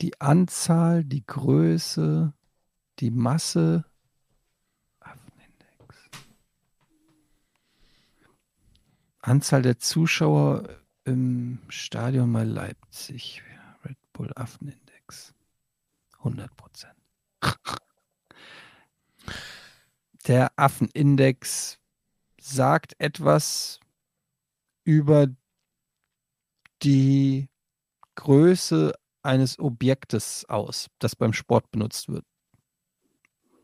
[0.00, 2.32] Die Anzahl, die Größe,
[2.98, 3.84] die Masse.
[9.22, 10.68] Anzahl der Zuschauer
[11.04, 13.42] im Stadion bei Leipzig.
[13.84, 15.32] Red Bull Affenindex.
[16.18, 16.96] 100 Prozent.
[20.26, 21.78] Der Affenindex
[22.40, 23.80] sagt etwas
[24.84, 25.28] über
[26.82, 27.48] die
[28.14, 32.24] Größe eines Objektes aus, das beim Sport benutzt wird.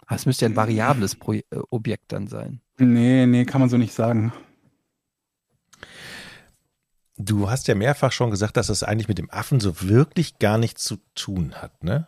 [0.08, 2.60] Es müsste ja ein variables Pro äh, Objekt dann sein.
[2.78, 4.32] Nee, nee, kann man so nicht sagen.
[7.16, 10.56] Du hast ja mehrfach schon gesagt, dass das eigentlich mit dem Affen so wirklich gar
[10.56, 12.06] nichts zu tun hat, ne?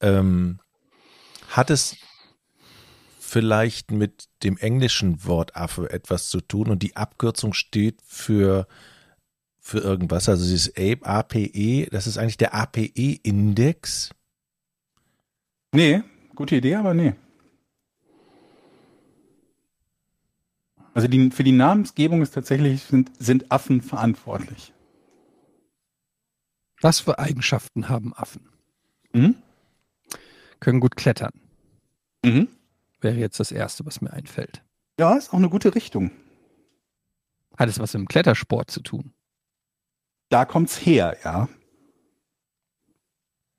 [0.00, 0.60] Ähm,
[1.48, 1.96] hat es
[3.18, 8.68] vielleicht mit dem englischen Wort Affe etwas zu tun und die Abkürzung steht für,
[9.58, 14.10] für irgendwas, also dieses Ape, APE, das ist eigentlich der APE-Index.
[15.72, 16.02] Nee,
[16.36, 17.14] gute Idee, aber nee.
[20.94, 24.72] Also die, für die Namensgebung ist tatsächlich sind, sind Affen verantwortlich.
[26.80, 28.48] Was für Eigenschaften haben Affen?
[29.12, 29.34] Mhm.
[30.60, 31.32] Können gut klettern.
[32.24, 32.48] Mhm.
[33.00, 34.62] Wäre jetzt das Erste, was mir einfällt.
[34.98, 36.10] Ja, ist auch eine gute Richtung.
[37.56, 39.12] Hat es was mit dem Klettersport zu tun?
[40.28, 41.48] Da kommt's her, ja.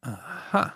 [0.02, 0.74] Aha.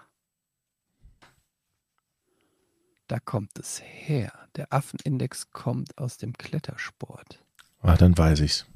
[3.10, 4.32] Da kommt es her.
[4.56, 7.44] Der Affenindex kommt aus dem Klettersport.
[7.82, 8.68] Ah, dann weiß ich's.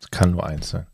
[0.00, 0.86] Es kann nur eins sein.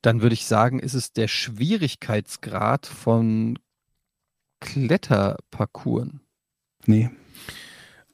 [0.00, 3.58] Dann würde ich sagen, ist es der Schwierigkeitsgrad von
[4.60, 6.08] Kletterparcours.
[6.86, 7.10] Nee.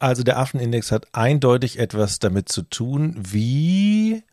[0.01, 4.25] Also der Affenindex hat eindeutig etwas damit zu tun, wie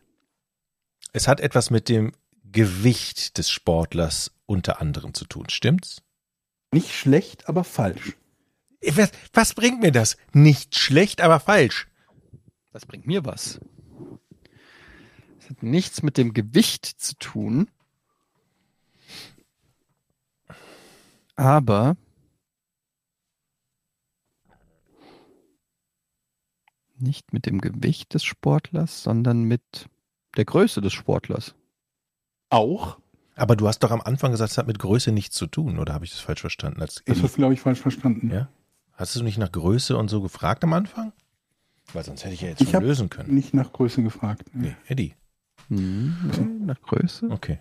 [1.12, 5.48] es hat etwas mit dem Gewicht des Sportlers unter anderem zu tun.
[5.48, 6.02] Stimmt's?
[6.76, 8.18] Nicht schlecht, aber falsch.
[8.82, 10.18] Was, was bringt mir das?
[10.34, 11.88] Nicht schlecht, aber falsch.
[12.70, 13.58] Das bringt mir was.
[15.38, 17.70] Es hat nichts mit dem Gewicht zu tun.
[21.34, 21.96] Aber
[26.98, 29.88] nicht mit dem Gewicht des Sportlers, sondern mit
[30.36, 31.54] der Größe des Sportlers.
[32.50, 32.98] Auch?
[33.36, 35.92] Aber du hast doch am Anfang gesagt, es hat mit Größe nichts zu tun, oder
[35.94, 36.80] habe ich das falsch verstanden?
[36.80, 38.30] Als Das hast du, glaube ich, falsch verstanden.
[38.30, 38.48] Ja?
[38.94, 41.12] Hast du nicht nach Größe und so gefragt am Anfang?
[41.92, 43.34] Weil sonst hätte ich ja jetzt Ich schon lösen können.
[43.34, 44.48] Nicht nach Größe gefragt.
[44.54, 45.14] Nee, Eddie.
[45.68, 47.28] Hm, nach Größe?
[47.30, 47.58] Okay.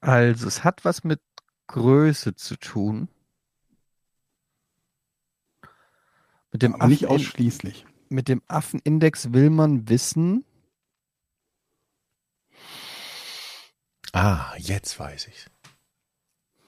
[0.00, 1.20] Also, es hat was mit
[1.66, 3.08] Größe zu tun.
[6.52, 7.84] Mit dem, Aber nicht Affen, ausschließlich.
[8.08, 10.45] mit dem Affenindex will man wissen,
[14.16, 15.46] Ah, jetzt weiß ich.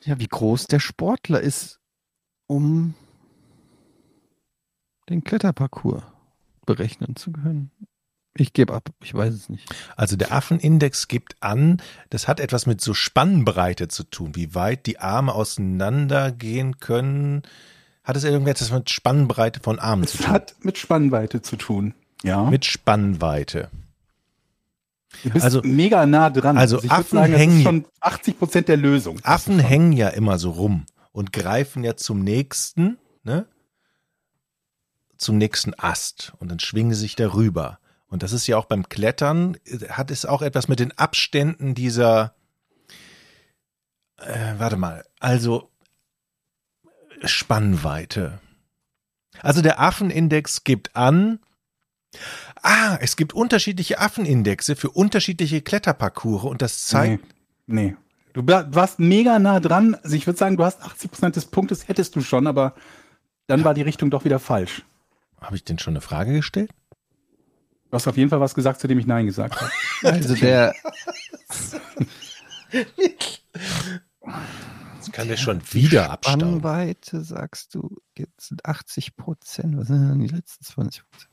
[0.07, 1.80] ja, wie groß der Sportler ist,
[2.46, 2.94] um
[5.09, 6.03] den Kletterparcours
[6.66, 7.70] berechnen zu können.
[8.36, 9.66] Ich gebe ab, ich weiß es nicht.
[9.96, 11.80] Also der Affenindex gibt an,
[12.11, 17.42] das hat etwas mit so Spannbreite zu tun, wie weit die Arme auseinandergehen können.
[18.05, 20.32] Hat es irgendetwas mit Spannbreite von Armen zu Es tun?
[20.34, 21.94] hat mit Spannweite zu tun.
[22.22, 22.42] Ja.
[22.49, 23.70] Mit Spannweite.
[25.22, 26.56] Du bist also- mega nah dran.
[26.59, 29.18] also würd Affen sagen, das hängen- ist schon 80 Prozent der Lösung.
[29.24, 33.46] Affen hängen ja immer so rum und greifen ja zum nächsten, ne?
[35.16, 37.80] Zum nächsten Ast und dann schwingen sie sich darüber.
[38.06, 39.56] Und das ist ja auch beim Klettern,
[39.90, 42.34] hat es auch etwas mit den Abständen dieser,
[44.18, 45.70] äh, warte mal, also
[47.24, 48.40] Spannweite.
[49.42, 51.40] Also der Affenindex gibt an,
[52.62, 57.24] ah, es gibt unterschiedliche Affenindexe für unterschiedliche Kletterparcours und das zeigt,
[57.66, 57.94] Nee.
[57.94, 57.96] nee.
[58.34, 59.94] Du warst mega nah dran.
[59.96, 62.74] Also ich würde sagen, du hast 80 Prozent des Punktes, hättest du schon, aber
[63.46, 64.84] dann war die Richtung doch wieder falsch.
[65.40, 66.70] habe ich denn schon eine Frage gestellt?
[67.90, 69.70] Du hast auf jeden Fall was gesagt, zu dem ich Nein gesagt habe.
[70.02, 70.74] Also der,
[74.96, 76.40] Jetzt kann der schon wieder abstauben.
[76.40, 79.76] Spannweite, sagst du, jetzt sind 80 Prozent.
[79.78, 81.30] Was sind denn die letzten 20 Prozent?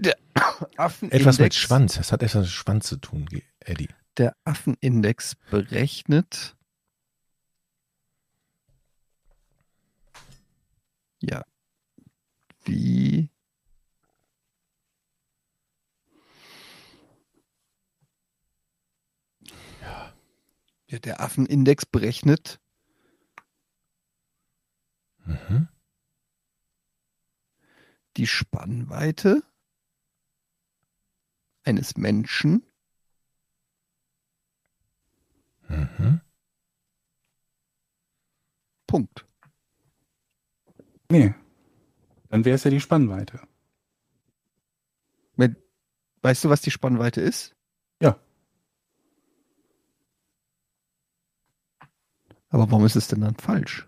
[0.00, 0.16] Der
[0.76, 1.94] Affenindex, Etwas mit Schwanz.
[1.94, 3.28] Das hat etwas mit Schwanz zu tun,
[3.60, 3.88] Eddie.
[4.16, 6.56] Der Affenindex berechnet.
[11.20, 11.44] Ja.
[12.64, 13.30] Wie.
[20.88, 22.60] Ja, der Affenindex berechnet
[25.24, 25.68] Mhm.
[28.16, 29.42] die Spannweite
[31.64, 32.64] eines Menschen
[35.70, 36.20] Mhm.
[38.86, 39.24] Punkt.
[41.10, 41.34] Nee.
[42.28, 43.40] Dann wäre es ja die Spannweite.
[45.36, 45.56] Mit,
[46.22, 47.54] weißt du, was die Spannweite ist?
[48.02, 48.18] Ja.
[52.48, 53.86] Aber warum ist es denn dann falsch?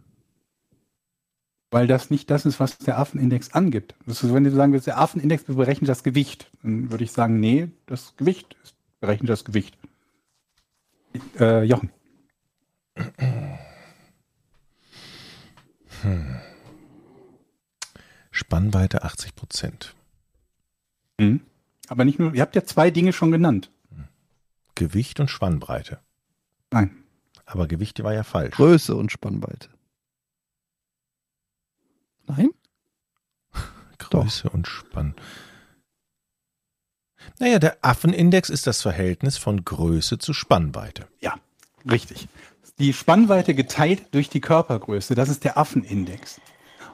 [1.72, 3.94] Weil das nicht das ist, was der Affenindex angibt.
[4.06, 7.68] Das ist, wenn du sagen der Affenindex berechnet das Gewicht, dann würde ich sagen, nee,
[7.86, 9.76] das Gewicht ist- berechnet das Gewicht.
[11.40, 11.90] Äh, Jochen.
[18.30, 19.94] Spannweite 80 Prozent.
[21.18, 21.40] Mhm.
[21.88, 23.70] Aber nicht nur, ihr habt ja zwei Dinge schon genannt.
[24.74, 25.98] Gewicht und Spannbreite.
[26.70, 26.90] Nein.
[27.44, 28.54] Aber Gewicht war ja falsch.
[28.54, 29.68] Größe und Spannweite.
[32.36, 32.50] Nein?
[33.98, 35.14] Größe und Spann.
[37.38, 41.06] Naja, der Affenindex ist das Verhältnis von Größe zu Spannweite.
[41.20, 41.36] Ja,
[41.90, 42.28] richtig.
[42.78, 46.40] Die Spannweite geteilt durch die Körpergröße, das ist der Affenindex.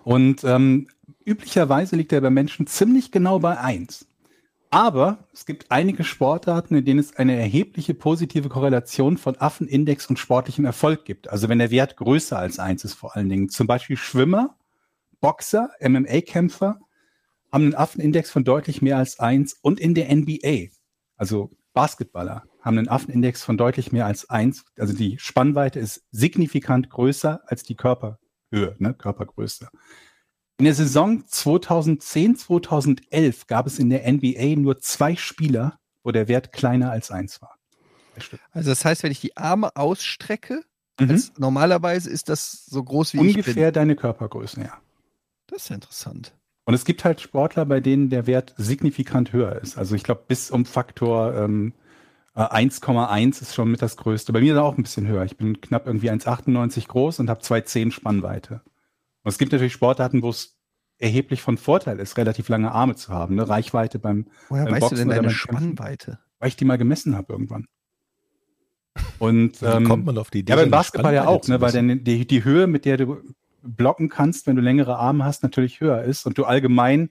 [0.05, 0.89] Und ähm,
[1.25, 4.07] üblicherweise liegt er bei Menschen ziemlich genau bei 1.
[4.71, 10.19] Aber es gibt einige Sportarten, in denen es eine erhebliche positive Korrelation von Affenindex und
[10.19, 11.31] sportlichem Erfolg gibt.
[11.31, 13.49] Also wenn der Wert größer als 1 ist vor allen Dingen.
[13.49, 14.58] Zum Beispiel Schwimmer,
[15.21, 16.79] Boxer, MMA-Kämpfer
[17.53, 20.69] haben einen Affenindex von deutlich mehr als 1 und in der NBA,
[21.17, 24.65] also Basketballer, haben einen Affenindex von deutlich mehr als 1.
[24.79, 29.69] Also die Spannweite ist signifikant größer als die Körperhöhe, ne, Körpergröße.
[30.59, 36.27] In der Saison 2010, 2011 gab es in der NBA nur zwei Spieler, wo der
[36.29, 37.57] Wert kleiner als 1 war.
[38.51, 40.65] Also das heißt, wenn ich die Arme ausstrecke,
[41.01, 41.23] Mhm.
[41.39, 44.81] normalerweise ist das so groß wie Ungefähr deine Körpergröße, ja.
[45.49, 46.35] Das ist ja interessant.
[46.65, 49.79] Und es gibt halt Sportler, bei denen der Wert signifikant höher ist.
[49.79, 51.73] Also ich glaube, bis um Faktor ähm,
[52.35, 54.33] äh, 1,1 ist schon mit das Größte.
[54.33, 55.25] Bei mir ist er auch ein bisschen höher.
[55.25, 58.61] Ich bin knapp irgendwie 1,98 groß und habe 2,10 Spannweite.
[59.23, 60.59] Und es gibt natürlich Sportarten, wo es
[60.99, 63.37] erheblich von Vorteil ist, relativ lange Arme zu haben.
[63.37, 63.49] Ne?
[63.49, 65.77] Reichweite beim, Woher Beim weißt Boxen du denn oder deine Kämpfen?
[65.77, 66.19] Spannweite?
[66.39, 67.67] weil ich die mal gemessen habe irgendwann.
[69.19, 70.53] Und ähm, kommt man auf die Idee?
[70.53, 73.23] ja, beim Basketball ja auch, ne, weil dann die, die Höhe, mit der du
[73.77, 77.11] blocken kannst, wenn du längere Arme hast, natürlich höher ist und du allgemein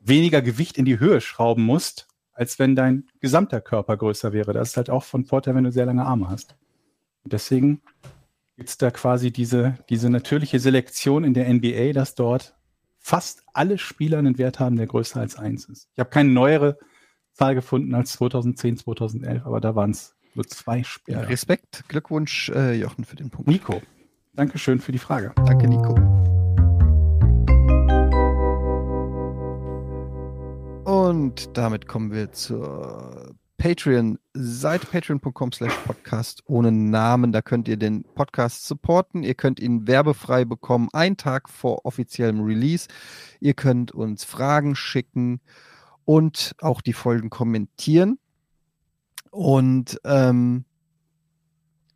[0.00, 4.52] weniger Gewicht in die Höhe schrauben musst, als wenn dein gesamter Körper größer wäre.
[4.52, 6.56] Das ist halt auch von Vorteil, wenn du sehr lange Arme hast.
[7.24, 7.82] Und deswegen
[8.56, 12.56] gibt's da quasi diese, diese natürliche Selektion in der NBA, dass dort
[12.98, 15.88] fast alle Spieler einen Wert haben, der größer als eins ist.
[15.94, 16.78] Ich habe keine neuere
[17.32, 21.28] Zahl gefunden als 2010, 2011, aber da waren es nur zwei Spieler.
[21.28, 23.48] Respekt, Glückwunsch, äh, Jochen, für den Punkt.
[23.48, 23.80] Nico,
[24.38, 25.32] Dankeschön für die Frage.
[25.46, 25.94] Danke, Nico.
[30.84, 37.32] Und damit kommen wir zur Patreon-Seite, patreon.com slash podcast ohne Namen.
[37.32, 39.24] Da könnt ihr den Podcast supporten.
[39.24, 42.86] Ihr könnt ihn werbefrei bekommen, einen Tag vor offiziellem Release.
[43.40, 45.40] Ihr könnt uns Fragen schicken
[46.04, 48.20] und auch die Folgen kommentieren.
[49.32, 50.64] Und ähm,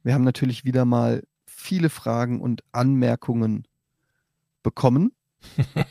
[0.02, 1.23] wir haben natürlich wieder mal
[1.63, 3.67] viele Fragen und Anmerkungen
[4.63, 5.13] bekommen.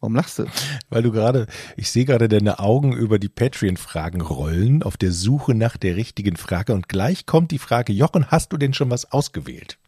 [0.00, 0.46] Warum lachst du?
[0.90, 1.46] Weil du gerade,
[1.78, 6.36] ich sehe gerade deine Augen über die Patreon-Fragen rollen, auf der Suche nach der richtigen
[6.36, 6.74] Frage.
[6.74, 9.78] Und gleich kommt die Frage, Jochen, hast du denn schon was ausgewählt?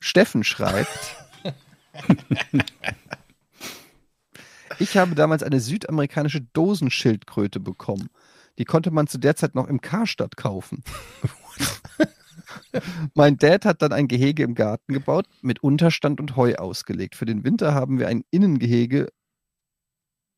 [0.00, 1.16] Steffen schreibt.
[4.78, 8.08] ich habe damals eine südamerikanische Dosenschildkröte bekommen.
[8.58, 10.82] Die konnte man zu der Zeit noch im Karstadt kaufen.
[13.14, 17.16] mein Dad hat dann ein Gehege im Garten gebaut, mit Unterstand und Heu ausgelegt.
[17.16, 19.08] Für den Winter haben wir ein Innengehege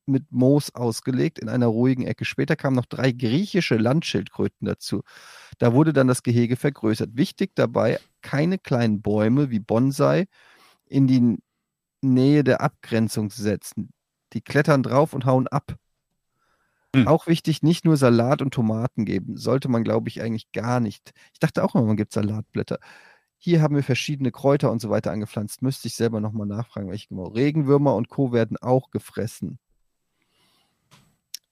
[0.09, 2.25] mit Moos ausgelegt in einer ruhigen Ecke.
[2.25, 5.03] Später kamen noch drei griechische Landschildkröten dazu.
[5.59, 7.11] Da wurde dann das Gehege vergrößert.
[7.13, 10.27] Wichtig dabei, keine kleinen Bäume wie Bonsai
[10.87, 11.39] in die
[12.01, 13.91] Nähe der Abgrenzung setzen.
[14.33, 15.77] Die klettern drauf und hauen ab.
[17.01, 17.09] Hm.
[17.09, 19.37] Auch wichtig, nicht nur Salat und Tomaten geben.
[19.37, 21.13] Sollte man, glaube ich, eigentlich gar nicht.
[21.33, 22.79] Ich dachte auch immer, man gibt Salatblätter.
[23.37, 25.63] Hier haben wir verschiedene Kräuter und so weiter angepflanzt.
[25.63, 27.29] Müsste ich selber nochmal nachfragen, welche genau.
[27.29, 28.33] Regenwürmer und Co.
[28.33, 29.59] werden auch gefressen.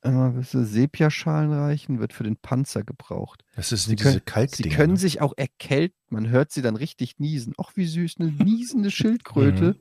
[0.03, 2.01] Äh, Sepiaschalen reichen?
[2.01, 3.45] Wird für den Panzer gebraucht.
[3.55, 4.49] Das ist Sie diese können-.
[4.49, 4.99] Sie können ne?
[4.99, 5.97] sich auch erkälten.
[6.11, 7.55] Man hört sie dann richtig niesen.
[7.59, 9.65] Ach, wie süß, eine niesende Schildkröte.
[9.65, 9.81] Mhm.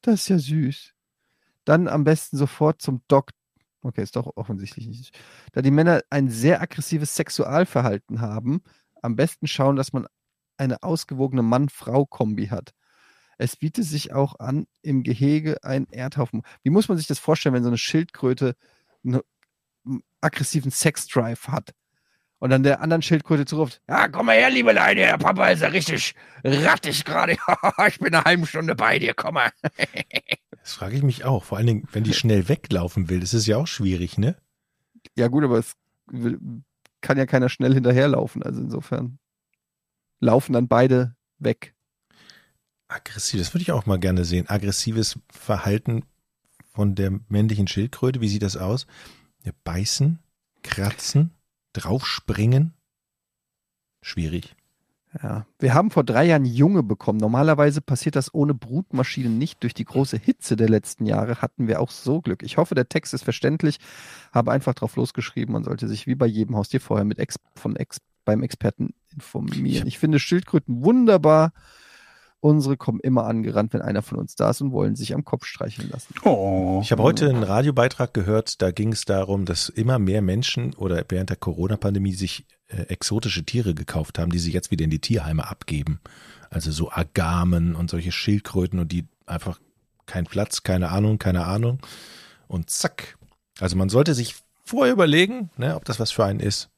[0.00, 0.94] Das ist ja süß.
[1.64, 3.38] Dann am besten sofort zum Doktor.
[3.82, 5.18] Okay, ist doch offensichtlich nicht.
[5.52, 8.62] Da die Männer ein sehr aggressives Sexualverhalten haben,
[9.02, 10.06] am besten schauen, dass man
[10.56, 12.72] eine ausgewogene Mann-Frau-Kombi hat.
[13.38, 16.42] Es bietet sich auch an, im Gehege einen Erdhaufen.
[16.62, 18.54] Wie muss man sich das vorstellen, wenn so eine Schildkröte
[19.04, 19.20] einen
[20.20, 21.72] aggressiven Sexdrive hat?
[22.42, 25.62] Und dann der anderen Schildkröte zuruft, ja, komm mal her, liebe Leine, der Papa ist
[25.62, 27.36] ja richtig rattig gerade.
[27.86, 29.52] ich bin eine halbe Stunde bei dir, komm mal.
[30.50, 31.44] Das frage ich mich auch.
[31.44, 34.36] Vor allen Dingen, wenn die schnell weglaufen will, das ist ja auch schwierig, ne?
[35.16, 35.74] Ja gut, aber es
[37.00, 38.42] kann ja keiner schnell hinterherlaufen.
[38.42, 39.18] Also insofern
[40.18, 41.74] laufen dann beide weg.
[42.88, 44.48] Aggressiv, das würde ich auch mal gerne sehen.
[44.48, 46.04] Aggressives Verhalten
[46.72, 48.86] von der männlichen Schildkröte, wie sieht das aus?
[49.44, 50.20] Ja, beißen,
[50.62, 51.32] kratzen,
[51.72, 52.74] draufspringen.
[54.00, 54.56] Schwierig.
[55.22, 55.46] Ja.
[55.58, 57.18] Wir haben vor drei Jahren Junge bekommen.
[57.18, 59.62] Normalerweise passiert das ohne Brutmaschinen nicht.
[59.62, 62.42] Durch die große Hitze der letzten Jahre hatten wir auch so Glück.
[62.42, 63.78] Ich hoffe, der Text ist verständlich.
[64.32, 65.52] Habe einfach drauf losgeschrieben.
[65.52, 69.86] Man sollte sich wie bei jedem Haustier vorher mit Ex von Ex beim Experten informieren.
[69.86, 71.52] Ich finde Schildkröten wunderbar.
[72.44, 75.44] Unsere kommen immer angerannt, wenn einer von uns da ist und wollen sich am Kopf
[75.44, 76.12] streicheln lassen.
[76.24, 76.80] Oh.
[76.82, 81.04] Ich habe heute einen Radiobeitrag gehört, da ging es darum, dass immer mehr Menschen oder
[81.08, 84.98] während der Corona-Pandemie sich äh, exotische Tiere gekauft haben, die sie jetzt wieder in die
[84.98, 86.00] Tierheime abgeben.
[86.50, 89.60] Also so Agamen und solche Schildkröten und die einfach
[90.06, 91.78] kein Platz, keine Ahnung, keine Ahnung.
[92.48, 93.18] Und zack.
[93.60, 96.70] Also man sollte sich vorher überlegen, ne, ob das was für einen ist.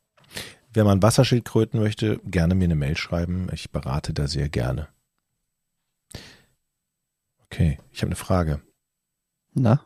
[0.75, 3.49] Wenn man Wasserschildkröten möchte, gerne mir eine Mail schreiben.
[3.51, 4.89] Ich berate da sehr gerne.
[7.55, 8.61] Okay, ich habe eine Frage.
[9.53, 9.81] Na?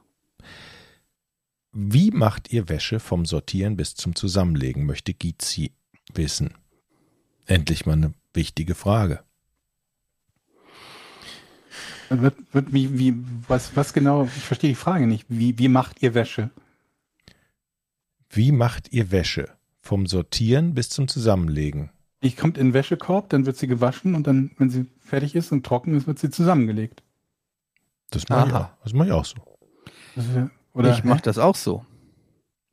[1.70, 5.72] Wie macht ihr Wäsche vom Sortieren bis zum Zusammenlegen, möchte Gizi
[6.14, 6.54] wissen.
[7.44, 9.22] Endlich mal eine wichtige Frage.
[12.08, 13.14] Wird, wird, wie, wie,
[13.46, 15.26] was, was genau, ich verstehe die Frage nicht.
[15.28, 16.48] Wie, wie macht ihr Wäsche?
[18.30, 21.90] Wie macht ihr Wäsche Vom Sortieren bis zum Zusammenlegen.
[22.22, 25.52] Die kommt in den Wäschekorb, dann wird sie gewaschen und dann, wenn sie fertig ist
[25.52, 27.02] und trocken ist, wird sie zusammengelegt.
[28.10, 28.68] Das mache ich, auch.
[28.84, 29.36] das mach ich auch so.
[30.72, 31.84] Oder ich mache das auch so.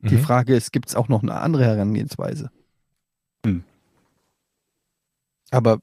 [0.00, 0.22] Die Mhm.
[0.22, 2.50] Frage ist, gibt es auch noch eine andere Herangehensweise?
[3.44, 3.64] Hm.
[5.50, 5.80] Aber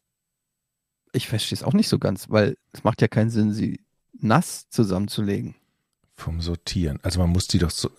[1.13, 3.81] ich verstehe es auch nicht so ganz, weil es macht ja keinen Sinn, sie
[4.13, 5.55] nass zusammenzulegen.
[6.15, 6.99] Vom Sortieren.
[7.03, 7.89] Also man muss die doch so.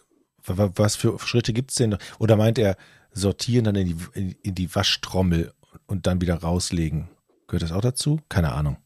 [0.45, 1.99] wa- wa- Was für Schritte gibt's denn noch?
[2.19, 2.77] Oder meint er,
[3.13, 5.53] sortieren dann in die, in die Waschtrommel
[5.87, 7.09] und dann wieder rauslegen?
[7.47, 8.21] Gehört das auch dazu?
[8.29, 8.77] Keine Ahnung.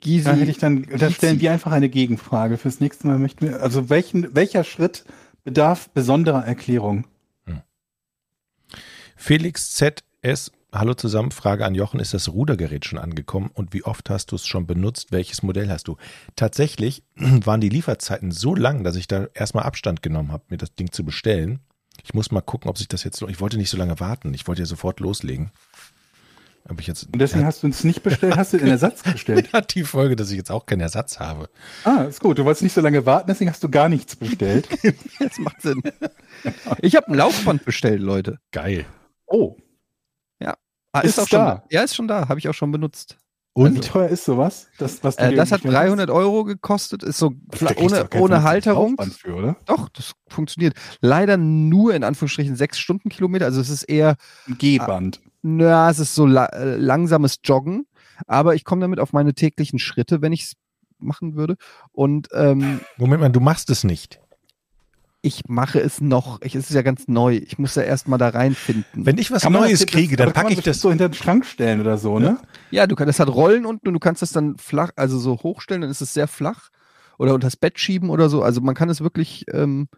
[0.00, 2.56] Gysi, Da hätte ich dann, da stellen wir einfach eine Gegenfrage.
[2.56, 5.04] Fürs nächste Mal möchten wir, also welchen, welcher Schritt
[5.44, 7.06] bedarf besonderer Erklärung?
[9.22, 14.08] Felix ZS, hallo zusammen, Frage an Jochen, ist das Rudergerät schon angekommen und wie oft
[14.08, 15.12] hast du es schon benutzt?
[15.12, 15.98] Welches Modell hast du?
[16.36, 20.74] Tatsächlich waren die Lieferzeiten so lang, dass ich da erstmal Abstand genommen habe, mir das
[20.74, 21.60] Ding zu bestellen.
[22.02, 24.48] Ich muss mal gucken, ob sich das jetzt, ich wollte nicht so lange warten, ich
[24.48, 25.50] wollte ja sofort loslegen.
[26.68, 29.52] Habe ich jetzt, Und deswegen hast du uns nicht bestellt, hast du den Ersatz bestellt.
[29.52, 31.48] hat die Folge, dass ich jetzt auch keinen Ersatz habe.
[31.84, 32.38] Ah, ist gut.
[32.38, 34.68] Du wolltest nicht so lange warten, deswegen hast du gar nichts bestellt.
[35.18, 35.82] das macht Sinn.
[36.80, 38.38] Ich habe ein Laufband bestellt, Leute.
[38.52, 38.84] Geil.
[39.26, 39.56] Oh,
[40.92, 41.54] Ah, Ist auch schon da?
[41.54, 41.64] da.
[41.70, 42.28] Ja, ist schon da.
[42.28, 43.16] Habe ich auch schon benutzt.
[43.52, 44.66] und wie Also- teuer ist sowas?
[44.78, 45.84] Das, was du Äh, das hat bestellt hast?
[45.84, 47.04] 300 Euro gekostet.
[47.04, 47.30] Ist so
[47.60, 48.96] Da ohne, ohne Halterung.
[48.96, 49.56] Laufband Für, oder?
[49.66, 50.74] Doch, das funktioniert.
[51.00, 53.44] Leider nur in Anführungsstrichen sechs Stundenkilometer.
[53.44, 54.16] Also es ist eher
[54.48, 55.20] Ein G-Band.
[55.42, 57.86] Na, es ist so la äh, langsames Joggen,
[58.26, 60.52] aber ich komme damit auf meine täglichen Schritte, wenn ich es
[60.98, 61.56] machen würde.
[61.92, 64.20] Und ähm, Moment mal, du machst es nicht.
[65.22, 66.40] ich mache es noch.
[66.42, 67.36] Ich, es ist ja ganz neu.
[67.36, 69.06] Ich muss ja erst mal da reinfinden.
[69.06, 70.80] Wenn ich was Kann Neues das- kriege, das, dann packe ich das.
[70.80, 72.38] so hinter den Schrank stellen oder so, ne?
[72.70, 75.38] ja, du kannst, das hat Rollen unten und du kannst das dann flach, also so
[75.42, 76.68] hochstellen, dann ist es sehr flach
[77.18, 78.42] oder unter das Bett schieben oder so.
[78.42, 79.88] Also man kann es wirklich ähm,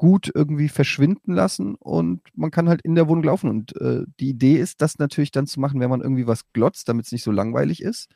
[0.00, 3.50] gut irgendwie verschwinden lassen und man kann halt in der Wohnung laufen.
[3.50, 6.88] Und äh, die Idee ist, das natürlich dann zu machen, wenn man irgendwie was glotzt,
[6.88, 8.08] damit es nicht so langweilig ist.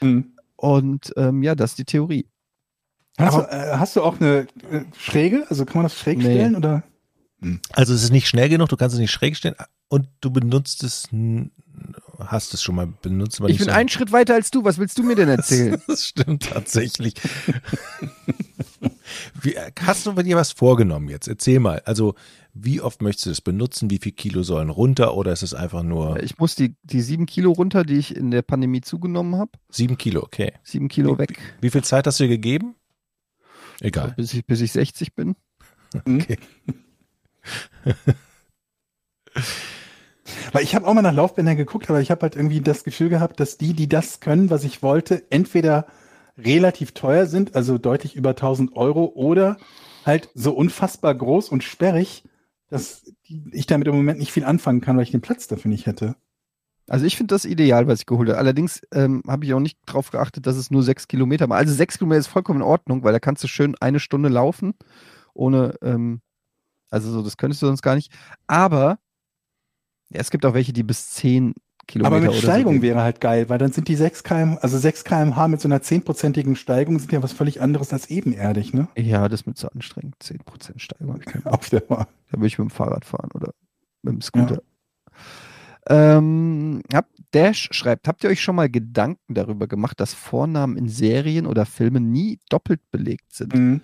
[0.00, 0.36] Mhm.
[0.54, 2.28] Und ähm, ja, das ist die Theorie.
[3.18, 5.46] Hast, Aber- du, äh, hast du auch eine äh, Schräge?
[5.48, 6.22] Also kann man das schräg Nee.
[6.24, 6.84] stellen oder?
[7.72, 9.56] Also es ist nicht schnell genug, du kannst es nicht schräg stellen
[9.88, 11.08] und du benutzt es,
[12.18, 13.72] hast es schon mal benutzt, Ich bin so.
[13.72, 14.64] einen Schritt weiter als du.
[14.64, 15.80] Was willst du mir denn erzählen?
[15.86, 17.14] Das stimmt tatsächlich.
[19.42, 21.28] wie, hast du bei dir was vorgenommen jetzt?
[21.28, 21.82] Erzähl mal.
[21.84, 22.14] Also,
[22.54, 23.90] wie oft möchtest du das benutzen?
[23.90, 25.14] Wie viel Kilo sollen runter?
[25.16, 28.30] Oder ist es einfach nur ich muss die, die sieben Kilo runter, die ich in
[28.30, 29.50] der Pandemie zugenommen habe.
[29.70, 30.22] sieben Kilo?
[30.22, 30.52] Okay.
[30.62, 32.74] Sieben Kilo weg, Wie viel Zeit hast du dir gegeben?
[33.80, 34.14] Egal.
[34.16, 35.36] bis ich, bis ich 60 bin.
[40.52, 43.08] Weil ich habe auch mal nach Laufbändern geguckt, aber ich habe halt irgendwie das Gefühl
[43.08, 45.86] gehabt, dass die, die das können, was ich wollte, entweder
[46.38, 49.56] relativ teuer sind, also deutlich über 1000 Euro, oder
[50.04, 52.24] halt so unfassbar groß und sperrig,
[52.68, 53.04] dass
[53.52, 56.16] ich damit im Moment nicht viel anfangen kann, weil ich den Platz dafür nicht hätte.
[56.88, 58.38] Also ich finde das ideal, was ich geholt habe.
[58.38, 61.58] Allerdings ähm, habe ich auch nicht drauf geachtet, dass es nur sechs Kilometer war.
[61.58, 64.74] Also sechs Kilometer ist vollkommen in Ordnung, weil da kannst du schön eine Stunde laufen,
[65.34, 66.20] ohne, ähm,
[66.90, 68.12] also so, das könntest du sonst gar nicht.
[68.46, 68.98] Aber
[70.10, 71.54] es gibt auch welche, die bis zehn
[71.86, 74.76] Kilometer aber mit Steigung so wäre halt geil, weil dann sind die 6 km, also
[74.76, 78.88] 6 kmh mit so einer 10%igen Steigung sind ja was völlig anderes als ebenerdig, ne?
[78.96, 80.16] Ja, das mir zu anstrengend.
[80.20, 81.20] 10% Steigung.
[81.44, 82.06] Auf der Wahl.
[82.30, 83.52] Da würde ich mit dem Fahrrad fahren oder
[84.02, 84.62] mit dem Scooter.
[85.88, 90.88] Ähm, hab, Dash schreibt, habt ihr euch schon mal Gedanken darüber gemacht, dass Vornamen in
[90.88, 93.54] Serien oder Filmen nie doppelt belegt sind?
[93.54, 93.80] Mhm.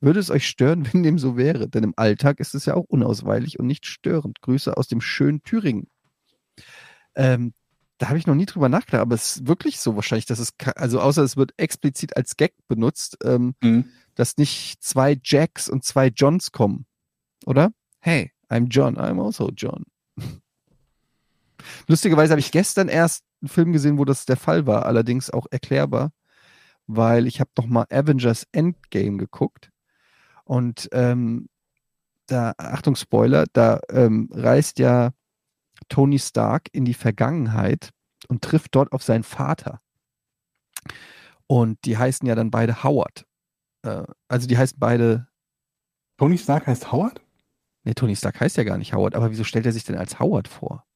[0.00, 1.68] Würde es euch stören, wenn dem so wäre?
[1.68, 4.40] Denn im Alltag ist es ja auch unausweichlich und nicht störend.
[4.40, 5.88] Grüße aus dem schönen Thüringen.
[7.14, 7.52] Ähm,
[7.98, 10.52] da habe ich noch nie drüber nachgedacht, aber es ist wirklich so wahrscheinlich, dass es,
[10.76, 13.86] also außer es wird explizit als Gag benutzt, ähm, Mhm.
[14.14, 16.86] dass nicht zwei Jacks und zwei Johns kommen.
[17.44, 17.70] Oder?
[17.98, 19.84] Hey, I'm John, I'm also John.
[21.88, 25.46] Lustigerweise habe ich gestern erst einen Film gesehen, wo das der Fall war, allerdings auch
[25.50, 26.12] erklärbar,
[26.86, 29.70] weil ich habe noch mal Avengers Endgame geguckt
[30.48, 31.48] und ähm,
[32.26, 35.12] da, Achtung Spoiler, da ähm, reist ja
[35.88, 37.90] Tony Stark in die Vergangenheit
[38.28, 39.82] und trifft dort auf seinen Vater.
[41.46, 43.26] Und die heißen ja dann beide Howard.
[43.82, 45.28] Äh, also die heißen beide,
[46.16, 47.20] Tony Stark heißt Howard?
[47.84, 50.18] nee, Tony Stark heißt ja gar nicht Howard, aber wieso stellt er sich denn als
[50.18, 50.86] Howard vor?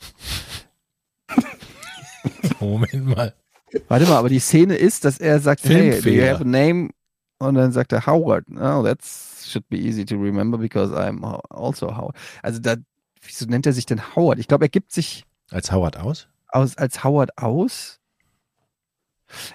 [2.60, 3.34] Moment mal.
[3.88, 6.32] Warte mal, aber die Szene ist, dass er sagt, hey, do you Filmfehler.
[6.32, 6.88] have a name?
[7.38, 8.44] Und dann sagt er Howard.
[8.50, 12.16] Oh, that should be easy to remember because I'm also Howard.
[12.42, 12.76] Also da,
[13.22, 14.38] wieso nennt er sich denn Howard?
[14.38, 16.28] Ich glaube, er gibt sich Als Howard aus?
[16.48, 18.00] aus, als Howard aus.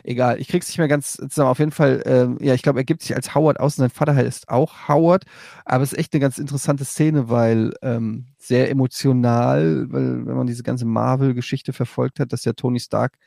[0.03, 1.49] Egal, ich krieg's nicht mehr ganz zusammen.
[1.49, 3.89] Auf jeden Fall, ähm, ja, ich glaube, er gibt sich als Howard aus und sein
[3.89, 5.25] Vater heißt auch Howard.
[5.65, 10.45] Aber es ist echt eine ganz interessante Szene, weil ähm, sehr emotional, weil wenn man
[10.47, 13.17] diese ganze Marvel-Geschichte verfolgt hat, dass ja Tony Stark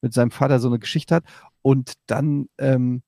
[0.00, 1.24] mit seinem Vater so eine Geschichte hat.
[1.62, 3.02] Und dann ähm,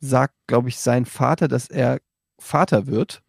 [0.00, 2.00] sagt, glaube ich, sein Vater, dass er
[2.38, 3.22] Vater wird.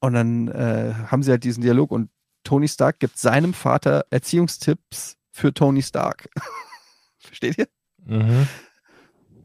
[0.00, 2.10] Und dann äh, haben sie halt diesen Dialog und
[2.42, 6.28] Tony Stark gibt seinem Vater Erziehungstipps für Tony Stark.
[7.18, 7.68] Versteht ihr?
[8.04, 8.46] Mhm.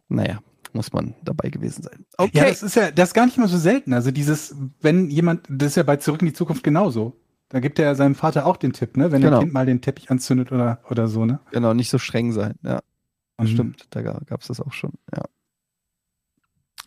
[0.10, 0.39] Naja,
[0.73, 2.06] muss man dabei gewesen sein.
[2.18, 2.38] Okay.
[2.38, 3.93] Ja, das ist ja, das ist gar nicht mal so selten.
[3.93, 7.15] Also dieses, wenn jemand, das ist ja bei Zurück in die Zukunft genauso.
[7.47, 9.11] Da gibt er ja seinem Vater auch den Tipp, ne?
[9.11, 9.38] Wenn Genau.
[9.38, 11.39] der Kind mal den Teppich anzündet oder, oder so, ne?
[11.51, 12.56] genau, nicht so streng sein.
[12.64, 12.81] Ja,
[13.48, 13.53] Mhm.
[13.53, 13.88] stimmt.
[13.91, 14.94] Da gab es das auch schon.
[15.16, 15.24] Ja.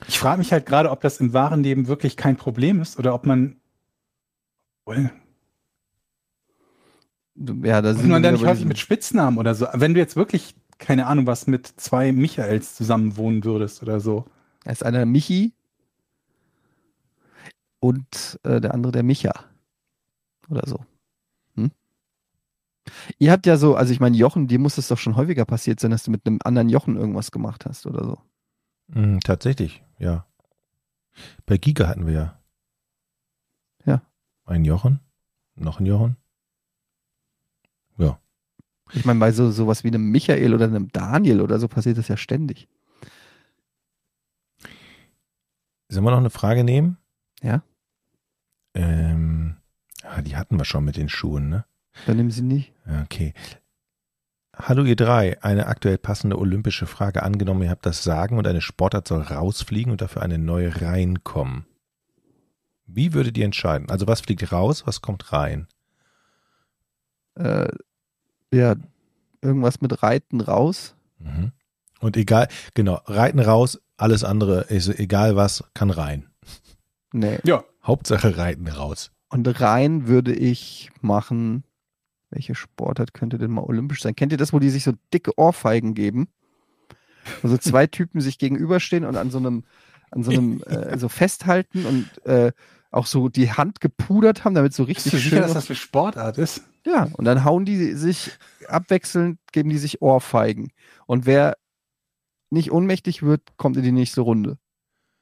[0.09, 3.15] Ich frage mich halt gerade, ob das im wahren Leben wirklich kein Problem ist oder
[3.15, 3.57] ob man,
[4.85, 5.11] Wohl,
[7.37, 9.67] Ja, da sind man wir da wieder nicht häufig mit Spitznamen oder so.
[9.73, 14.27] Wenn du jetzt wirklich, keine Ahnung, was mit zwei Michaels zusammen wohnen würdest oder so.
[14.65, 15.53] Da ist einer Michi
[17.81, 19.33] und äh, der andere der Micha.
[20.49, 20.85] Oder so.
[23.19, 25.81] Ihr habt ja so, also ich meine, Jochen, dir muss es doch schon häufiger passiert
[25.81, 28.19] sein, dass du mit einem anderen Jochen irgendwas gemacht hast oder so.
[28.89, 30.27] Mhm, tatsächlich, ja.
[31.47, 32.43] Bei Giga hatten wir ja.
[33.85, 34.03] Ja.
[34.45, 35.01] Ein Jochen,
[35.55, 36.17] noch ein Jochen.
[37.99, 38.19] Ja.
[38.93, 42.09] Ich meine, bei so sowas wie einem Michael oder einem Daniel oder so passiert das
[42.09, 42.69] ja ständig.
[45.89, 46.97] Sollen wir noch eine Frage nehmen?
[47.43, 47.63] Ja.
[48.75, 49.57] Ähm,
[50.03, 51.65] ah, die hatten wir schon mit den Schuhen, ne?
[52.07, 52.73] Dann nehmen sie nicht.
[53.05, 53.35] Okay.
[54.55, 58.61] Hallo ihr drei, eine aktuell passende olympische Frage angenommen, ihr habt das Sagen und eine
[58.61, 61.65] Sportart soll rausfliegen und dafür eine neue reinkommen.
[62.87, 63.89] Wie würdet ihr entscheiden?
[63.91, 65.69] Also was fliegt raus, was kommt rein?
[67.35, 67.69] Äh,
[68.53, 68.77] ja,
[69.41, 70.95] irgendwas mit Reiten raus.
[71.19, 71.53] Mhm.
[72.01, 76.29] Und egal, genau, reiten raus, alles andere ist egal was, kann rein.
[77.13, 77.39] Nee.
[77.45, 77.65] Ja.
[77.83, 79.13] Hauptsache reiten raus.
[79.29, 81.65] Und rein würde ich machen.
[82.33, 84.17] Welche Sportart könnte denn mal olympisch sein?
[84.17, 86.29] Kennt ihr das, wo die sich so dicke Ohrfeigen geben?
[87.43, 89.65] Wo so zwei Typen sich gegenüberstehen und an so einem,
[90.11, 92.53] an so einem, äh, so festhalten und äh,
[92.91, 95.31] auch so die Hand gepudert haben, damit so Bist richtig du schön.
[95.31, 96.63] sicher, dass das für Sportart ist?
[96.87, 98.33] ja, und dann hauen die sich
[98.67, 100.73] abwechselnd, geben die sich Ohrfeigen.
[101.07, 101.57] Und wer
[102.51, 104.59] nicht ohnmächtig wird, kommt in die nächste Runde.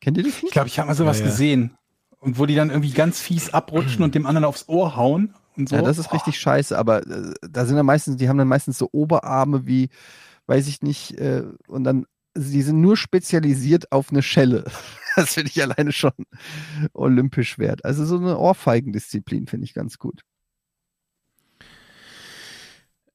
[0.00, 0.52] Kennt ihr das Ich nicht?
[0.52, 1.30] glaube, ich habe mal sowas Ja, ja.
[1.30, 1.76] gesehen.
[2.18, 5.68] Und wo die dann irgendwie ganz fies abrutschen und dem anderen aufs Ohr hauen und
[5.68, 5.76] so.
[5.76, 8.78] Ja, das ist richtig scheiße, aber äh, da sind dann meistens, die haben dann meistens
[8.78, 9.88] so Oberarme wie,
[10.46, 12.06] weiß ich nicht, äh, und dann,
[12.36, 14.64] die sind nur spezialisiert auf eine Schelle.
[15.16, 16.12] Das finde ich alleine schon
[16.94, 17.84] olympisch wert.
[17.84, 20.22] Also so eine Ohrfeigendisziplin finde ich ganz gut.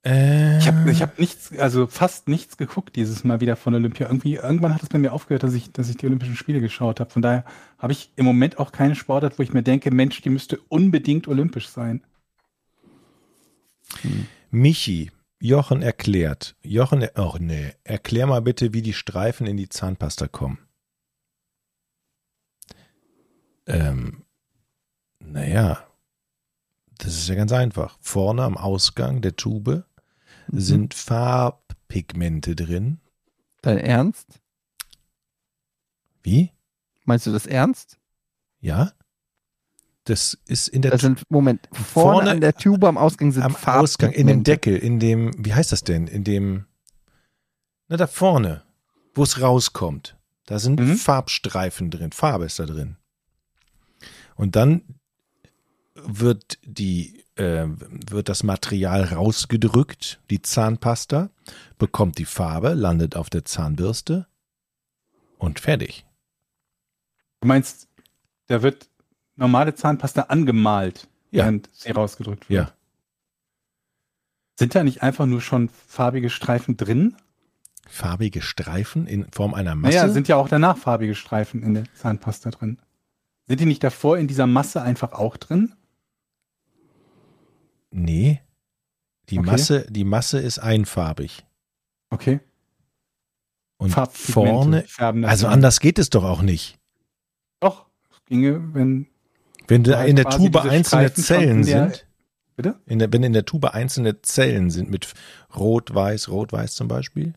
[0.03, 4.07] Äh, Ich habe ich hab nichts, also fast nichts geguckt dieses Mal wieder von Olympia.
[4.07, 6.99] Irgendwie, irgendwann hat es bei mir aufgehört, dass ich, dass ich die Olympischen Spiele geschaut
[6.99, 7.09] habe.
[7.09, 7.43] Von daher
[7.77, 11.27] habe ich im Moment auch keine Sportart, wo ich mir denke, Mensch, die müsste unbedingt
[11.27, 12.03] olympisch sein.
[14.51, 16.55] Michi, Jochen erklärt.
[16.63, 20.59] Jochen, er- oh nee, erklär mal bitte, wie die Streifen in die Zahnpasta kommen.
[23.67, 24.23] Ähm,
[25.19, 25.85] naja,
[26.97, 27.97] das ist ja ganz einfach.
[28.01, 29.85] Vorne am Ausgang der Tube
[30.47, 30.59] Mhm.
[30.59, 32.99] sind Farbpigmente drin.
[33.61, 34.39] Dein Ernst?
[36.21, 36.51] Wie?
[37.03, 37.99] Meinst du das ernst?
[38.59, 38.91] Ja?
[40.05, 43.41] Das ist in der Das sind, Moment, vorne, Vorne an der Tube am Ausgang sind
[43.43, 44.43] am Ausgang, in dem.
[44.43, 46.07] Deckel, in dem, wie heißt das denn?
[46.07, 46.65] In dem,
[47.87, 48.63] na da vorne,
[49.15, 50.15] wo es rauskommt.
[50.45, 50.95] Da sind Mhm.
[50.95, 52.97] Farbstreifen drin, Farbe ist da drin.
[54.35, 54.83] Und dann
[55.95, 61.31] wird die, äh, wird das Material rausgedrückt, die Zahnpasta,
[61.79, 64.27] bekommt die Farbe, landet auf der Zahnbürste
[65.39, 66.05] und fertig.
[67.41, 67.87] Du meinst,
[68.47, 68.87] da wird
[69.35, 71.43] normale Zahnpasta angemalt, Ja.
[71.43, 72.67] während sie rausgedrückt wird.
[72.69, 72.73] Ja.
[74.57, 77.15] Sind da nicht einfach nur schon farbige Streifen drin?
[77.87, 79.97] Farbige Streifen in Form einer Masse.
[79.97, 82.79] Naja, sind ja auch danach farbige Streifen in der Zahnpasta drin.
[83.47, 85.73] Sind die nicht davor in dieser Masse einfach auch drin?
[87.91, 88.41] nee.
[89.29, 89.45] Die Okay.
[89.51, 91.43] Masse, die Masse ist einfarbig.
[92.11, 92.39] Okay.
[93.77, 94.85] Und vorne,
[95.23, 95.53] also an.
[95.53, 96.77] anders geht es doch auch nicht.
[97.59, 99.07] Doch, es ginge, wenn.
[99.67, 102.05] Wenn da in der Tube einzelne Streifen Zellen sind,
[102.55, 102.79] Bitte?
[102.85, 105.13] in der, wenn in der Tube einzelne Zellen sind mit
[105.55, 107.33] Rot-Weiß, Rot-Weiß zum Beispiel.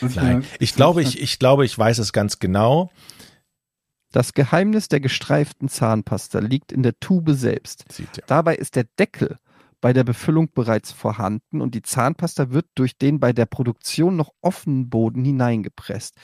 [0.00, 2.90] Nein, ich glaube, ich, ich glaube, ich weiß es ganz genau.
[4.10, 7.84] Das Geheimnis der gestreiften Zahnpasta liegt in der Tube selbst.
[7.90, 8.24] Sieht ja.
[8.26, 9.38] Dabei ist der Deckel
[9.80, 14.30] bei der Befüllung bereits vorhanden und die Zahnpasta wird durch den bei der Produktion noch
[14.40, 16.16] offenen Boden hineingepresst.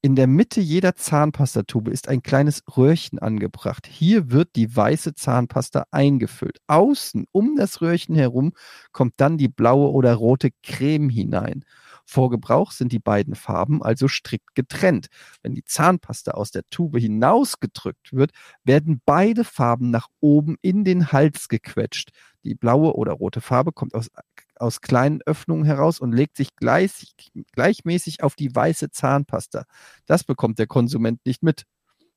[0.00, 3.86] In der Mitte jeder Zahnpastatube ist ein kleines Röhrchen angebracht.
[3.86, 6.58] Hier wird die weiße Zahnpasta eingefüllt.
[6.66, 8.52] Außen um das Röhrchen herum
[8.92, 11.64] kommt dann die blaue oder rote Creme hinein.
[12.10, 15.08] Vor Gebrauch sind die beiden Farben also strikt getrennt.
[15.42, 18.32] Wenn die Zahnpasta aus der Tube hinausgedrückt wird,
[18.64, 22.12] werden beide Farben nach oben in den Hals gequetscht.
[22.44, 24.10] Die blaue oder rote Farbe kommt aus,
[24.56, 27.14] aus kleinen Öffnungen heraus und legt sich gleich,
[27.52, 29.64] gleichmäßig auf die weiße Zahnpasta.
[30.06, 31.64] Das bekommt der Konsument nicht mit.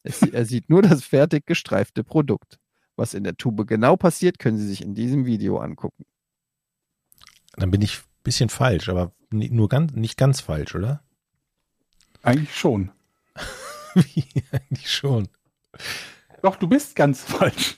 [0.04, 2.60] Es, er sieht nur das fertig gestreifte Produkt.
[2.96, 6.06] Was in der Tube genau passiert, können Sie sich in diesem Video angucken.
[7.54, 11.04] Dann bin ich ein bisschen falsch, aber nur ganz, nicht ganz falsch, oder?
[12.22, 12.92] Eigentlich schon.
[13.96, 15.28] Wie eigentlich schon.
[16.42, 17.78] Doch, du bist ganz falsch.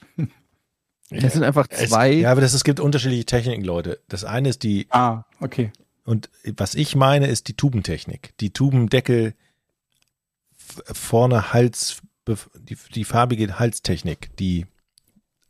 [1.22, 2.12] Das sind einfach Es, zwei.
[2.12, 4.00] ja, aber das, es gibt unterschiedliche Techniken, Leute.
[4.08, 5.72] Das eine ist die, Ah, okay.
[6.06, 8.34] und was ich meine, ist die Tubentechnik.
[8.40, 9.34] Die Tubendeckel
[10.58, 12.02] vorne Hals,
[12.58, 14.66] die, die farbige Halstechnik, die,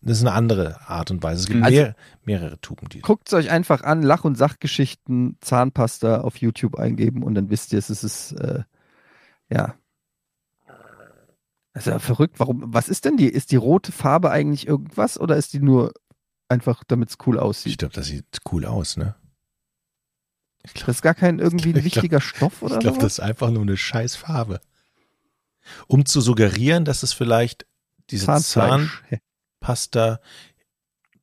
[0.01, 1.41] das ist eine andere Art und Weise.
[1.43, 1.95] Es gibt Also- mehr,
[2.25, 2.99] mehrere Tuben, die.
[3.01, 7.71] Guckt es euch einfach an, Lach- und Sachgeschichten, Zahnpasta auf YouTube eingeben und dann wisst
[7.73, 8.63] ihr, es ist, äh,
[9.49, 9.75] ja.
[11.73, 13.27] Also verrückt, warum, was ist denn die?
[13.27, 15.91] Ist die rote Farbe eigentlich irgendwas oder ist die nur
[16.47, 17.77] einfach, damit es cool Ich aussieht?
[17.79, 19.15] glaube, das sieht cool aus, ne?
[20.65, 23.01] Ich Das ist gar kein irgendwie ein Ich glaub- wichtiger Stoff oder Ich glaube, so?
[23.01, 24.61] das ist einfach nur eine scheiß Farbe.
[25.87, 27.65] Um zu suggerieren, dass es vielleicht
[28.09, 28.27] diese.
[28.27, 30.19] Zahnpasta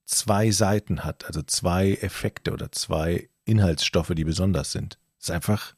[0.07, 4.99] zwei Seiten hat, also zwei Effekte oder zwei Inhaltsstoffe, die besonders sind.
[5.19, 5.75] Das ist einfach,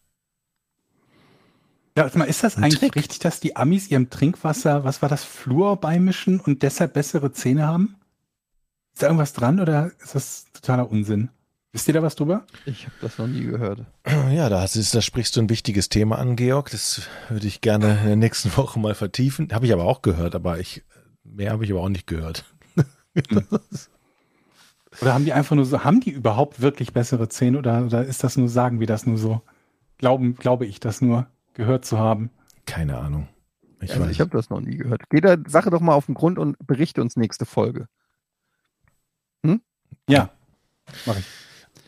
[1.97, 2.97] Ja, warte mal, ist das eigentlich Trick.
[2.97, 7.67] richtig, dass die Amis ihrem Trinkwasser, was war das, Fluor beimischen und deshalb bessere Zähne
[7.67, 7.97] haben?
[8.95, 11.29] Ist da irgendwas dran oder ist das totaler Unsinn?
[11.73, 12.47] Wisst ihr da was drüber?
[12.67, 13.85] Ich habe das noch nie gehört.
[14.31, 16.71] ja, da, du- da sprichst du ein wichtiges Thema an, Georg.
[16.71, 19.49] Das würde ich gerne in der nächsten Woche mal vertiefen.
[19.53, 20.83] Habe ich aber auch gehört, aber ich,
[21.25, 22.45] mehr habe ich aber auch nicht gehört.
[25.01, 28.23] Oder haben die einfach nur so, haben die überhaupt wirklich bessere Zähne oder, oder ist
[28.25, 29.41] das nur, sagen wir das nur so?
[29.99, 32.31] Glauben, glaube ich das nur gehört zu haben?
[32.67, 33.29] Keine Ahnung.
[33.81, 34.11] Ich Also weiß.
[34.13, 35.03] ich habe das noch nie gehört.
[35.11, 37.89] Geh der Sache doch mal auf den Grund und berichte uns nächste Folge.
[40.09, 40.31] Ja,
[41.07, 41.27] mache ich.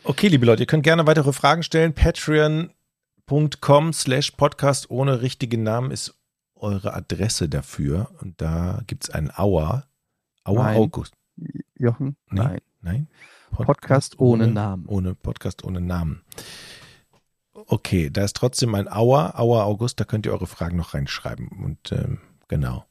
[0.03, 1.93] Okay, liebe Leute, ihr könnt gerne weitere Fragen stellen.
[1.93, 6.15] Patreon.com slash Podcast ohne richtigen Namen ist
[6.55, 8.11] eure Adresse dafür.
[8.21, 9.85] Und da gibt's einen Auer.
[10.45, 10.77] Auer Nein.
[10.77, 11.13] August.
[11.77, 12.15] Jochen?
[12.29, 12.41] Nee.
[12.41, 12.61] Nein.
[12.81, 13.07] Nein?
[13.51, 14.85] Podcast ohne Namen.
[14.87, 16.21] Ohne Podcast ohne Namen.
[17.67, 21.47] Okay, da ist trotzdem ein Auer, Auer August, da könnt ihr eure Fragen noch reinschreiben.
[21.63, 22.85] Und ähm, genau.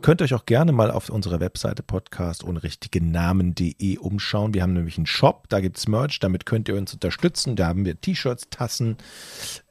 [0.00, 4.54] Könnt euch auch gerne mal auf unserer Webseite podcast ohne richtige Namen.de umschauen.
[4.54, 7.54] Wir haben nämlich einen Shop, da gibt's Merch, damit könnt ihr uns unterstützen.
[7.54, 8.96] Da haben wir T-Shirts, Tassen,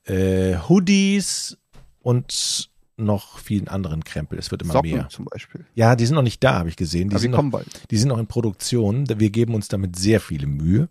[0.06, 1.58] äh, Hoodies
[2.00, 4.38] und noch vielen anderen Krempel.
[4.38, 5.10] Es wird immer Socken mehr.
[5.10, 5.66] zum Beispiel.
[5.74, 7.10] Ja, die sind noch nicht da, habe ich gesehen.
[7.10, 7.68] Die Aber sind noch kommen bald.
[7.90, 9.10] die sind noch in Produktion.
[9.10, 10.88] Wir geben uns damit sehr viele Mühe,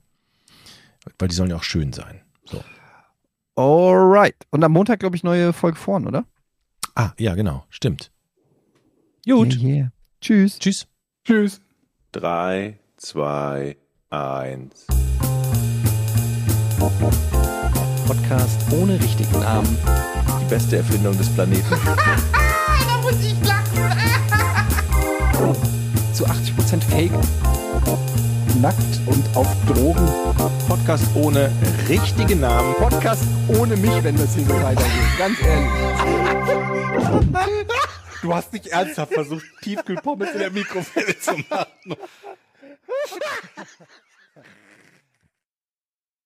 [1.19, 2.21] weil die sollen ja auch schön sein.
[2.45, 2.63] So.
[3.57, 4.37] Alright.
[4.51, 6.25] Und am Montag, glaube ich, neue Folge vorn, oder?
[6.95, 7.65] Ah, ja, genau.
[7.69, 8.11] Stimmt.
[9.27, 9.55] Gut.
[9.57, 9.93] Yeah, yeah.
[10.21, 10.59] Tschüss.
[10.59, 10.87] Tschüss.
[11.25, 11.61] Tschüss.
[12.13, 13.77] 3, 2,
[14.11, 14.87] 1.
[18.07, 19.79] Podcast ohne richtigen Namen.
[20.41, 21.75] Die beste Erfindung des Planeten.
[22.87, 23.85] Da muss ich lachen.
[26.13, 27.13] Zu 80% Fake.
[28.57, 30.09] Nackt und auf Drogen.
[30.69, 31.51] Podcast ohne
[31.89, 32.75] richtigen Namen.
[32.75, 35.19] Podcast ohne mich, wenn das hier so weitergeht.
[35.19, 35.71] Ganz ehrlich.
[38.23, 41.97] Du hast nicht ernsthaft versucht, Tiefkühlpommes in der Mikrowelle zu machen.